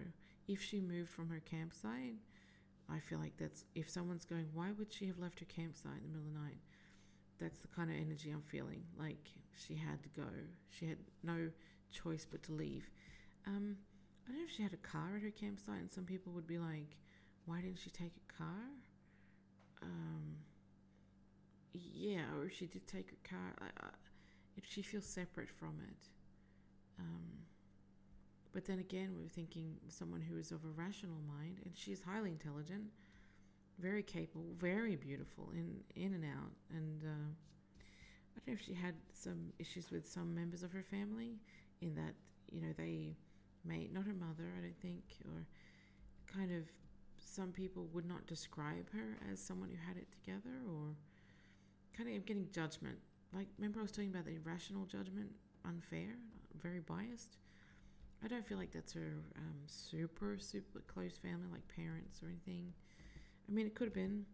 If 0.47 0.63
she 0.63 0.81
moved 0.81 1.11
from 1.11 1.29
her 1.31 1.41
campsite, 1.41 2.15
I 2.89 3.01
feel 3.01 3.19
like 3.19 3.37
that's 3.37 3.65
if 3.75 3.89
someone's 3.89 4.25
going, 4.25 4.47
why 4.53 4.73
would 4.73 4.93
she 4.93 5.07
have 5.07 5.19
left 5.19 5.41
her 5.41 5.47
campsite 5.47 5.97
in 6.05 6.13
the 6.13 6.19
middle 6.19 6.29
of 6.29 6.35
the 6.35 6.41
night? 6.41 6.61
That's 7.39 7.59
the 7.59 7.69
kind 7.69 7.91
of 7.91 7.97
energy 7.97 8.31
I'm 8.31 8.43
feeling. 8.43 8.85
Like 8.99 9.31
she 9.57 9.75
had 9.75 10.03
to 10.03 10.09
go. 10.11 10.29
She 10.69 10.87
had 10.87 10.99
no 11.23 11.51
choice 11.91 12.27
but 12.31 12.43
to 12.45 12.53
leave. 12.53 12.91
Um, 13.47 13.77
I 14.27 14.31
don't 14.31 14.39
know 14.39 14.45
if 14.45 14.53
she 14.55 14.63
had 14.63 14.73
a 14.73 14.77
car 14.77 15.17
at 15.17 15.23
her 15.23 15.31
campsite, 15.31 15.81
and 15.81 15.93
some 15.93 16.05
people 16.05 16.33
would 16.33 16.47
be 16.47 16.59
like, 16.59 16.97
why 17.47 17.61
didn't 17.61 17.79
she 17.79 17.91
take 17.91 18.13
a 18.17 18.33
car? 18.33 18.69
Um, 19.83 20.37
yeah, 21.73 22.23
or 22.37 22.47
if 22.47 22.57
she 22.57 22.67
did 22.67 22.87
take 22.87 23.13
a 23.13 23.29
car, 23.29 23.55
I, 23.61 23.87
if 24.57 24.65
she 24.67 24.83
feels 24.83 25.07
separate 25.07 25.51
from 25.51 25.81
it. 25.89 26.09
Um, 27.01 27.43
but 28.53 28.67
then 28.67 28.79
again, 28.79 29.15
we're 29.17 29.29
thinking 29.29 29.77
someone 29.89 30.21
who 30.21 30.37
is 30.37 30.53
of 30.53 30.65
a 30.65 30.69
rational 30.69 31.17
mind, 31.27 31.61
and 31.65 31.75
she's 31.75 32.01
highly 32.03 32.31
intelligent, 32.31 32.85
very 33.79 34.03
capable, 34.03 34.55
very 34.59 34.95
beautiful 34.97 35.51
in 35.53 35.81
in 35.97 36.13
and 36.15 36.25
out. 36.25 36.53
And 36.71 37.03
uh, 37.03 37.29
I 38.37 38.39
don't 38.39 38.49
know 38.49 38.53
if 38.53 38.61
she 38.61 38.75
had 38.75 38.95
some 39.13 39.53
issues 39.59 39.91
with 39.91 40.07
some 40.07 40.35
members 40.35 40.63
of 40.63 40.73
her 40.73 40.83
family, 40.83 41.39
in 41.81 41.95
that 41.95 42.15
you 42.51 42.61
know 42.61 42.73
they 42.77 43.17
may 43.65 43.89
not 43.93 44.05
her 44.05 44.15
mother, 44.15 44.53
I 44.57 44.61
don't 44.61 44.81
think, 44.81 45.03
or 45.27 45.47
kind 46.27 46.51
of 46.53 46.65
some 47.19 47.53
people 47.53 47.87
would 47.93 48.07
not 48.07 48.27
describe 48.27 48.91
her 48.93 49.19
as 49.33 49.41
someone 49.41 49.71
who 49.71 49.77
had 49.87 49.97
it 49.97 50.09
together, 50.13 50.57
or 50.69 50.97
kind 51.97 52.15
of 52.15 52.27
getting 52.27 52.49
judgment. 52.53 52.99
Like, 53.33 53.49
remember 53.59 53.81
I 53.81 53.83
was 53.83 53.93
talking 53.93 54.11
about 54.11 54.27
the 54.27 54.37
irrational 54.37 54.85
judgment, 54.85 55.31
unfair, 55.65 56.17
very 56.63 56.81
biased. 56.81 57.39
I 58.25 58.29
don't 58.29 58.47
feel 58.47 58.59
like 58.59 58.73
that's 58.73 58.93
her 58.93 59.15
um, 59.37 59.57
super 59.67 60.37
super 60.39 60.81
close 60.87 61.17
family, 61.17 61.49
like 61.51 61.67
parents 61.75 62.23
or 62.23 62.29
anything. 62.29 62.73
I 63.49 63.53
mean, 63.53 63.67
it 63.67 63.75
could 63.75 63.87
have 63.89 63.95
been. 63.95 64.25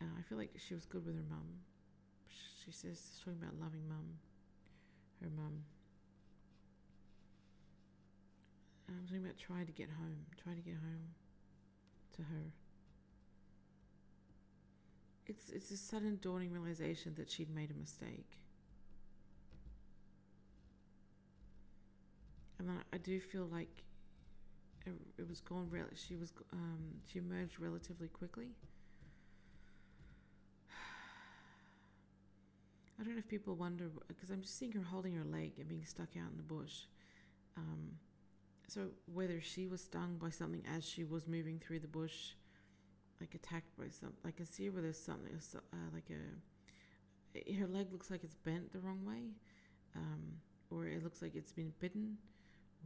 Uh, 0.00 0.06
I 0.18 0.22
feel 0.22 0.38
like 0.38 0.50
she 0.56 0.74
was 0.74 0.84
good 0.84 1.04
with 1.04 1.16
her 1.16 1.24
mum. 1.28 1.46
She 2.28 2.70
says 2.70 3.00
she's 3.10 3.20
talking 3.24 3.40
about 3.42 3.60
loving 3.60 3.86
mum, 3.88 4.18
her 5.20 5.30
mum. 5.34 5.64
I'm 8.88 9.06
talking 9.06 9.24
about 9.24 9.38
try 9.38 9.64
to 9.64 9.72
get 9.72 9.88
home, 9.88 10.26
try 10.42 10.54
to 10.54 10.60
get 10.60 10.74
home 10.74 11.14
to 12.16 12.22
her. 12.22 12.52
It's 15.26 15.48
it's 15.50 15.70
a 15.70 15.76
sudden 15.76 16.18
dawning 16.20 16.52
realization 16.52 17.14
that 17.16 17.30
she'd 17.30 17.54
made 17.54 17.70
a 17.70 17.74
mistake. 17.74 18.38
And 22.58 22.70
I, 22.70 22.74
I 22.94 22.98
do 22.98 23.20
feel 23.20 23.48
like 23.50 23.84
it, 24.86 24.92
it 25.18 25.28
was 25.28 25.40
gone. 25.40 25.68
Rel- 25.70 25.86
she 25.94 26.16
was 26.16 26.32
um, 26.52 27.00
she 27.10 27.18
emerged 27.18 27.58
relatively 27.58 28.08
quickly. 28.08 28.48
I 33.00 33.02
don't 33.02 33.14
know 33.14 33.18
if 33.18 33.28
people 33.28 33.54
wonder 33.54 33.90
because 34.08 34.30
I'm 34.30 34.42
just 34.42 34.58
seeing 34.58 34.72
her 34.72 34.82
holding 34.82 35.14
her 35.14 35.24
leg 35.24 35.52
and 35.58 35.68
being 35.68 35.86
stuck 35.86 36.10
out 36.16 36.30
in 36.30 36.36
the 36.36 36.42
bush. 36.42 36.82
Um, 37.56 37.92
so 38.66 38.88
whether 39.12 39.40
she 39.40 39.66
was 39.66 39.82
stung 39.82 40.16
by 40.20 40.30
something 40.30 40.62
as 40.76 40.84
she 40.84 41.04
was 41.04 41.26
moving 41.26 41.58
through 41.58 41.80
the 41.80 41.88
bush, 41.88 42.34
like 43.20 43.34
attacked 43.34 43.76
by 43.78 43.88
something, 43.88 44.18
I 44.24 44.30
can 44.30 44.46
see 44.46 44.70
where 44.70 44.82
there's 44.82 44.98
something 44.98 45.32
uh, 45.56 45.76
like 45.92 46.10
a 46.10 47.54
her 47.58 47.66
leg 47.66 47.88
looks 47.92 48.10
like 48.10 48.22
it's 48.22 48.34
bent 48.34 48.72
the 48.72 48.78
wrong 48.80 49.04
way, 49.04 49.32
um, 49.96 50.22
or 50.70 50.86
it 50.86 51.02
looks 51.02 51.20
like 51.20 51.34
it's 51.34 51.52
been 51.52 51.72
bitten, 51.80 52.16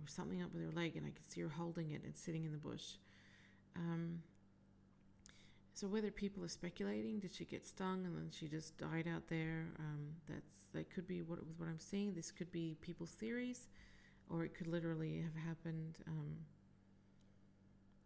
or 0.01 0.09
something 0.09 0.43
up 0.43 0.53
with 0.53 0.62
her 0.62 0.72
leg, 0.72 0.97
and 0.97 1.07
I 1.07 1.11
can 1.11 1.29
see 1.29 1.41
her 1.43 1.49
holding 1.49 1.91
it 1.91 2.03
and 2.05 2.16
sitting 2.16 2.45
in 2.45 2.53
the 2.53 2.59
bush. 2.59 2.97
Um, 3.76 4.22
so 5.74 5.87
whether 5.87 6.11
people 6.11 6.43
are 6.45 6.49
speculating, 6.49 7.20
did 7.20 7.33
she 7.33 7.45
get 7.45 7.64
stung 7.64 8.05
and 8.05 8.16
then 8.16 8.31
she 8.33 8.49
just 8.49 8.76
died 8.79 9.07
out 9.07 9.29
there? 9.29 9.66
Um, 9.79 10.09
that's 10.29 10.64
that 10.72 10.91
could 10.91 11.07
be 11.07 11.22
what 11.22 11.39
what 11.57 11.68
I'm 11.68 11.79
seeing. 11.79 12.14
This 12.14 12.33
could 12.33 12.51
be 12.51 12.76
people's 12.81 13.12
theories 13.12 13.68
or 14.31 14.45
it 14.45 14.55
could 14.55 14.66
literally 14.66 15.22
have 15.22 15.35
happened 15.45 15.99
um, 16.07 16.37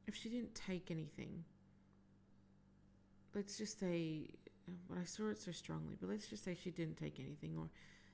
if 0.06 0.14
she 0.14 0.28
didn't 0.28 0.54
take 0.54 0.90
anything. 0.90 1.44
Let's 3.34 3.56
just 3.56 3.80
say, 3.80 4.28
but 4.88 4.98
I 4.98 5.04
saw 5.04 5.30
it 5.30 5.38
so 5.38 5.52
strongly, 5.52 5.96
but 6.00 6.08
let's 6.08 6.26
just 6.26 6.44
say 6.44 6.54
she 6.54 6.70
didn't 6.70 6.96
take 6.96 7.18
anything, 7.18 7.56
or, 7.58 7.70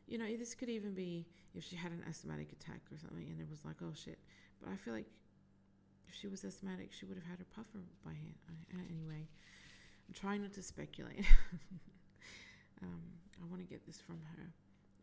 you 0.07 0.17
know, 0.17 0.27
this 0.37 0.55
could 0.55 0.69
even 0.69 0.95
be 0.95 1.27
if 1.55 1.65
she 1.65 1.77
had 1.77 1.93
an 1.93 2.05
asthmatic 2.09 2.53
attack 2.53 2.81
or 2.93 2.99
something, 2.99 3.27
and 3.29 3.41
it 3.41 3.49
was 3.51 3.65
like, 3.65 3.77
oh 3.83 3.93
shit. 3.95 4.19
But 4.63 4.73
I 4.73 4.77
feel 4.77 4.95
like 4.95 5.07
if 6.09 6.15
she 6.15 6.29
was 6.29 6.45
asthmatic, 6.45 6.93
she 6.93 7.05
would 7.05 7.17
have 7.17 7.27
had 7.27 7.39
her 7.39 7.47
puffer 7.55 7.85
by 8.05 8.13
hand. 8.13 8.35
Uh, 8.49 8.79
anyway, 8.91 9.27
I'm 10.09 10.15
trying 10.15 10.43
not 10.43 10.53
to 10.55 10.63
speculate. 10.63 11.27
um, 12.83 13.03
I 13.43 13.47
want 13.51 13.61
to 13.61 13.69
get 13.69 13.85
this 13.87 14.01
from 14.01 14.21
her. 14.37 14.53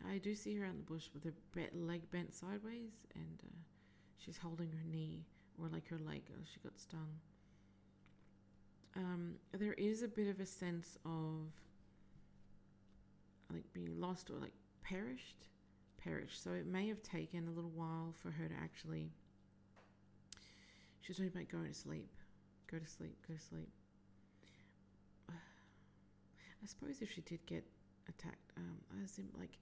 I 0.03 0.17
do 0.17 0.35
see 0.35 0.55
her 0.55 0.65
out 0.65 0.71
in 0.71 0.77
the 0.77 0.83
bush 0.83 1.09
with 1.13 1.23
her 1.23 1.33
leg 1.73 2.09
bent 2.11 2.33
sideways, 2.33 2.93
and 3.15 3.39
uh, 3.43 3.57
she's 4.17 4.37
holding 4.37 4.71
her 4.71 4.83
knee 4.91 5.25
or 5.61 5.67
like 5.67 5.87
her 5.87 5.97
leg. 5.97 6.23
Oh, 6.31 6.43
she 6.43 6.59
got 6.61 6.77
stung. 6.79 7.19
Um, 8.95 9.35
there 9.51 9.73
is 9.73 10.03
a 10.03 10.07
bit 10.07 10.27
of 10.27 10.39
a 10.39 10.45
sense 10.45 10.97
of 11.05 11.51
like 13.51 13.65
being 13.73 13.99
lost 13.99 14.29
or 14.29 14.37
like 14.37 14.53
perished, 14.83 15.47
perished. 15.97 16.41
So 16.43 16.51
it 16.51 16.65
may 16.65 16.87
have 16.87 17.01
taken 17.03 17.47
a 17.47 17.51
little 17.51 17.71
while 17.71 18.13
for 18.21 18.31
her 18.31 18.47
to 18.47 18.55
actually. 18.55 19.11
She 21.01 21.11
was 21.11 21.17
talking 21.17 21.31
about 21.35 21.49
going 21.49 21.67
to 21.67 21.73
sleep, 21.73 22.09
go 22.71 22.79
to 22.79 22.87
sleep, 22.87 23.15
go 23.27 23.35
to 23.35 23.39
sleep. 23.39 23.69
I 25.29 26.65
suppose 26.65 27.01
if 27.01 27.11
she 27.11 27.21
did 27.21 27.45
get 27.45 27.63
attacked, 28.09 28.51
um, 28.57 28.77
as 29.03 29.19
in 29.19 29.27
like 29.37 29.59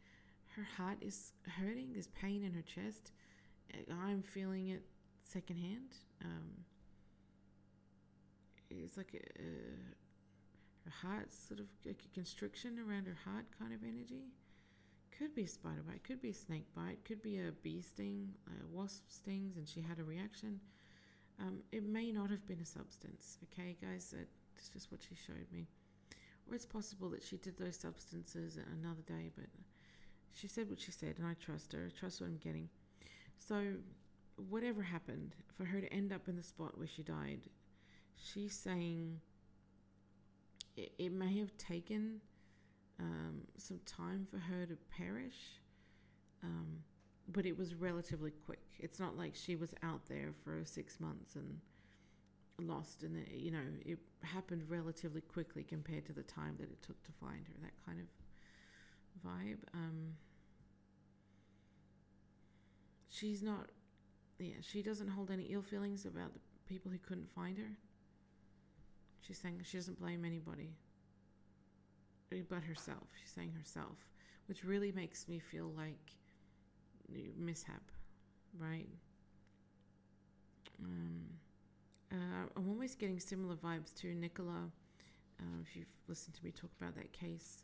her 0.56 0.68
heart 0.78 0.98
is 1.02 1.34
hurting. 1.60 1.94
There's 1.94 2.08
pain 2.08 2.44
in 2.44 2.54
her 2.54 2.62
chest. 2.62 3.12
I'm 3.92 4.22
feeling 4.22 4.70
it 4.70 4.84
secondhand. 5.24 5.96
Um, 6.24 6.50
it's 8.70 8.98
like 8.98 9.14
a, 9.14 9.42
a, 9.42 10.90
her 10.90 11.08
heart 11.08 11.34
sort 11.34 11.60
of 11.60 11.68
like 11.86 12.02
a 12.06 12.14
constriction 12.14 12.78
around 12.80 13.08
her 13.08 13.18
heart 13.26 13.46
kind 13.58 13.74
of 13.74 13.80
energy. 13.84 14.26
Could 15.18 15.36
be 15.36 15.44
a 15.44 15.48
spider 15.48 15.84
bite, 15.88 16.04
could 16.04 16.22
be 16.22 16.32
a 16.32 16.34
snake 16.34 16.66
bite, 16.76 16.98
could 17.06 17.22
be 17.22 17.40
a 17.40 17.52
bee 17.62 17.82
sting, 17.82 18.34
a 18.48 18.76
wasp 18.76 19.04
stings, 19.10 19.58
and 19.58 19.68
she 19.68 19.80
had 19.80 20.00
a 20.00 20.04
reaction. 20.04 20.60
Um, 21.40 21.60
it 21.72 21.84
may 21.84 22.12
not 22.12 22.30
have 22.30 22.46
been 22.48 22.60
a 22.60 22.66
substance, 22.66 23.38
okay, 23.44 23.76
guys? 23.82 24.14
That's 24.16 24.70
just 24.70 24.92
what 24.92 25.02
she 25.02 25.16
showed 25.16 25.48
me. 25.52 25.68
Or 26.48 26.56
it's 26.56 26.66
possible 26.66 27.10
that 27.10 27.24
she 27.24 27.38
did 27.38 27.58
those 27.58 27.78
substances 27.78 28.58
another 28.58 29.02
day, 29.08 29.30
but 29.36 29.46
she 30.34 30.48
said 30.48 30.70
what 30.70 30.80
she 30.80 30.92
said, 30.92 31.16
and 31.18 31.28
I 31.28 31.36
trust 31.36 31.74
her. 31.74 31.90
I 31.94 32.00
trust 32.00 32.22
what 32.22 32.28
I'm 32.28 32.38
getting. 32.38 32.70
So, 33.38 33.74
whatever 34.50 34.82
happened, 34.82 35.36
for 35.56 35.66
her 35.66 35.80
to 35.80 35.94
end 35.94 36.12
up 36.12 36.28
in 36.28 36.36
the 36.36 36.44
spot 36.44 36.78
where 36.78 36.88
she 36.88 37.04
died, 37.04 37.42
she's 38.16 38.54
saying 38.54 39.20
it, 40.76 40.92
it 40.98 41.12
may 41.12 41.38
have 41.38 41.56
taken 41.58 42.20
um, 43.00 43.42
some 43.58 43.80
time 43.86 44.28
for 44.30 44.38
her 44.38 44.66
to 44.66 44.76
perish, 44.98 45.60
um, 46.44 46.80
but 47.28 47.46
it 47.46 47.58
was 47.58 47.76
relatively 47.76 48.32
quick. 48.32 48.62
It's 48.80 49.00
not 49.00 49.18
like 49.18 49.36
she 49.36 49.56
was 49.56 49.74
out 49.84 50.06
there 50.08 50.34
for 50.44 50.64
six 50.66 51.00
months 51.00 51.36
and 51.36 51.60
lost, 52.68 53.04
and 53.04 53.26
you 53.32 53.52
know 53.52 53.64
it 53.86 54.00
happened 54.22 54.64
relatively 54.68 55.22
quickly 55.22 55.64
compared 55.64 56.06
to 56.06 56.14
the 56.14 56.24
time 56.24 56.56
that 56.60 56.70
it 56.70 56.82
took 56.82 57.02
to 57.04 57.12
find 57.12 57.46
her. 57.48 57.54
That 57.62 57.74
kind 57.86 58.00
of 58.00 58.06
vibe. 59.26 59.60
Um, 59.74 60.16
she's 63.10 63.42
not, 63.42 63.70
yeah, 64.40 64.56
she 64.62 64.82
doesn't 64.82 65.08
hold 65.08 65.32
any 65.32 65.44
ill 65.46 65.62
feelings 65.62 66.06
about 66.06 66.34
the 66.34 66.40
people 66.68 66.92
who 66.92 66.98
couldn't 67.00 67.30
find 67.30 67.58
her. 67.58 67.78
She's 69.22 69.38
saying 69.38 69.62
she 69.64 69.78
doesn't 69.78 70.00
blame 70.00 70.26
anybody 70.26 70.76
but 72.50 72.64
herself. 72.64 73.08
She's 73.20 73.30
saying 73.30 73.52
herself, 73.58 73.98
which 74.48 74.64
really 74.64 74.92
makes 74.92 75.28
me 75.28 75.40
feel 75.40 75.72
like 75.78 76.14
mishap, 77.38 77.84
right? 78.60 78.88
Um, 80.84 81.26
uh, 82.12 82.48
I'm 82.58 82.70
always 82.70 82.96
getting 82.96 83.20
similar 83.20 83.56
vibes 83.56 83.94
to 84.02 84.14
Nicola. 84.16 84.72
Uh, 85.40 85.62
if 85.62 85.76
you've 85.76 85.86
listened 86.08 86.36
to 86.36 86.44
me 86.44 86.52
talk 86.52 86.72
about 86.80 86.96
that 86.96 87.12
case, 87.12 87.64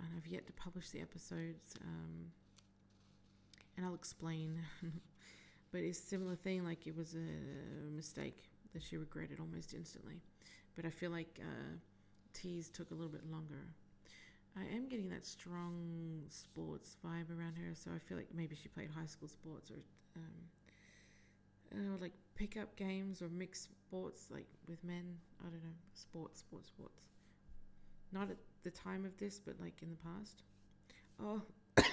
and 0.00 0.08
I've 0.16 0.26
yet 0.26 0.46
to 0.46 0.52
publish 0.52 0.90
the 0.90 1.00
episodes, 1.00 1.74
um, 1.82 2.30
and 3.76 3.86
I'll 3.86 3.94
explain. 3.94 4.58
but 5.72 5.80
it's 5.80 5.98
a 5.98 6.02
similar 6.02 6.34
thing, 6.34 6.64
like 6.64 6.86
it 6.86 6.96
was 6.96 7.14
a 7.14 7.90
mistake 7.90 8.48
that 8.72 8.82
she 8.82 8.96
regretted 8.96 9.40
almost 9.40 9.74
instantly. 9.74 10.20
But 10.76 10.84
I 10.84 10.90
feel 10.90 11.10
like 11.10 11.40
uh, 11.42 11.76
T's 12.32 12.68
took 12.68 12.90
a 12.90 12.94
little 12.94 13.10
bit 13.10 13.28
longer. 13.30 13.74
I 14.56 14.74
am 14.74 14.88
getting 14.88 15.08
that 15.10 15.26
strong 15.26 16.22
sports 16.28 16.96
vibe 17.04 17.30
around 17.30 17.56
her, 17.56 17.74
so 17.74 17.90
I 17.94 17.98
feel 17.98 18.16
like 18.16 18.28
maybe 18.34 18.56
she 18.56 18.68
played 18.68 18.90
high 18.90 19.06
school 19.06 19.28
sports 19.28 19.70
or 19.70 19.78
um, 20.16 20.22
uh, 21.74 21.98
like 22.00 22.12
pickup 22.34 22.74
games 22.76 23.22
or 23.22 23.28
mixed 23.28 23.64
sports, 23.64 24.26
like 24.30 24.46
with 24.68 24.82
men. 24.84 25.16
I 25.40 25.44
don't 25.50 25.62
know, 25.62 25.76
sports, 25.94 26.40
sports, 26.40 26.68
sports. 26.68 27.02
Not 28.12 28.30
at 28.30 28.36
the 28.62 28.70
time 28.70 29.04
of 29.04 29.16
this, 29.18 29.38
but 29.38 29.60
like 29.60 29.82
in 29.82 29.90
the 29.90 29.96
past. 29.96 30.42
Oh. 31.20 31.42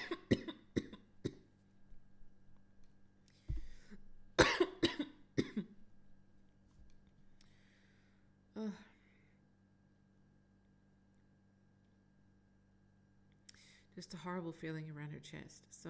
Just 13.96 14.14
a 14.14 14.18
horrible 14.18 14.52
feeling 14.52 14.92
around 14.96 15.12
her 15.12 15.20
chest. 15.20 15.64
So, 15.70 15.90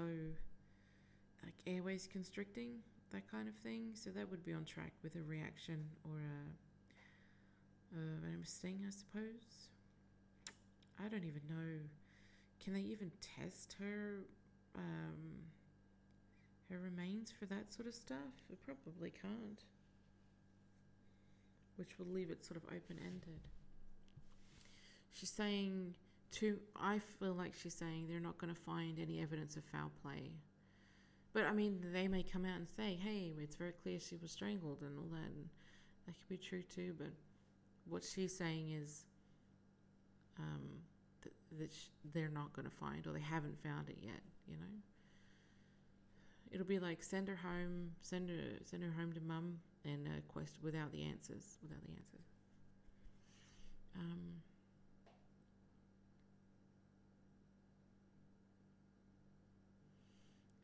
like 1.44 1.54
airways 1.68 2.08
constricting, 2.12 2.80
that 3.12 3.30
kind 3.32 3.48
of 3.48 3.56
thing. 3.56 3.92
So 3.94 4.10
that 4.12 4.30
would 4.30 4.44
be 4.44 4.54
on 4.54 4.66
track 4.66 4.92
with 5.04 5.16
a 5.16 5.24
reaction 5.24 5.86
or 6.04 6.20
a, 6.20 7.98
uh, 7.98 8.02
a 8.02 8.20
venomous 8.22 8.50
sting, 8.50 8.84
I 8.86 8.92
suppose. 8.92 9.70
I 11.04 11.08
don't 11.08 11.26
even 11.26 11.41
know. 11.50 11.80
Can 12.64 12.74
they 12.74 12.82
even 12.82 13.12
test 13.22 13.76
her 13.80 14.26
um, 14.76 15.43
her 16.70 16.80
remains 16.80 17.32
for 17.32 17.46
that 17.46 17.74
sort 17.74 17.88
of 17.88 17.93
stuff? 17.93 18.18
Probably 18.66 19.12
can't. 19.12 19.64
Which 21.76 22.00
will 22.00 22.08
leave 22.08 22.32
it 22.32 22.46
sort 22.46 22.58
of 22.58 22.64
open 22.66 22.98
ended. 23.04 23.41
She's 25.12 25.30
saying 25.30 25.96
to 26.34 26.60
I 26.76 27.00
feel 27.20 27.34
like 27.34 27.54
she's 27.54 27.74
saying 27.74 28.08
they're 28.08 28.20
not 28.20 28.38
going 28.38 28.54
to 28.54 28.60
find 28.60 29.00
any 29.00 29.22
evidence 29.22 29.56
of 29.56 29.64
foul 29.66 29.91
play. 30.02 30.32
But 31.34 31.43
I 31.46 31.52
mean, 31.52 31.86
they 31.93 32.08
may 32.08 32.24
come 32.24 32.46
out 32.46 32.58
and 32.58 32.68
say, 32.78 32.96
"Hey, 32.96 33.34
it's 33.41 33.56
very 33.56 33.74
clear 33.84 34.00
she 34.00 34.16
was 34.16 34.32
strangled 34.32 34.82
and 34.82 34.98
all 34.98 35.10
that," 35.12 35.32
and 35.36 35.50
that 36.06 36.16
could 36.20 36.30
be 36.30 36.38
true 36.38 36.64
too. 36.64 36.96
But 36.98 37.12
what 37.88 38.04
she's 38.04 38.36
saying 38.36 38.72
is 38.72 39.06
um, 40.40 40.62
th- 41.24 41.36
that 41.60 41.74
sh- 41.74 41.90
they're 42.14 42.30
not 42.30 42.54
going 42.54 42.68
to 42.68 42.76
find, 42.76 43.06
or 43.08 43.14
they 43.14 43.20
haven't 43.22 43.62
found 43.62 43.90
it 43.90 43.98
yet. 44.02 44.22
You 44.48 44.58
know, 44.58 44.74
it'll 46.52 46.66
be 46.66 46.80
like 46.80 47.04
send 47.04 47.28
her 47.28 47.36
home, 47.36 47.92
send 48.02 48.30
her 48.30 48.60
send 48.64 48.84
her 48.84 48.92
home 48.92 49.14
to 49.14 49.22
mum, 49.22 49.60
and 49.84 50.08
uh, 50.08 50.22
quest 50.28 50.58
without 50.62 50.92
the 50.92 51.04
answers, 51.04 51.58
without 51.62 51.82
the 51.86 51.94
answers. 51.94 52.26
Um, 53.98 54.42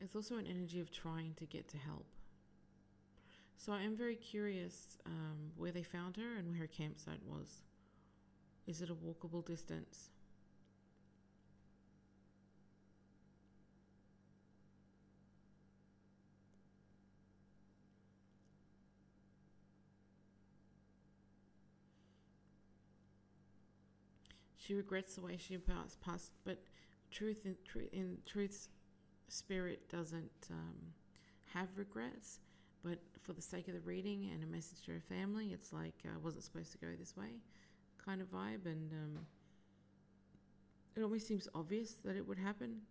it's 0.02 0.16
also 0.16 0.38
an 0.38 0.48
energy 0.48 0.80
of 0.80 0.92
trying 0.92 1.34
to 1.36 1.46
get 1.46 1.68
to 1.70 1.78
help. 1.78 2.06
So 3.56 3.72
I 3.72 3.84
am 3.84 3.96
very 3.96 4.16
curious 4.16 4.98
um, 5.06 5.52
where 5.56 5.72
they 5.72 5.84
found 5.84 6.18
her 6.18 6.38
and 6.38 6.50
where 6.50 6.58
her 6.58 6.68
campsite 6.68 7.22
was. 7.24 7.62
Is 8.68 8.82
it 8.82 8.90
a 8.90 8.96
walkable 8.96 9.46
distance? 9.46 10.10
She 24.58 24.76
regrets 24.76 25.16
the 25.16 25.22
way 25.22 25.38
she 25.38 25.58
passed, 25.58 26.00
passed 26.02 26.32
but 26.46 26.64
truth 27.10 27.46
in, 27.46 27.56
truth 27.66 27.90
in 27.92 28.18
truth's 28.26 28.70
spirit 29.28 29.90
doesn't 29.90 30.48
um, 30.50 30.76
have 31.54 31.68
regrets. 31.76 32.40
But 32.84 33.00
for 33.20 33.34
the 33.34 33.42
sake 33.42 33.68
of 33.68 33.74
the 33.74 33.82
reading 33.82 34.30
and 34.34 34.44
a 34.44 34.48
message 34.48 34.82
to 34.86 34.94
her 34.94 35.02
family, 35.02 35.52
it's 35.52 35.74
like 35.74 35.96
I 36.06 36.16
uh, 36.16 36.20
wasn't 36.20 36.44
supposed 36.44 36.72
to 36.72 36.78
go 36.78 36.88
this 36.98 37.18
way, 37.18 37.42
kind 38.06 38.22
of 38.22 38.32
vibe. 38.32 38.66
And 38.66 38.92
um, 38.92 39.20
it 40.96 41.02
always 41.02 41.26
seems 41.26 41.48
obvious 41.56 41.94
that 42.06 42.16
it 42.16 42.28
would 42.28 42.38
happen, 42.38 42.82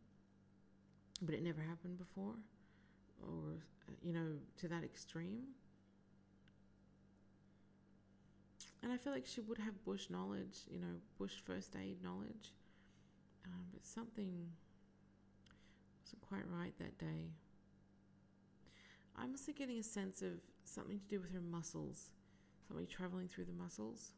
but 1.23 1.35
it 1.35 1.43
never 1.43 1.61
happened 1.61 1.99
before, 1.99 2.35
or 3.23 3.57
you 4.03 4.13
know, 4.13 4.33
to 4.59 4.69
that 4.69 4.85
extreme. 4.85 5.43
And 8.83 8.91
I 8.93 8.97
feel 8.97 9.13
like 9.13 9.27
she 9.27 9.41
would 9.41 9.59
have 9.59 9.85
bush 9.85 10.09
knowledge, 10.09 10.61
you 10.71 10.79
know, 10.79 10.97
bush 11.19 11.35
first 11.45 11.77
aid 11.77 12.03
knowledge. 12.03 12.55
Um, 13.45 13.67
but 13.73 13.85
something 13.85 14.49
wasn't 16.03 16.23
quite 16.23 16.45
right 16.51 16.73
that 16.79 16.99
day. 16.99 17.33
I'm 19.17 19.33
also 19.33 19.53
getting 19.53 19.79
a 19.79 19.83
sense 19.83 20.23
of 20.23 20.33
something 20.65 20.99
to 20.99 21.07
do 21.07 21.21
with 21.21 21.33
her 21.33 21.41
muscles, 21.41 22.11
something 22.67 22.87
traveling 22.87 23.29
through 23.29 23.45
the 23.45 23.53
muscles. 23.53 24.13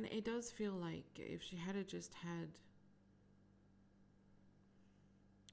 And 0.00 0.10
it 0.10 0.24
does 0.24 0.50
feel 0.50 0.72
like 0.72 1.04
if 1.16 1.42
she 1.42 1.56
had 1.56 1.76
just 1.86 2.14
had 2.14 2.48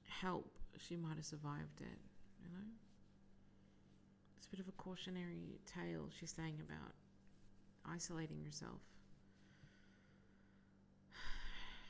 help, 0.08 0.56
she 0.78 0.96
might 0.96 1.16
have 1.16 1.26
survived 1.26 1.82
it, 1.82 1.98
you 2.40 2.48
know? 2.48 2.64
It's 4.38 4.46
a 4.46 4.50
bit 4.50 4.60
of 4.60 4.68
a 4.68 4.72
cautionary 4.72 5.60
tale 5.66 6.08
she's 6.18 6.30
saying 6.30 6.62
about 6.66 6.94
isolating 7.84 8.42
herself. 8.42 8.80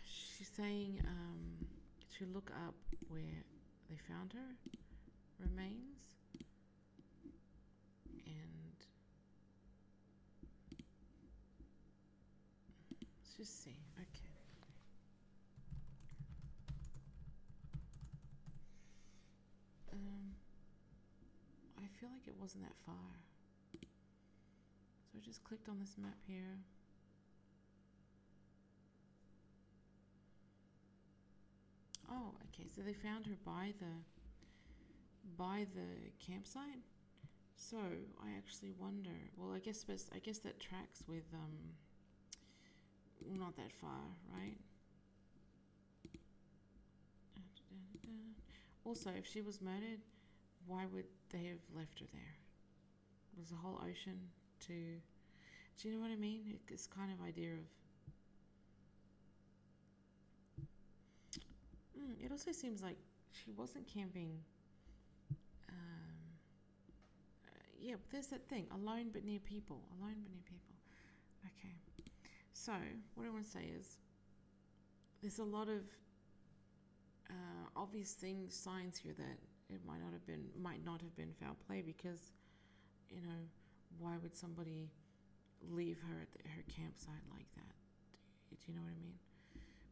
She's 0.05 0.51
saying 0.57 1.01
um, 1.07 1.65
to 2.19 2.27
look 2.35 2.51
up 2.67 2.75
where 3.09 3.45
they 3.89 3.99
found 4.09 4.33
her 4.33 4.73
remains 5.39 6.17
and 8.27 8.87
let's 13.01 13.28
just 13.39 13.63
see. 13.63 13.77
Okay. 13.97 14.35
Um, 19.93 20.35
I 21.79 21.87
feel 22.01 22.09
like 22.13 22.27
it 22.27 22.35
wasn't 22.41 22.65
that 22.65 22.75
far. 22.85 22.95
So 25.05 25.19
I 25.19 25.21
just 25.25 25.45
clicked 25.45 25.69
on 25.69 25.79
this 25.79 25.95
map 25.97 26.19
here. 26.27 26.59
Oh, 32.11 32.35
okay. 32.49 32.69
So 32.75 32.83
they 32.83 32.93
found 32.93 33.27
her 33.27 33.37
by 33.45 33.73
the 33.79 33.95
by 35.37 35.65
the 35.77 36.11
campsite. 36.27 36.83
So 37.55 37.77
I 38.21 38.37
actually 38.37 38.73
wonder. 38.81 39.15
Well, 39.37 39.53
I 39.55 39.61
guess 39.61 39.85
I 40.13 40.19
guess 40.19 40.39
that 40.41 40.59
tracks 40.59 41.05
with 41.07 41.25
um. 41.33 41.55
Not 43.27 43.57
that 43.57 43.73
far, 43.73 44.01
right? 44.33 44.57
Also, 48.85 49.11
if 49.17 49.27
she 49.27 49.43
was 49.43 49.61
murdered, 49.61 50.01
why 50.67 50.87
would 50.93 51.05
they 51.31 51.45
have 51.45 51.61
left 51.77 52.01
her 52.01 52.07
there? 52.13 52.35
It 53.33 53.39
Was 53.39 53.51
the 53.51 53.57
whole 53.57 53.81
ocean 53.83 54.19
to? 54.67 54.73
Do 54.73 55.89
you 55.89 55.95
know 55.95 56.01
what 56.01 56.11
I 56.11 56.17
mean? 56.17 56.59
This 56.69 56.87
kind 56.87 57.13
of 57.13 57.25
idea 57.25 57.53
of 57.53 57.65
Mm, 61.99 62.25
it 62.25 62.31
also 62.31 62.53
seems 62.53 62.83
like 62.83 62.97
she 63.33 63.51
wasn't 63.53 63.87
camping. 63.87 64.31
Um, 65.69 65.77
uh, 67.49 67.51
yeah, 67.81 67.95
there's 68.11 68.29
that 68.29 68.49
thing 68.49 68.67
alone 68.73 69.11
but 69.13 69.25
near 69.25 69.41
people. 69.41 69.83
Alone 69.99 70.17
but 70.23 70.33
near 70.33 70.45
people. 70.45 70.75
Okay. 71.45 71.75
So, 72.61 72.73
what 73.15 73.25
I 73.25 73.31
want 73.31 73.45
to 73.45 73.51
say 73.51 73.71
is 73.79 73.99
there's 75.23 75.39
a 75.39 75.45
lot 75.45 75.69
of 75.69 75.87
uh, 77.31 77.65
obvious 77.77 78.13
things, 78.15 78.53
signs 78.53 78.99
here 78.99 79.15
that 79.17 79.39
it 79.73 79.81
might 79.87 80.01
not 80.03 80.13
have 80.13 80.27
been, 80.27 80.45
might 80.61 80.85
not 80.85 81.01
have 81.01 81.15
been 81.17 81.33
foul 81.41 81.57
play 81.69 81.83
because, 81.87 82.33
you 83.11 83.21
know, 83.21 83.39
why 84.01 84.17
would 84.21 84.37
somebody 84.37 84.91
leave 85.71 85.99
her 86.01 86.21
at 86.21 86.33
the, 86.33 86.49
her 86.49 86.65
campsite 86.67 87.23
like 87.31 87.47
that? 87.55 87.75
Do 88.51 88.57
you 88.67 88.75
know 88.75 88.83
what 88.83 88.91
I 88.91 89.01
mean? 89.01 89.15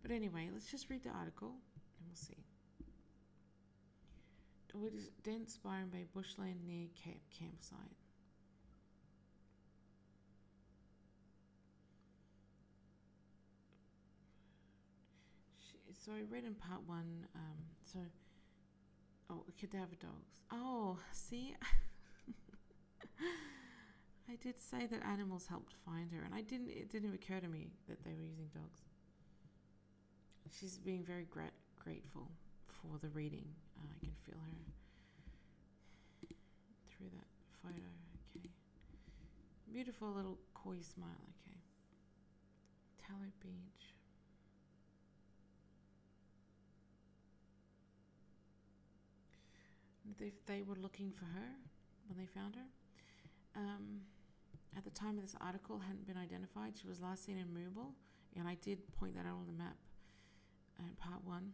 But 0.02 0.10
anyway, 0.10 0.50
let's 0.52 0.68
just 0.68 0.90
read 0.90 1.04
the 1.04 1.10
article 1.10 1.54
and 2.00 2.08
we'll 2.08 2.16
see. 2.16 2.42
It 4.84 4.92
is 4.92 5.08
dense 5.22 5.56
Byron 5.56 5.88
Bay 5.90 6.04
bushland 6.12 6.66
near 6.66 6.88
Cape 6.96 7.22
campsite. 7.30 8.05
So 16.06 16.12
I 16.12 16.22
read 16.30 16.44
in 16.44 16.54
part 16.54 16.86
one. 16.86 17.26
Um, 17.34 17.58
so, 17.84 17.98
oh, 19.28 19.42
cadaver 19.58 19.96
dogs. 19.98 20.30
Oh, 20.52 20.96
see, 21.10 21.56
I 24.30 24.36
did 24.40 24.60
say 24.62 24.86
that 24.86 25.04
animals 25.04 25.48
helped 25.48 25.74
find 25.84 26.12
her, 26.12 26.22
and 26.22 26.32
I 26.32 26.42
didn't. 26.42 26.68
It 26.68 26.92
didn't 26.92 27.12
occur 27.12 27.40
to 27.40 27.48
me 27.48 27.72
that 27.88 28.04
they 28.04 28.12
were 28.12 28.22
using 28.22 28.46
dogs. 28.54 28.82
She's 30.56 30.78
being 30.78 31.02
very 31.02 31.24
gra- 31.24 31.50
grateful 31.76 32.30
for 32.68 32.98
the 33.02 33.08
reading. 33.08 33.48
Uh, 33.76 33.82
I 33.90 33.98
can 33.98 34.14
feel 34.24 34.38
her 34.38 34.62
through 36.88 37.10
that 37.14 37.26
photo. 37.64 37.82
Okay. 38.36 38.48
Beautiful 39.72 40.12
little 40.12 40.38
coy 40.54 40.76
smile. 40.94 41.26
Okay. 41.42 41.58
Tallow 43.04 43.32
Beach. 43.42 43.95
They, 50.18 50.32
they 50.46 50.62
were 50.62 50.76
looking 50.76 51.10
for 51.10 51.24
her 51.26 51.48
when 52.08 52.18
they 52.18 52.26
found 52.26 52.54
her. 52.56 52.68
Um, 53.56 54.00
at 54.76 54.84
the 54.84 54.90
time 54.90 55.16
of 55.16 55.22
this 55.22 55.34
article, 55.40 55.78
hadn't 55.78 56.06
been 56.06 56.18
identified. 56.18 56.74
She 56.80 56.86
was 56.86 57.00
last 57.00 57.24
seen 57.24 57.38
in 57.38 57.46
Moorabool, 57.48 57.92
and 58.36 58.46
I 58.46 58.56
did 58.62 58.78
point 58.92 59.14
that 59.14 59.26
out 59.26 59.38
on 59.40 59.46
the 59.46 59.56
map 59.56 59.76
in 60.78 60.94
part 60.96 61.24
one. 61.24 61.52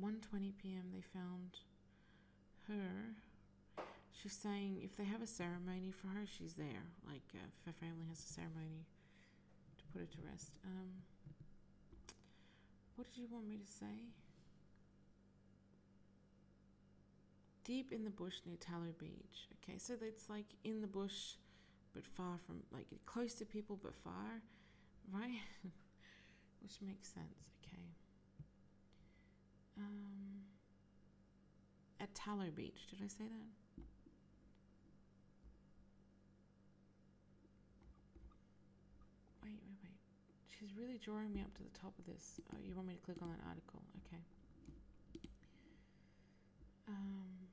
1:20 0.00 0.52
p.m. 0.60 0.90
they 0.92 1.00
found 1.00 1.58
her. 2.68 3.14
She's 4.12 4.32
saying 4.32 4.80
if 4.82 4.96
they 4.96 5.04
have 5.04 5.22
a 5.22 5.26
ceremony 5.26 5.90
for 5.90 6.08
her, 6.08 6.26
she's 6.26 6.54
there. 6.54 6.84
Like 7.06 7.22
uh, 7.34 7.46
if 7.46 7.64
her 7.66 7.72
family 7.72 8.06
has 8.08 8.18
a 8.18 8.32
ceremony 8.32 8.84
to 9.78 9.84
put 9.92 10.00
her 10.00 10.06
to 10.06 10.18
rest. 10.30 10.58
Um, 10.64 10.90
what 12.96 13.06
did 13.06 13.16
you 13.16 13.28
want 13.30 13.46
me 13.48 13.56
to 13.56 13.66
say? 13.66 14.10
Deep 17.66 17.90
in 17.90 18.04
the 18.04 18.10
bush 18.10 18.34
near 18.46 18.56
Tallow 18.56 18.94
Beach. 18.96 19.48
Okay, 19.62 19.76
so 19.78 19.94
it's 20.00 20.30
like 20.30 20.46
in 20.62 20.80
the 20.80 20.86
bush, 20.86 21.34
but 21.92 22.04
far 22.06 22.38
from 22.46 22.62
like 22.72 22.86
close 23.06 23.34
to 23.34 23.44
people 23.44 23.76
but 23.82 23.92
far, 23.94 24.40
right? 25.12 25.40
Which 26.62 26.78
makes 26.80 27.12
sense. 27.12 27.26
Okay. 27.64 27.82
Um, 29.78 30.44
at 32.00 32.14
Tallow 32.14 32.50
Beach, 32.54 32.86
did 32.88 33.00
I 33.04 33.08
say 33.08 33.24
that? 33.24 33.82
Wait, 39.42 39.58
wait, 39.66 39.78
wait. 39.82 39.98
She's 40.58 40.76
really 40.76 40.98
drawing 40.98 41.32
me 41.32 41.40
up 41.40 41.52
to 41.56 41.62
the 41.64 41.78
top 41.78 41.92
of 41.98 42.06
this. 42.06 42.40
Oh, 42.54 42.58
you 42.62 42.74
want 42.74 42.88
me 42.88 42.94
to 42.94 43.00
click 43.00 43.16
on 43.22 43.28
that 43.28 43.42
article? 43.48 43.82
Okay. 44.06 44.22
Um. 46.88 47.45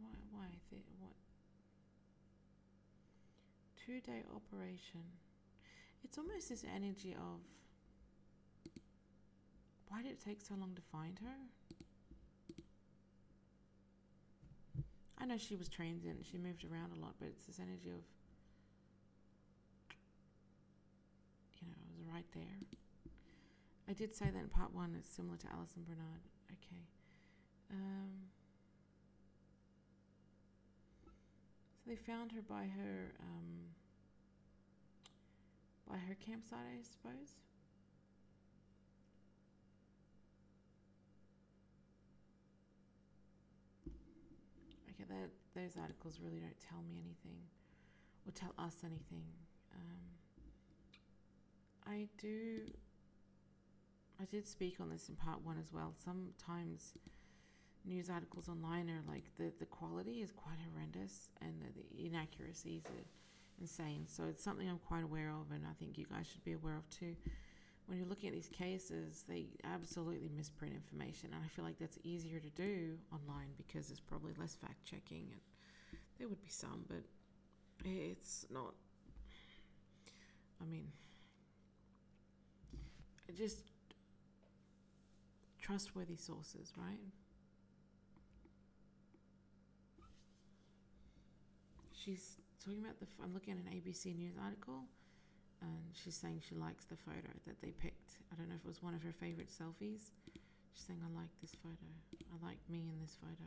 Why? 0.00 0.10
Why? 0.32 0.46
The, 0.70 0.76
what? 1.00 1.14
Two 3.84 4.00
day 4.00 4.22
operation. 4.34 5.02
It's 6.04 6.18
almost 6.18 6.48
this 6.48 6.64
energy 6.74 7.14
of 7.14 7.40
why 9.88 10.02
did 10.02 10.12
it 10.12 10.20
take 10.24 10.40
so 10.40 10.54
long 10.54 10.74
to 10.74 10.82
find 10.90 11.18
her? 11.18 11.36
I 15.18 15.26
know 15.26 15.36
she 15.36 15.54
was 15.54 15.68
transient, 15.68 16.24
she 16.24 16.38
moved 16.38 16.64
around 16.64 16.96
a 16.96 17.00
lot, 17.00 17.14
but 17.20 17.28
it's 17.28 17.44
this 17.46 17.60
energy 17.60 17.90
of, 17.90 18.02
you 21.60 21.68
know, 21.68 21.76
it 21.78 21.98
was 22.00 22.01
right 22.12 22.26
there. 22.34 22.58
I 23.88 23.92
did 23.92 24.14
say 24.14 24.26
that 24.26 24.38
in 24.38 24.48
part 24.48 24.74
one, 24.74 24.94
it's 24.98 25.08
similar 25.08 25.36
to 25.38 25.46
Alison 25.52 25.82
Bernard. 25.84 26.22
Okay. 26.52 26.82
Um, 27.70 28.28
so 31.76 31.90
they 31.90 31.96
found 31.96 32.32
her 32.32 32.42
by 32.42 32.64
her 32.64 33.12
um, 33.20 33.72
by 35.88 35.96
her 35.96 36.14
campsite, 36.14 36.58
I 36.58 36.82
suppose. 36.82 37.34
Okay, 44.90 45.04
that 45.08 45.30
those 45.54 45.76
articles 45.80 46.20
really 46.22 46.38
don't 46.38 46.60
tell 46.60 46.82
me 46.82 46.94
anything, 47.02 47.40
or 48.26 48.32
tell 48.32 48.54
us 48.58 48.76
anything. 48.84 49.24
Um, 49.74 50.21
I 51.86 52.08
do. 52.18 52.60
I 54.20 54.24
did 54.26 54.46
speak 54.46 54.76
on 54.80 54.90
this 54.90 55.08
in 55.08 55.16
part 55.16 55.44
one 55.44 55.58
as 55.58 55.72
well. 55.72 55.94
Sometimes 56.04 56.94
news 57.84 58.08
articles 58.08 58.48
online 58.48 58.88
are 58.88 59.02
like 59.12 59.24
the 59.36 59.52
the 59.58 59.66
quality 59.66 60.22
is 60.22 60.30
quite 60.30 60.58
horrendous 60.70 61.30
and 61.40 61.52
the, 61.60 61.96
the 61.96 62.06
inaccuracies 62.06 62.82
are 62.86 63.06
insane. 63.60 64.04
So 64.06 64.24
it's 64.24 64.42
something 64.42 64.68
I'm 64.68 64.78
quite 64.78 65.04
aware 65.04 65.30
of, 65.30 65.50
and 65.52 65.64
I 65.66 65.72
think 65.78 65.98
you 65.98 66.06
guys 66.10 66.26
should 66.30 66.44
be 66.44 66.52
aware 66.52 66.76
of 66.76 66.88
too. 66.90 67.16
When 67.86 67.98
you're 67.98 68.06
looking 68.06 68.28
at 68.28 68.34
these 68.34 68.48
cases, 68.48 69.24
they 69.28 69.46
absolutely 69.64 70.30
misprint 70.36 70.74
information, 70.74 71.30
and 71.32 71.42
I 71.44 71.48
feel 71.48 71.64
like 71.64 71.78
that's 71.78 71.98
easier 72.04 72.38
to 72.38 72.50
do 72.50 72.96
online 73.12 73.50
because 73.56 73.88
there's 73.88 74.00
probably 74.00 74.32
less 74.38 74.54
fact 74.54 74.84
checking, 74.84 75.28
and 75.32 75.40
there 76.18 76.28
would 76.28 76.40
be 76.40 76.48
some, 76.48 76.84
but 76.88 77.02
it's 77.84 78.46
not. 78.50 78.74
I 80.60 80.64
mean, 80.64 80.86
just 83.36 83.58
trustworthy 85.60 86.16
sources, 86.16 86.72
right? 86.76 87.00
She's 91.94 92.36
talking 92.64 92.80
about 92.82 92.98
the. 92.98 93.06
I'm 93.22 93.32
looking 93.32 93.54
at 93.54 93.60
an 93.62 93.70
ABC 93.70 94.16
News 94.18 94.34
article, 94.42 94.82
and 95.62 95.94
she's 95.94 96.16
saying 96.16 96.42
she 96.42 96.56
likes 96.56 96.84
the 96.84 96.96
photo 96.96 97.30
that 97.46 97.62
they 97.62 97.70
picked. 97.70 98.18
I 98.32 98.34
don't 98.34 98.48
know 98.48 98.56
if 98.56 98.64
it 98.64 98.68
was 98.68 98.82
one 98.82 98.94
of 98.94 99.02
her 99.02 99.12
favorite 99.12 99.50
selfies. 99.50 100.10
She's 100.74 100.84
saying, 100.86 100.98
"I 100.98 101.10
like 101.14 101.30
this 101.40 101.54
photo. 101.62 101.86
I 102.26 102.44
like 102.44 102.58
me 102.68 102.90
in 102.90 102.98
this 103.00 103.16
photo." 103.20 103.46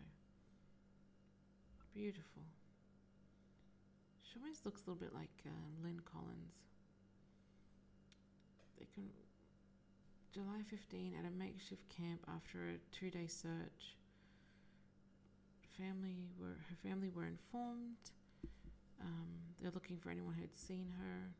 Beautiful. 1.93 2.43
She 4.23 4.39
almost 4.39 4.65
looks 4.65 4.83
a 4.83 4.89
little 4.89 4.99
bit 4.99 5.13
like 5.13 5.31
um, 5.45 5.83
Lynn 5.83 5.99
Collins. 5.99 6.55
They 8.79 8.88
can. 8.93 9.09
July 10.36 10.63
15 10.69 11.13
at 11.17 11.25
a 11.25 11.31
makeshift 11.31 11.88
camp 11.88 12.19
after 12.27 12.67
a 12.67 12.75
two-day 12.93 13.25
search. 13.25 13.95
Family 15.77 16.27
were 16.38 16.57
her 16.69 16.75
family 16.83 17.07
were 17.07 17.23
informed. 17.25 18.11
Um, 18.99 19.29
they're 19.61 19.71
looking 19.71 19.97
for 19.97 20.09
anyone 20.09 20.33
who'd 20.33 20.57
seen 20.57 20.91
her. 20.99 21.31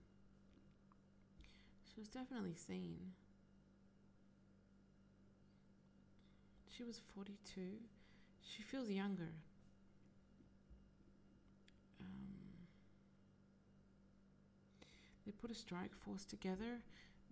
She 1.84 2.00
was 2.00 2.08
definitely 2.08 2.54
seen. 2.56 2.96
She 6.78 6.84
was 6.84 7.02
42. 7.14 7.62
She 8.42 8.64
feels 8.64 8.90
younger. 8.90 9.34
Um, 12.00 12.68
they 15.26 15.34
put 15.34 15.52
a 15.52 15.56
strike 15.56 15.94
force 16.06 16.24
together, 16.24 16.80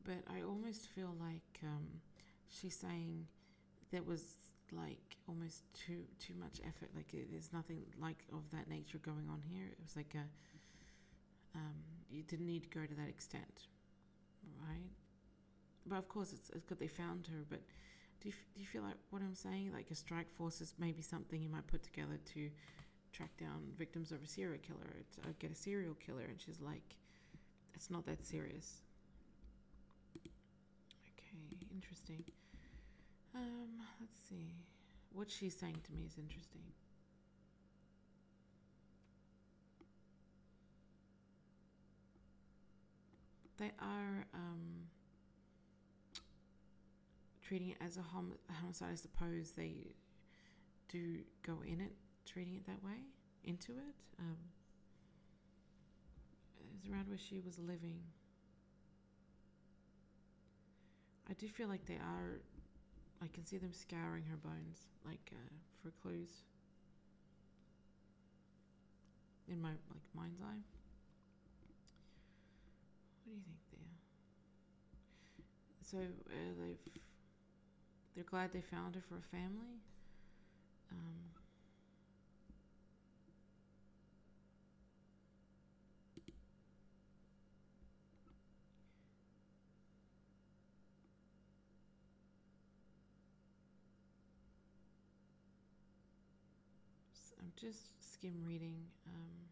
but 0.03 0.23
I 0.27 0.41
almost 0.43 0.87
feel 0.89 1.15
like 1.19 1.59
um, 1.63 1.87
she's 2.49 2.75
saying 2.75 3.25
there 3.91 4.03
was 4.03 4.23
like 4.71 5.17
almost 5.27 5.63
too 5.73 6.03
too 6.19 6.33
much 6.39 6.59
effort. 6.67 6.89
Like 6.95 7.13
it, 7.13 7.31
there's 7.31 7.53
nothing 7.53 7.83
like 7.99 8.23
of 8.31 8.43
that 8.51 8.67
nature 8.69 8.99
going 8.99 9.27
on 9.29 9.41
here. 9.47 9.65
It 9.71 9.77
was 9.81 9.95
like 9.95 10.15
a 10.15 10.25
um, 11.55 11.75
you 12.09 12.23
didn't 12.23 12.47
need 12.47 12.63
to 12.63 12.69
go 12.69 12.85
to 12.85 12.93
that 12.95 13.09
extent, 13.09 13.67
right? 14.67 14.89
But 15.85 15.97
of 15.97 16.07
course, 16.07 16.33
it's 16.33 16.49
it's 16.51 16.65
good 16.65 16.79
they 16.79 16.87
found 16.87 17.27
her. 17.27 17.43
But 17.49 17.61
do 18.21 18.29
you, 18.29 18.33
do 18.55 18.61
you 18.61 18.67
feel 18.67 18.83
like 18.83 18.95
what 19.09 19.21
I'm 19.21 19.35
saying? 19.35 19.71
Like 19.73 19.91
a 19.91 19.95
strike 19.95 20.31
force 20.31 20.61
is 20.61 20.73
maybe 20.79 21.01
something 21.01 21.41
you 21.41 21.49
might 21.49 21.67
put 21.67 21.83
together 21.83 22.17
to 22.33 22.49
track 23.11 23.35
down 23.37 23.61
victims 23.77 24.11
of 24.11 24.23
a 24.23 24.27
serial 24.27 24.59
killer, 24.65 24.89
to 25.15 25.33
get 25.39 25.51
a 25.51 25.55
serial 25.55 25.93
killer, 25.95 26.25
and 26.27 26.39
she's 26.41 26.59
like, 26.59 26.95
it's 27.75 27.91
not 27.91 28.05
that 28.05 28.25
serious. 28.25 28.81
Interesting. 31.73 32.23
Um, 33.35 33.81
let's 33.99 34.19
see. 34.29 34.53
What 35.11 35.29
she's 35.29 35.55
saying 35.57 35.79
to 35.85 35.91
me 35.93 36.03
is 36.05 36.17
interesting. 36.17 36.61
They 43.57 43.71
are 43.79 44.25
um, 44.33 44.87
treating 47.41 47.69
it 47.69 47.77
as 47.81 47.97
a 47.97 48.01
hom- 48.01 48.37
homicide. 48.61 48.89
I 48.93 48.95
suppose 48.95 49.51
they 49.51 49.95
do 50.89 51.19
go 51.45 51.57
in 51.65 51.79
it, 51.81 51.93
treating 52.25 52.55
it 52.55 52.65
that 52.67 52.83
way, 52.83 52.97
into 53.43 53.71
it. 53.73 53.95
Um, 54.19 54.37
it's 56.75 56.89
around 56.91 57.07
where 57.07 57.17
she 57.17 57.39
was 57.39 57.57
living. 57.59 57.99
I 61.29 61.33
do 61.33 61.47
feel 61.47 61.67
like 61.67 61.85
they 61.85 61.95
are. 61.97 62.39
I 63.21 63.27
can 63.33 63.45
see 63.45 63.57
them 63.57 63.73
scouring 63.73 64.25
her 64.25 64.37
bones, 64.37 64.87
like 65.05 65.31
uh, 65.33 65.53
for 65.81 65.91
clues. 66.01 66.43
In 69.47 69.61
my 69.61 69.69
like 69.69 70.03
mind's 70.13 70.41
eye. 70.41 70.63
What 73.25 73.31
do 73.31 73.35
you 73.35 73.41
think 73.43 73.59
there? 73.71 73.79
So 75.81 75.97
uh, 75.99 76.53
they've. 76.59 77.01
They're 78.15 78.23
glad 78.23 78.53
they 78.53 78.61
found 78.61 78.95
her 78.95 79.01
for 79.01 79.17
a 79.17 79.21
family. 79.21 79.81
Um, 80.91 80.97
I'm 97.39 97.52
just 97.63 98.13
skim 98.13 98.43
reading. 98.45 98.75
Um, 99.07 99.47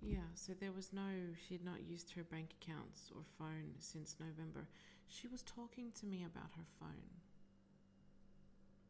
yeah, 0.00 0.28
so 0.34 0.52
there 0.60 0.72
was 0.72 0.92
no, 0.92 1.08
she 1.48 1.54
had 1.54 1.64
not 1.64 1.82
used 1.82 2.12
her 2.12 2.24
bank 2.24 2.50
accounts 2.60 3.10
or 3.14 3.22
phone 3.38 3.74
since 3.78 4.16
November. 4.20 4.68
She 5.08 5.26
was 5.28 5.42
talking 5.42 5.92
to 6.00 6.06
me 6.06 6.24
about 6.24 6.50
her 6.56 6.66
phone. 6.78 7.20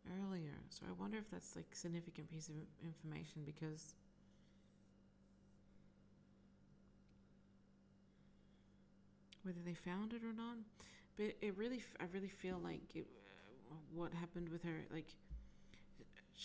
earlier. 0.07 0.57
So 0.71 0.87
I 0.89 0.93
wonder 1.01 1.19
if 1.19 1.31
that's 1.31 1.57
like 1.57 1.67
significant 1.75 2.31
piece 2.31 2.49
of 2.49 2.55
information 2.83 3.43
because 3.45 3.95
whether 9.45 9.61
they 9.65 9.75
found 9.75 10.13
it 10.13 10.23
or 10.25 10.33
not, 10.33 10.57
but 11.17 11.35
it 11.41 11.57
really, 11.57 11.83
I 12.01 12.05
really 12.13 12.29
feel 12.29 12.59
like 12.63 12.95
it, 12.95 13.07
what 13.93 14.13
happened 14.13 14.49
with 14.49 14.63
her, 14.65 14.85
like 14.93 15.09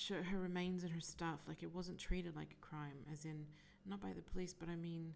her 0.09 0.37
remains 0.39 0.83
and 0.83 0.91
her 0.91 0.99
stuff, 0.99 1.39
like 1.47 1.63
it 1.63 1.73
wasn't 1.73 1.97
treated 1.97 2.35
like 2.35 2.51
a 2.51 2.65
crime, 2.65 3.05
as 3.11 3.25
in 3.25 3.45
not 3.85 4.01
by 4.01 4.13
the 4.13 4.21
police, 4.21 4.53
but 4.53 4.69
I 4.69 4.75
mean. 4.75 5.13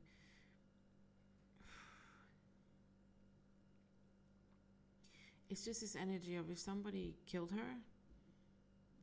It's 5.50 5.66
just 5.66 5.82
this 5.82 5.96
energy 5.96 6.36
of 6.36 6.50
if 6.50 6.58
somebody 6.58 7.14
killed 7.28 7.52
her, 7.52 7.78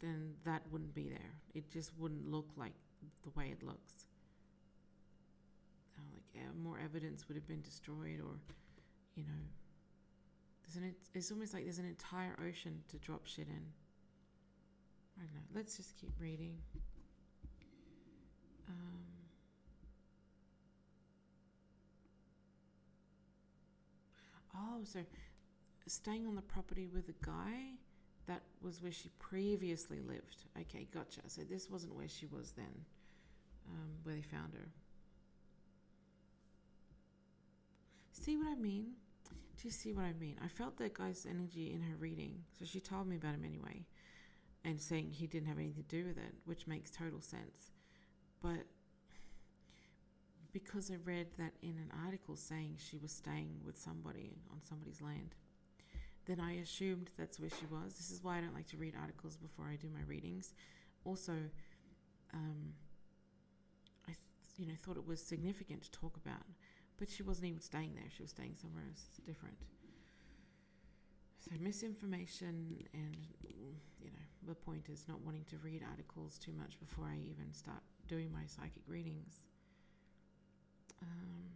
then 0.01 0.35
that 0.45 0.62
wouldn't 0.72 0.95
be 0.95 1.09
there. 1.09 1.35
It 1.55 1.70
just 1.70 1.93
wouldn't 1.97 2.28
look 2.28 2.49
like 2.57 2.72
the 3.22 3.31
way 3.39 3.53
it 3.53 3.62
looks. 3.64 4.07
Like 6.12 6.55
more 6.62 6.78
evidence 6.83 7.28
would 7.28 7.37
have 7.37 7.47
been 7.47 7.61
destroyed, 7.61 8.20
or 8.20 8.35
you 9.21 9.27
know, 9.27 9.43
there's 10.64 10.77
an. 10.77 10.95
It's 11.14 11.31
almost 11.31 11.53
like 11.53 11.64
there's 11.64 11.79
an 11.79 11.87
entire 11.87 12.37
ocean 12.49 12.83
to 12.89 12.97
drop 12.99 13.27
shit 13.27 13.49
in. 13.49 13.64
I 15.18 15.23
don't 15.23 15.35
know. 15.35 15.41
Let's 15.55 15.77
just 15.77 15.95
keep 16.01 16.12
reading. 16.18 16.57
Um, 18.68 19.05
oh, 24.57 24.85
so 24.85 25.01
staying 25.87 26.27
on 26.27 26.35
the 26.35 26.43
property 26.43 26.87
with 26.87 27.09
a 27.09 27.27
guy 27.27 27.75
that 28.27 28.41
was 28.62 28.81
where 28.81 28.93
she 28.93 29.11
previously 29.18 29.99
lived. 30.01 30.45
Okay, 30.59 30.87
gotcha. 30.95 31.21
So 31.27 31.43
this 31.43 31.68
wasn't 31.68 31.95
where 31.95 32.09
she 32.09 32.27
was 32.27 32.53
then, 32.53 32.73
um, 33.68 33.91
where 34.05 34.14
they 34.14 34.23
found 34.23 34.55
her. 34.55 34.68
See 38.12 38.37
what 38.37 38.47
I 38.49 38.55
mean? 38.55 38.93
Do 39.61 39.68
you 39.68 39.70
see 39.70 39.93
what 39.93 40.05
I 40.05 40.14
mean? 40.14 40.37
I 40.43 40.49
felt 40.49 40.78
that 40.78 40.95
guy's 40.95 41.26
energy 41.28 41.72
in 41.72 41.83
her 41.83 41.97
reading, 41.97 42.43
so 42.59 42.64
she 42.64 42.81
told 42.81 43.07
me 43.07 43.16
about 43.16 43.35
him 43.35 43.45
anyway, 43.45 43.85
and 44.64 44.81
saying 44.81 45.11
he 45.11 45.26
didn't 45.26 45.49
have 45.49 45.59
anything 45.59 45.85
to 45.85 45.97
do 45.97 46.07
with 46.07 46.16
it, 46.16 46.35
which 46.47 46.66
makes 46.66 46.91
total 46.91 47.20
sense. 47.20 47.72
But 48.43 48.64
because 50.53 50.91
I 50.91 50.97
read 51.05 51.26
that 51.39 51.53
in 51.62 51.70
an 51.70 51.93
article 52.07 52.37
saying 52.37 52.76
she 52.78 52.97
was 52.97 53.12
staying 53.12 53.61
with 53.64 53.78
somebody 53.78 54.39
on 54.51 54.61
somebody's 54.62 55.03
land, 55.03 55.35
then 56.26 56.41
I 56.41 56.55
assumed 56.55 57.11
that's 57.18 57.39
where 57.39 57.51
she 57.51 57.66
was. 57.70 57.95
This 57.95 58.11
is 58.11 58.22
why 58.22 58.39
I 58.39 58.41
don't 58.41 58.55
like 58.55 58.68
to 58.68 58.76
read 58.76 58.95
articles 58.99 59.37
before 59.37 59.66
I 59.66 59.76
do 59.76 59.89
my 59.93 60.03
readings. 60.07 60.55
Also, 61.05 61.33
um, 62.33 62.72
I 64.05 64.12
th- 64.12 64.18
you 64.57 64.66
know 64.66 64.74
thought 64.83 64.97
it 64.97 65.07
was 65.07 65.20
significant 65.20 65.83
to 65.83 65.91
talk 65.91 66.16
about 66.16 66.45
but 67.01 67.11
she 67.11 67.23
wasn't 67.25 67.47
even 67.49 67.61
staying 67.61 67.95
there. 67.95 68.05
She 68.15 68.23
was 68.23 68.31
staying 68.31 68.55
somewhere 68.61 68.85
else 68.89 69.03
it's 69.09 69.27
different. 69.27 69.57
So 71.41 71.51
misinformation, 71.59 72.85
and 72.93 73.17
you 73.99 74.11
know, 74.11 74.27
the 74.47 74.55
point 74.55 74.89
is 74.91 75.07
not 75.09 75.21
wanting 75.23 75.45
to 75.51 75.57
read 75.65 75.83
articles 75.91 76.39
too 76.39 76.53
much 76.53 76.79
before 76.79 77.07
I 77.07 77.17
even 77.17 77.53
start 77.53 77.81
doing 78.07 78.31
my 78.31 78.45
psychic 78.47 78.83
readings. 78.87 79.41
Um, 81.03 81.49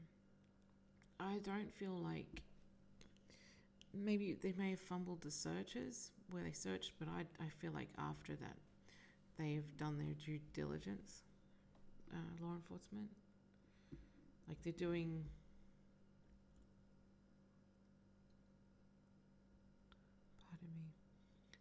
I 1.20 1.38
don't 1.44 1.70
feel 1.70 1.92
like 2.02 2.42
maybe 3.92 4.32
they 4.40 4.54
may 4.56 4.70
have 4.70 4.80
fumbled 4.80 5.20
the 5.20 5.30
searches 5.30 6.10
where 6.30 6.42
they 6.42 6.52
searched, 6.52 6.92
but 6.98 7.08
I 7.08 7.26
I 7.44 7.48
feel 7.60 7.72
like 7.72 7.88
after 7.98 8.34
that 8.36 8.56
they've 9.38 9.76
done 9.76 9.98
their 9.98 10.14
due 10.24 10.40
diligence, 10.54 11.24
uh, 12.12 12.16
law 12.44 12.54
enforcement. 12.54 13.10
Like 14.48 14.62
they're 14.62 14.72
doing. 14.72 15.24
Pardon 20.48 20.68
me. 20.76 20.92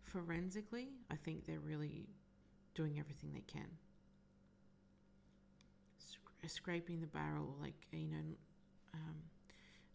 Forensically, 0.02 0.90
I 1.10 1.16
think 1.16 1.46
they're 1.46 1.60
really 1.60 2.08
doing 2.76 3.00
everything 3.00 3.32
they 3.34 3.42
can. 3.42 3.68
scraping 6.48 7.00
the 7.00 7.08
barrel, 7.08 7.56
like, 7.62 7.88
you 7.92 8.08
know, 8.10 8.24
um, 8.94 9.16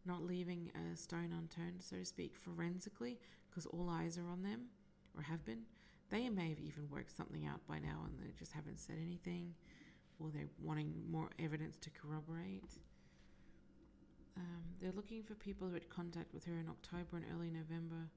not 0.06 0.22
leaving 0.22 0.70
a 0.74 0.96
stone 0.96 1.32
unturned, 1.36 1.82
so 1.82 1.96
to 1.96 2.04
speak, 2.04 2.34
forensically, 2.36 3.18
because 3.50 3.66
all 3.66 3.90
eyes 3.90 4.18
are 4.18 4.28
on 4.30 4.42
them, 4.42 4.62
or 5.16 5.22
have 5.22 5.44
been. 5.44 5.62
They 6.10 6.28
may 6.30 6.48
have 6.50 6.60
even 6.60 6.88
worked 6.90 7.14
something 7.14 7.46
out 7.46 7.66
by 7.68 7.78
now 7.78 8.06
and 8.06 8.18
they 8.18 8.32
just 8.38 8.52
haven't 8.52 8.80
said 8.80 8.96
anything 9.02 9.52
they're 10.26 10.50
wanting 10.62 10.92
more 11.10 11.30
evidence 11.38 11.76
to 11.78 11.90
corroborate. 11.90 12.74
Um, 14.36 14.62
they're 14.80 14.92
looking 14.94 15.22
for 15.22 15.34
people 15.34 15.68
who 15.68 15.74
had 15.74 15.88
contact 15.88 16.34
with 16.34 16.44
her 16.44 16.58
in 16.58 16.68
October 16.68 17.16
and 17.16 17.24
early 17.34 17.50
November 17.50 18.10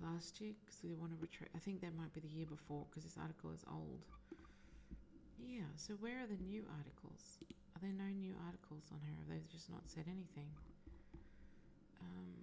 last 0.00 0.40
year 0.40 0.52
because 0.64 0.78
they 0.82 0.94
want 0.94 1.12
to 1.12 1.18
retrieve. 1.20 1.50
I 1.54 1.58
think 1.58 1.80
that 1.80 1.94
might 1.96 2.12
be 2.12 2.20
the 2.20 2.28
year 2.28 2.46
before 2.46 2.86
because 2.90 3.04
this 3.04 3.16
article 3.20 3.50
is 3.52 3.64
old. 3.70 4.02
Yeah, 5.38 5.70
so 5.76 5.94
where 5.94 6.22
are 6.22 6.26
the 6.26 6.38
new 6.42 6.64
articles? 6.78 7.38
Are 7.74 7.80
there 7.82 7.92
no 7.94 8.10
new 8.14 8.34
articles 8.46 8.84
on 8.92 9.00
her? 9.00 9.14
Have 9.18 9.28
they 9.28 9.42
just 9.50 9.70
not 9.70 9.82
said 9.86 10.04
anything? 10.06 10.50
Um, 12.00 12.34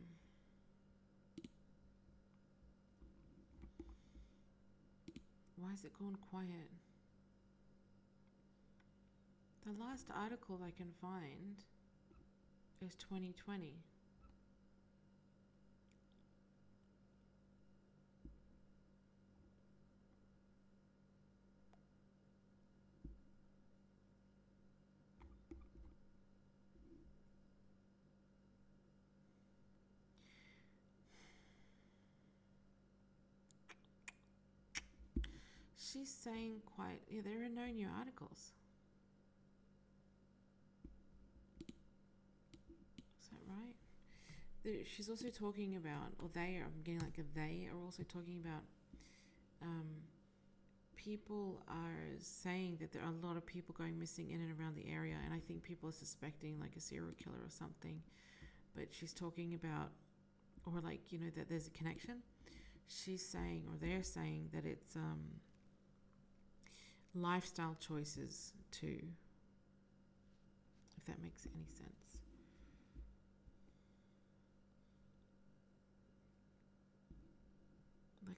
why 5.56 5.74
is 5.74 5.84
it 5.84 5.92
gone 5.98 6.18
quiet? 6.30 6.68
The 9.70 9.84
last 9.84 10.08
article 10.20 10.60
I 10.66 10.72
can 10.72 10.92
find 11.00 11.58
is 12.82 12.96
2020. 12.96 13.76
She's 35.78 36.10
saying 36.10 36.62
quite, 36.66 37.02
yeah, 37.08 37.22
there 37.24 37.44
are 37.44 37.50
no 37.50 37.72
new 37.72 37.88
articles. 37.96 38.54
She's 44.86 45.10
also 45.10 45.30
talking 45.30 45.76
about, 45.76 46.14
or 46.22 46.30
they 46.34 46.58
are, 46.58 46.66
I'm 46.66 46.84
getting 46.84 47.02
like 47.02 47.18
a 47.18 47.24
they 47.36 47.68
are 47.72 47.84
also 47.86 48.04
talking 48.04 48.42
about 48.44 48.64
um, 49.62 49.88
people 50.96 51.62
are 51.68 52.18
saying 52.20 52.78
that 52.80 52.92
there 52.92 53.02
are 53.02 53.12
a 53.12 53.26
lot 53.26 53.38
of 53.38 53.46
people 53.46 53.74
going 53.78 53.98
missing 53.98 54.30
in 54.30 54.42
and 54.42 54.60
around 54.60 54.76
the 54.76 54.86
area, 54.92 55.16
and 55.24 55.34
I 55.34 55.40
think 55.40 55.64
people 55.64 55.90
are 55.90 55.94
suspecting 55.94 56.60
like 56.60 56.76
a 56.76 56.82
serial 56.82 57.14
killer 57.22 57.38
or 57.38 57.50
something. 57.50 58.02
But 58.76 58.88
she's 58.92 59.14
talking 59.14 59.54
about, 59.54 59.90
or 60.66 60.82
like, 60.82 61.12
you 61.12 61.20
know, 61.20 61.30
that 61.36 61.50
there's 61.50 61.68
a 61.68 61.72
connection. 61.72 62.22
She's 62.88 63.26
saying, 63.26 63.64
or 63.68 63.78
they're 63.80 64.04
saying, 64.04 64.50
that 64.54 64.66
it's 64.66 64.96
um, 64.96 65.22
lifestyle 67.16 67.76
choices 67.80 68.54
too, 68.72 69.00
if 70.98 71.06
that 71.06 71.22
makes 71.22 71.48
any 71.56 71.66
sense. 71.66 71.99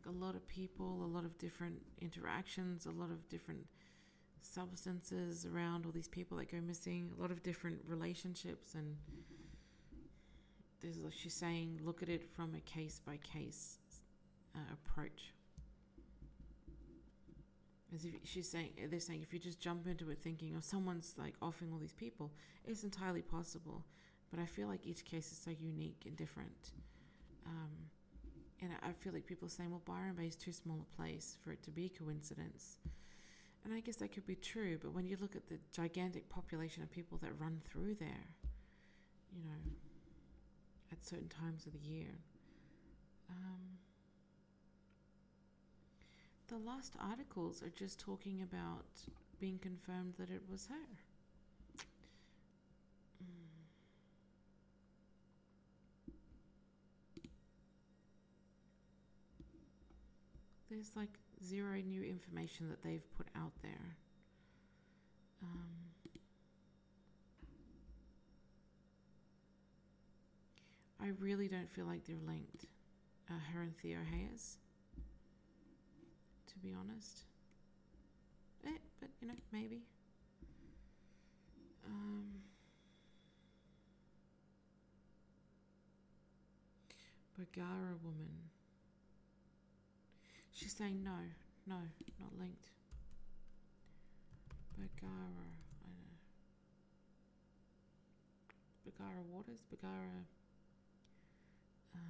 Like 0.02 0.14
a 0.14 0.18
lot 0.18 0.36
of 0.36 0.48
people, 0.48 1.04
a 1.04 1.12
lot 1.14 1.26
of 1.26 1.38
different 1.38 1.82
interactions, 2.02 2.86
a 2.86 2.92
lot 2.92 3.10
of 3.12 3.28
different 3.30 3.66
substances 4.42 5.46
around 5.46 5.86
all 5.86 5.92
these 5.92 6.08
people 6.08 6.38
that 6.38 6.52
go 6.52 6.60
missing, 6.62 7.12
a 7.18 7.22
lot 7.22 7.32
of 7.32 7.44
different 7.44 7.80
relationships, 7.88 8.74
and 8.74 8.96
there's 10.82 10.98
she's 11.14 11.34
saying, 11.34 11.80
look 11.84 12.02
at 12.02 12.10
it 12.10 12.24
from 12.36 12.56
a 12.56 12.60
case 12.62 13.00
by 13.06 13.18
case 13.18 13.78
approach. 14.74 15.34
As 17.94 18.06
if 18.06 18.14
she's 18.24 18.50
saying, 18.50 18.70
they're 18.90 19.00
saying 19.00 19.22
if 19.22 19.34
you 19.34 19.40
just 19.40 19.60
jump 19.60 19.86
into 19.86 20.10
it 20.10 20.20
thinking, 20.24 20.54
oh, 20.58 20.62
someone's 20.62 21.14
like 21.18 21.36
offing 21.42 21.70
all 21.72 21.78
these 21.78 21.94
people, 21.94 22.32
it's 22.66 22.84
entirely 22.84 23.22
possible. 23.22 23.86
But 24.32 24.40
I 24.40 24.46
feel 24.46 24.68
like 24.68 24.88
each 24.88 25.04
case 25.04 25.32
is 25.32 25.38
so 25.38 25.52
unique 25.52 26.04
and 26.06 26.16
different. 26.16 26.72
Um, 27.46 27.70
and 28.62 28.72
I 28.84 28.92
feel 28.94 29.14
like 29.14 29.26
people 29.26 29.48
are 29.48 29.50
saying, 29.50 29.72
well, 29.72 29.82
Byron 29.86 30.16
Bay 30.16 30.28
is 30.28 30.36
too 30.36 30.52
small 30.52 30.86
a 30.92 30.96
place 30.96 31.38
for 31.44 31.52
it 31.52 31.64
to 31.64 31.72
be 31.72 31.86
a 31.86 32.04
coincidence. 32.04 32.78
And 33.64 33.74
I 33.74 33.80
guess 33.80 33.98
that 33.98 34.12
could 34.12 34.26
be 34.26 34.36
true, 34.36 34.80
but 34.82 34.94
when 34.94 35.06
you 35.08 35.18
look 35.22 35.36
at 35.36 35.48
the 35.48 35.58
gigantic 35.72 36.30
population 36.30 36.84
of 36.84 36.92
people 36.92 37.18
that 37.22 37.32
run 37.40 37.62
through 37.64 37.96
there, 37.96 38.36
you 39.36 39.44
know, 39.44 39.72
at 40.92 41.04
certain 41.06 41.30
times 41.30 41.66
of 41.66 41.74
the 41.74 41.80
year, 41.80 42.10
um, 43.30 43.78
the 46.48 46.58
last 46.58 46.96
articles 47.00 47.64
are 47.64 47.70
just 47.70 48.00
talking 48.00 48.42
about 48.42 48.86
being 49.40 49.58
confirmed 49.60 50.14
that 50.18 50.30
it 50.30 50.42
was 50.50 50.68
her. 50.68 50.76
Mm. 53.24 53.51
There's 60.72 60.92
like 60.96 61.20
zero 61.46 61.76
new 61.86 62.02
information 62.02 62.70
that 62.70 62.82
they've 62.82 63.06
put 63.18 63.28
out 63.36 63.52
there. 63.62 63.98
Um, 65.44 65.68
I 71.02 71.10
really 71.20 71.50
don't 71.50 71.70
feel 71.70 71.86
like 71.86 72.06
they're 72.06 72.16
linked, 72.26 72.68
uh, 73.30 73.34
her 73.54 73.64
and 73.64 73.76
Theo 73.80 73.98
Hayes, 74.12 74.60
to 76.48 76.60
be 76.60 76.74
honest. 76.74 77.26
Eh, 78.66 78.70
but 79.02 79.10
you 79.20 79.28
know, 79.28 79.34
maybe. 79.52 79.82
Um, 81.86 82.28
Bargara 87.38 87.98
woman. 88.04 88.51
She's 90.62 90.74
saying 90.74 91.02
no, 91.04 91.18
no, 91.66 91.78
not 92.20 92.38
linked. 92.38 92.68
Bargara, 94.78 95.10
I 95.10 95.90
know. 95.90 96.14
Bargara 99.00 99.24
Waters, 99.32 99.64
Bargara. 99.72 100.22
Um, 101.96 102.02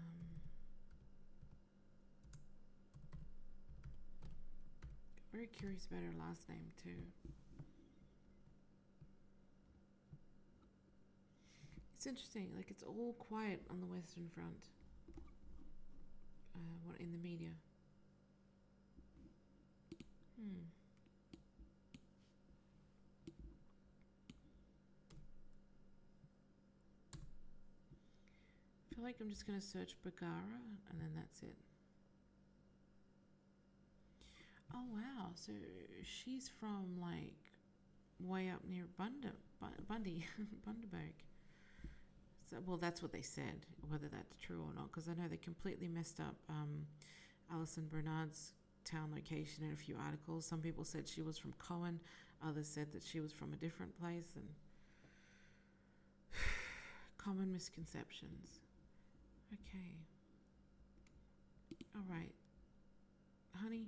very 5.32 5.48
curious 5.48 5.86
about 5.86 6.02
her 6.02 6.14
last 6.20 6.50
name 6.50 6.74
too. 6.84 7.00
It's 11.96 12.06
interesting, 12.06 12.52
like 12.58 12.70
it's 12.70 12.84
all 12.84 13.16
quiet 13.18 13.62
on 13.70 13.80
the 13.80 13.88
Western 13.88 14.28
Front. 14.36 14.68
Uh, 16.54 16.60
what 16.84 17.00
in 17.00 17.14
the 17.14 17.18
media? 17.18 17.52
Hmm. 20.42 20.66
I 28.92 28.96
feel 28.96 29.04
like 29.04 29.16
I'm 29.22 29.30
just 29.30 29.46
gonna 29.48 29.62
search 29.62 29.96
Bargara 30.04 30.44
and 30.90 31.00
then 31.02 31.12
that's 31.16 31.44
it. 31.44 31.56
Oh 34.74 34.84
wow, 34.94 35.32
so 35.36 35.52
she's 36.04 36.50
from 36.60 36.98
like 37.00 37.36
way 38.20 38.50
up 38.50 38.62
near 38.70 38.86
Bunda, 38.98 39.32
Bu- 39.62 39.84
Bundy, 39.88 40.26
Bundaberg. 40.68 41.14
So, 42.50 42.58
well, 42.66 42.78
that's 42.78 43.02
what 43.02 43.12
they 43.12 43.22
said. 43.22 43.66
Whether 43.90 44.08
that's 44.10 44.36
true 44.42 44.62
or 44.68 44.74
not, 44.74 44.92
because 44.92 45.08
I 45.08 45.14
know 45.14 45.28
they 45.30 45.38
completely 45.38 45.88
messed 45.88 46.20
up 46.20 46.36
um, 46.50 46.86
Alison 47.52 47.88
Bernard's 47.90 48.54
town 48.86 49.12
location 49.14 49.64
in 49.66 49.74
a 49.74 49.76
few 49.76 49.96
articles. 50.04 50.46
Some 50.46 50.60
people 50.60 50.84
said 50.84 51.08
she 51.08 51.22
was 51.22 51.38
from 51.38 51.54
Cohen, 51.60 52.00
others 52.46 52.68
said 52.68 52.92
that 52.94 53.04
she 53.04 53.20
was 53.20 53.32
from 53.32 53.54
a 53.54 53.56
different 53.56 53.98
place, 54.00 54.34
and 54.36 54.46
common 57.18 57.52
misconceptions. 57.52 58.60
Okay. 59.54 59.96
All 61.96 62.06
right, 62.10 62.34
honey. 63.62 63.88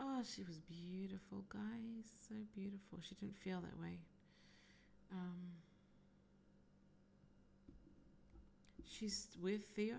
Oh, 0.00 0.20
she 0.24 0.42
was 0.42 0.58
beautiful, 0.58 1.44
guys. 1.48 2.06
So 2.28 2.34
beautiful. 2.56 2.98
She 3.08 3.14
didn't 3.14 3.36
feel 3.36 3.60
that 3.60 3.80
way. 3.80 3.98
Um, 5.12 5.52
she's 8.84 9.28
with 9.40 9.64
Theo, 9.76 9.94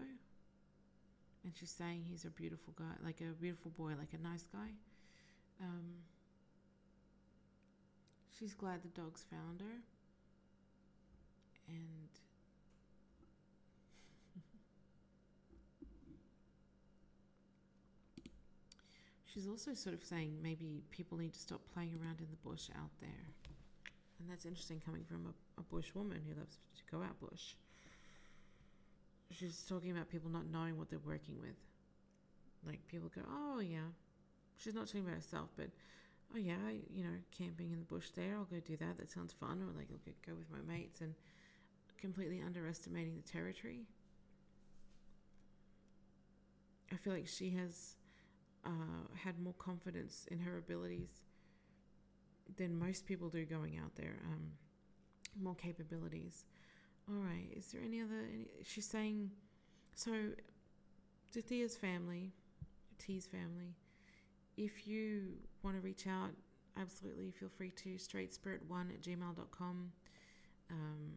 and 1.44 1.54
she's 1.56 1.72
saying 1.72 2.04
he's 2.10 2.26
a 2.26 2.30
beautiful 2.30 2.74
guy, 2.78 2.94
like 3.04 3.22
a 3.22 3.34
beautiful 3.40 3.72
boy, 3.72 3.94
like 4.00 4.14
a 4.14 4.22
nice 4.24 4.44
guy. 4.52 4.70
Um, 5.62 6.04
she's 8.38 8.54
glad 8.54 8.82
the 8.84 8.90
dogs 8.90 9.24
found 9.30 9.62
her, 9.62 9.82
and 11.68 12.10
she's 19.26 19.48
also 19.48 19.74
sort 19.74 19.96
of 19.96 20.04
saying 20.04 20.38
maybe 20.42 20.84
people 20.92 21.18
need 21.18 21.34
to 21.34 21.40
stop 21.40 21.62
playing 21.74 21.94
around 22.02 22.20
in 22.20 22.28
the 22.32 22.38
bush 22.50 22.70
out 22.76 22.92
there. 23.02 23.10
And 24.20 24.30
that's 24.30 24.46
interesting 24.46 24.82
coming 24.86 25.04
from 25.04 25.26
a, 25.26 25.34
a 25.60 25.64
bush 25.64 25.94
woman 25.94 26.22
who 26.26 26.34
loves 26.40 26.58
to 26.78 26.84
go 26.90 27.04
out 27.04 27.20
bush. 27.20 27.56
She's 29.38 29.64
talking 29.68 29.92
about 29.92 30.10
people 30.10 30.30
not 30.30 30.46
knowing 30.52 30.78
what 30.78 30.90
they're 30.90 31.00
working 31.06 31.40
with. 31.40 31.56
Like 32.66 32.86
people 32.88 33.10
go, 33.14 33.22
oh 33.30 33.60
yeah. 33.60 33.90
She's 34.58 34.76
not 34.76 34.88
talking 34.88 35.02
about 35.02 35.16
herself, 35.16 35.50
but 35.58 35.68
oh 36.34 36.38
yeah, 36.38 36.56
you 36.94 37.04
know, 37.04 37.18
camping 37.38 37.72
in 37.72 37.80
the 37.80 37.86
bush 37.86 38.10
there, 38.16 38.36
I'll 38.36 38.46
go 38.46 38.60
do 38.60 38.78
that. 38.78 38.98
That 38.98 39.12
sounds 39.12 39.34
fun. 39.34 39.62
Or 39.62 39.78
like 39.78 39.88
I'll 39.92 40.00
go, 40.26 40.38
with 40.38 40.50
my 40.52 40.62
mates 40.72 41.02
and 41.02 41.14
completely 42.00 42.42
underestimating 42.46 43.16
the 43.16 43.30
territory. 43.30 43.86
I 46.92 46.96
feel 46.98 47.14
like 47.14 47.28
she 47.28 47.50
has 47.52 47.96
uh, 48.66 49.08
had 49.16 49.40
more 49.40 49.54
confidence 49.54 50.28
in 50.30 50.40
her 50.40 50.58
abilities 50.58 51.24
than 52.58 52.78
most 52.78 53.06
people 53.06 53.30
do 53.30 53.46
going 53.46 53.80
out 53.84 53.96
there. 53.96 54.20
Um, 54.26 54.52
more 55.42 55.56
capabilities. 55.56 56.46
All 57.10 57.20
right. 57.20 57.48
Is 57.56 57.68
there 57.72 57.82
any 57.86 58.02
other? 58.02 58.28
Any, 58.32 58.48
she's 58.64 58.88
saying, 58.88 59.30
so 59.96 60.12
to 61.34 61.42
Thea's 61.42 61.76
family, 61.76 62.32
T's 62.98 63.26
family, 63.26 63.76
if 64.58 64.88
you 64.88 65.34
want 65.64 65.76
to 65.76 65.82
reach 65.82 66.08
out, 66.08 66.32
absolutely 66.80 67.32
feel 67.32 67.50
free 67.50 67.72
to 67.72 67.90
straightspirit1 67.96 68.90
at 68.90 69.02
gmail.com. 69.02 69.92
Um, 70.72 71.12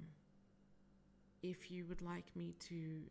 if 1.43 1.71
you 1.71 1.85
would 1.87 2.03
like 2.03 2.25
me 2.35 2.55
to 2.69 3.03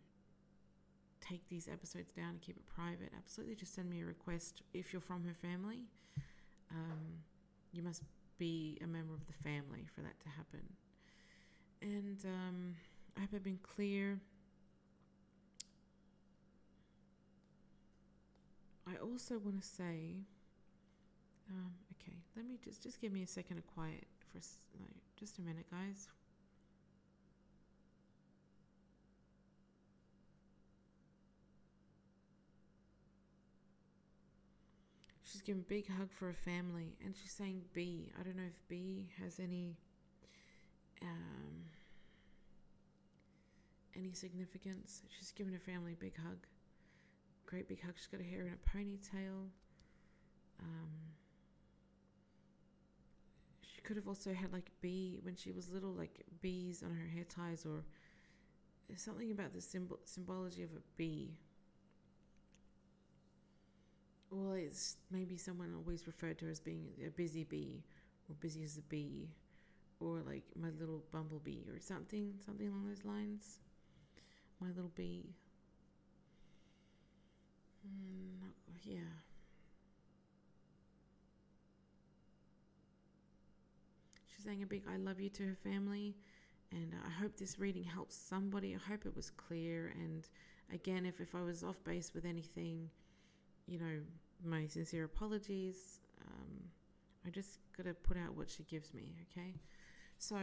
take 1.22 1.48
these 1.50 1.68
episodes 1.72 2.12
down 2.12 2.30
and 2.30 2.42
keep 2.42 2.58
it 2.58 2.68
private, 2.68 3.12
absolutely 3.18 3.56
just 3.56 3.74
send 3.74 3.90
me 3.90 4.02
a 4.02 4.06
request. 4.06 4.62
If 4.74 4.92
you're 4.92 5.02
from 5.02 5.24
her 5.24 5.34
family, 5.34 5.84
um, 6.72 7.20
you 7.72 7.82
must 7.84 8.04
be 8.38 8.78
a 8.84 8.88
member 8.88 9.14
of 9.14 9.26
the 9.28 9.34
family 9.34 9.86
for 9.94 10.02
that 10.02 10.20
to 10.22 10.30
happen. 10.30 10.62
And 11.86 12.18
um, 12.26 12.76
I've 13.16 13.44
been 13.44 13.60
clear. 13.62 14.20
I 18.88 18.96
also 18.98 19.38
want 19.38 19.62
to 19.62 19.68
say, 19.68 20.16
um, 21.52 21.72
okay, 22.02 22.18
let 22.36 22.48
me 22.48 22.58
just 22.64 22.82
just 22.82 23.00
give 23.00 23.14
me 23.14 23.22
a 23.22 23.28
second 23.28 23.60
of 23.60 23.68
quiet 23.68 24.04
for 24.18 24.40
like, 24.80 24.96
just 25.16 25.38
a 25.38 25.42
minute, 25.44 25.68
guys. 25.70 26.08
She's 35.24 35.42
giving 35.42 35.62
a 35.62 35.70
big 35.70 35.88
hug 35.88 36.10
for 36.12 36.26
her 36.26 36.34
family, 36.34 36.96
and 37.06 37.16
she's 37.16 37.32
saying 37.32 37.62
B. 37.74 38.12
I 38.20 38.24
don't 38.24 38.38
know 38.38 38.44
if 38.48 38.68
B 38.68 39.08
has 39.22 39.40
any 39.40 39.76
um, 41.02 41.66
any 43.96 44.14
significance. 44.14 45.02
She's 45.10 45.32
giving 45.32 45.54
her 45.54 45.60
family 45.60 45.94
a 45.94 45.96
big 45.96 46.16
hug. 46.18 46.46
Great 47.46 47.68
big 47.68 47.82
hug. 47.82 47.94
She's 47.96 48.08
got 48.08 48.22
her 48.22 48.28
hair 48.28 48.48
in 48.48 48.54
a 48.54 48.78
ponytail. 48.78 49.50
Um, 50.60 50.90
she 53.62 53.82
could 53.82 53.96
have 53.98 54.08
also 54.08 54.34
had 54.34 54.52
like 54.54 54.72
bee 54.82 55.20
when 55.22 55.36
she 55.36 55.52
was 55.52 55.70
little, 55.72 55.92
like 55.92 56.24
bees 56.42 56.84
on 56.84 56.92
her 56.92 57.08
hair 57.08 57.24
ties, 57.24 57.66
or 57.66 57.84
something 58.96 59.32
about 59.32 59.54
the 59.54 59.62
symbol 59.62 60.00
symbology 60.06 60.64
of 60.64 60.70
a 60.72 60.82
bee. 60.98 61.38
Well, 64.32 64.54
it's 64.54 64.98
maybe 65.12 65.38
someone 65.38 65.74
always 65.76 66.08
referred 66.08 66.40
to 66.40 66.46
her 66.46 66.52
as 66.52 66.60
being 66.60 66.88
a 67.06 67.10
busy 67.10 67.44
bee, 67.44 67.84
or 68.30 68.36
busy 68.36 68.64
as 68.64 68.78
a 68.78 68.82
bee, 68.82 69.30
or 70.00 70.22
like 70.26 70.44
my 70.56 70.70
little 70.80 71.04
bumblebee, 71.12 71.64
or 71.72 71.80
something, 71.80 72.34
something 72.46 72.68
along 72.68 72.88
those 72.88 73.06
lines. 73.06 73.60
My 74.62 74.68
little 74.68 74.92
bee. 74.96 75.36
Mm, 77.88 78.42
not, 78.42 78.54
yeah. 78.84 79.00
She's 84.28 84.44
saying 84.44 84.64
a 84.64 84.66
big 84.66 84.84
I 84.92 84.98
love 84.98 85.20
you 85.20 85.30
to 85.30 85.44
her 85.44 85.56
family. 85.64 86.16
And 86.72 86.94
I 87.06 87.10
hope 87.10 87.38
this 87.38 87.60
reading 87.60 87.84
helps 87.84 88.16
somebody. 88.16 88.76
I 88.76 88.90
hope 88.90 89.06
it 89.06 89.16
was 89.16 89.30
clear. 89.30 89.94
And 90.00 90.28
again, 90.74 91.06
if, 91.06 91.22
if 91.22 91.36
I 91.36 91.42
was 91.42 91.64
off 91.64 91.82
base 91.84 92.14
with 92.14 92.26
anything, 92.26 92.90
you 93.68 93.80
know, 93.80 94.00
my 94.44 94.68
sincere 94.68 95.06
apologies. 95.06 96.00
Um, 96.26 96.64
I 97.26 97.30
just 97.30 97.60
gotta 97.78 97.94
put 97.94 98.18
out 98.18 98.36
what 98.36 98.50
she 98.50 98.64
gives 98.64 98.94
me, 98.94 99.16
okay? 99.32 99.54
So, 100.18 100.38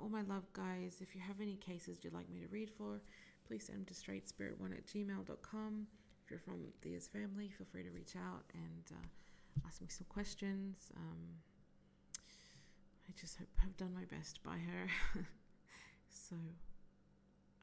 all 0.00 0.08
my 0.08 0.22
love, 0.22 0.44
guys, 0.52 0.98
if 1.00 1.14
you 1.14 1.20
have 1.20 1.40
any 1.40 1.56
cases 1.56 1.98
you'd 2.02 2.14
like 2.14 2.30
me 2.30 2.40
to 2.40 2.46
read 2.48 2.70
for, 2.70 3.00
please 3.46 3.64
send 3.64 3.78
them 3.78 3.84
to 3.86 3.94
straightspirit1 3.94 4.72
at 4.72 4.86
gmail.com. 4.86 5.86
If 6.24 6.30
you're 6.30 6.38
from 6.38 6.60
Thea's 6.82 7.08
family, 7.08 7.50
feel 7.56 7.66
free 7.70 7.82
to 7.82 7.90
reach 7.90 8.14
out 8.16 8.44
and 8.54 8.84
uh, 8.92 9.66
ask 9.66 9.80
me 9.80 9.88
some 9.88 10.06
questions. 10.08 10.90
Um, 10.96 11.18
I 13.08 13.12
just 13.20 13.38
hope 13.38 13.48
I've 13.62 13.76
done 13.76 13.92
my 13.94 14.04
best 14.04 14.42
by 14.42 14.56
her. 14.56 15.22
so, 16.08 16.36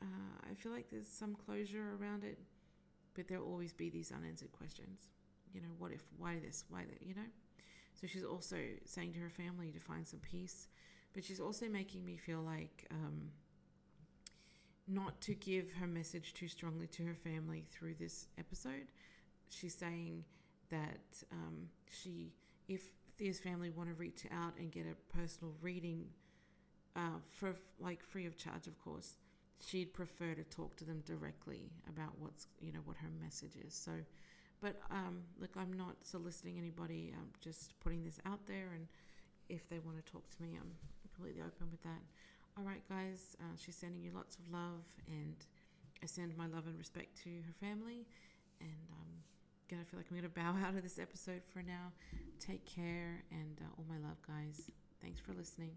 uh, 0.01 0.49
I 0.49 0.53
feel 0.55 0.71
like 0.71 0.89
there's 0.89 1.07
some 1.07 1.35
closure 1.35 1.95
around 2.01 2.23
it, 2.23 2.39
but 3.13 3.27
there'll 3.27 3.45
always 3.47 3.73
be 3.73 3.89
these 3.89 4.11
unanswered 4.11 4.51
questions. 4.51 5.09
You 5.53 5.61
know, 5.61 5.73
what 5.77 5.91
if, 5.91 6.03
why 6.17 6.39
this, 6.39 6.65
why 6.69 6.83
that, 6.85 7.05
you 7.05 7.15
know? 7.15 7.29
So 7.93 8.07
she's 8.07 8.23
also 8.23 8.57
saying 8.85 9.13
to 9.13 9.19
her 9.19 9.29
family 9.29 9.71
to 9.71 9.79
find 9.79 10.07
some 10.07 10.19
peace, 10.19 10.67
but 11.13 11.23
she's 11.23 11.39
also 11.39 11.67
making 11.67 12.05
me 12.05 12.17
feel 12.17 12.41
like 12.41 12.85
um, 12.91 13.31
not 14.87 15.19
to 15.21 15.33
give 15.33 15.71
her 15.73 15.87
message 15.87 16.33
too 16.33 16.47
strongly 16.47 16.87
to 16.87 17.03
her 17.03 17.15
family 17.15 17.65
through 17.71 17.95
this 17.95 18.27
episode. 18.37 18.91
She's 19.49 19.75
saying 19.75 20.23
that 20.69 21.23
um, 21.31 21.69
she, 21.89 22.31
if 22.67 22.81
Thea's 23.17 23.39
family 23.39 23.69
want 23.69 23.89
to 23.89 23.95
reach 23.95 24.23
out 24.31 24.53
and 24.57 24.71
get 24.71 24.85
a 24.85 25.15
personal 25.17 25.53
reading 25.61 26.05
uh, 26.95 27.19
for 27.37 27.55
like 27.79 28.03
free 28.03 28.25
of 28.25 28.37
charge, 28.37 28.67
of 28.67 28.77
course, 28.83 29.15
she'd 29.65 29.93
prefer 29.93 30.33
to 30.33 30.43
talk 30.45 30.75
to 30.77 30.85
them 30.85 31.01
directly 31.05 31.71
about 31.87 32.11
what's 32.19 32.47
you 32.59 32.71
know 32.71 32.79
what 32.85 32.97
her 32.97 33.09
message 33.21 33.55
is. 33.65 33.73
So, 33.73 33.91
but 34.61 34.75
um, 34.89 35.21
look, 35.39 35.51
I'm 35.57 35.73
not 35.73 35.95
soliciting 36.01 36.57
anybody. 36.57 37.13
I'm 37.15 37.29
just 37.41 37.79
putting 37.79 38.03
this 38.03 38.19
out 38.25 38.45
there, 38.47 38.71
and 38.73 38.87
if 39.49 39.69
they 39.69 39.79
want 39.79 40.03
to 40.03 40.11
talk 40.11 40.29
to 40.29 40.41
me, 40.41 40.57
I'm 40.59 40.71
completely 41.21 41.41
open 41.45 41.69
with 41.69 41.81
that. 41.83 42.01
All 42.57 42.63
right, 42.63 42.81
guys, 42.89 43.37
uh, 43.39 43.55
she's 43.55 43.75
sending 43.75 44.01
you 44.01 44.11
lots 44.13 44.37
of 44.37 44.51
love, 44.51 44.83
and 45.07 45.35
I 46.01 46.07
send 46.07 46.35
my 46.35 46.47
love 46.47 46.65
and 46.65 46.77
respect 46.77 47.15
to 47.23 47.29
her 47.29 47.53
family. 47.53 48.07
And 48.59 48.87
um, 48.91 49.11
gonna 49.69 49.85
feel 49.85 49.99
like 49.99 50.07
I'm 50.09 50.17
gonna 50.17 50.29
bow 50.61 50.67
out 50.67 50.75
of 50.75 50.81
this 50.81 50.97
episode 50.97 51.41
for 51.53 51.61
now. 51.61 51.91
Take 52.39 52.65
care, 52.65 53.23
and 53.31 53.61
uh, 53.61 53.77
all 53.77 53.85
my 53.87 53.97
love, 53.97 54.17
guys. 54.25 54.71
Thanks 55.01 55.19
for 55.19 55.33
listening. 55.33 55.71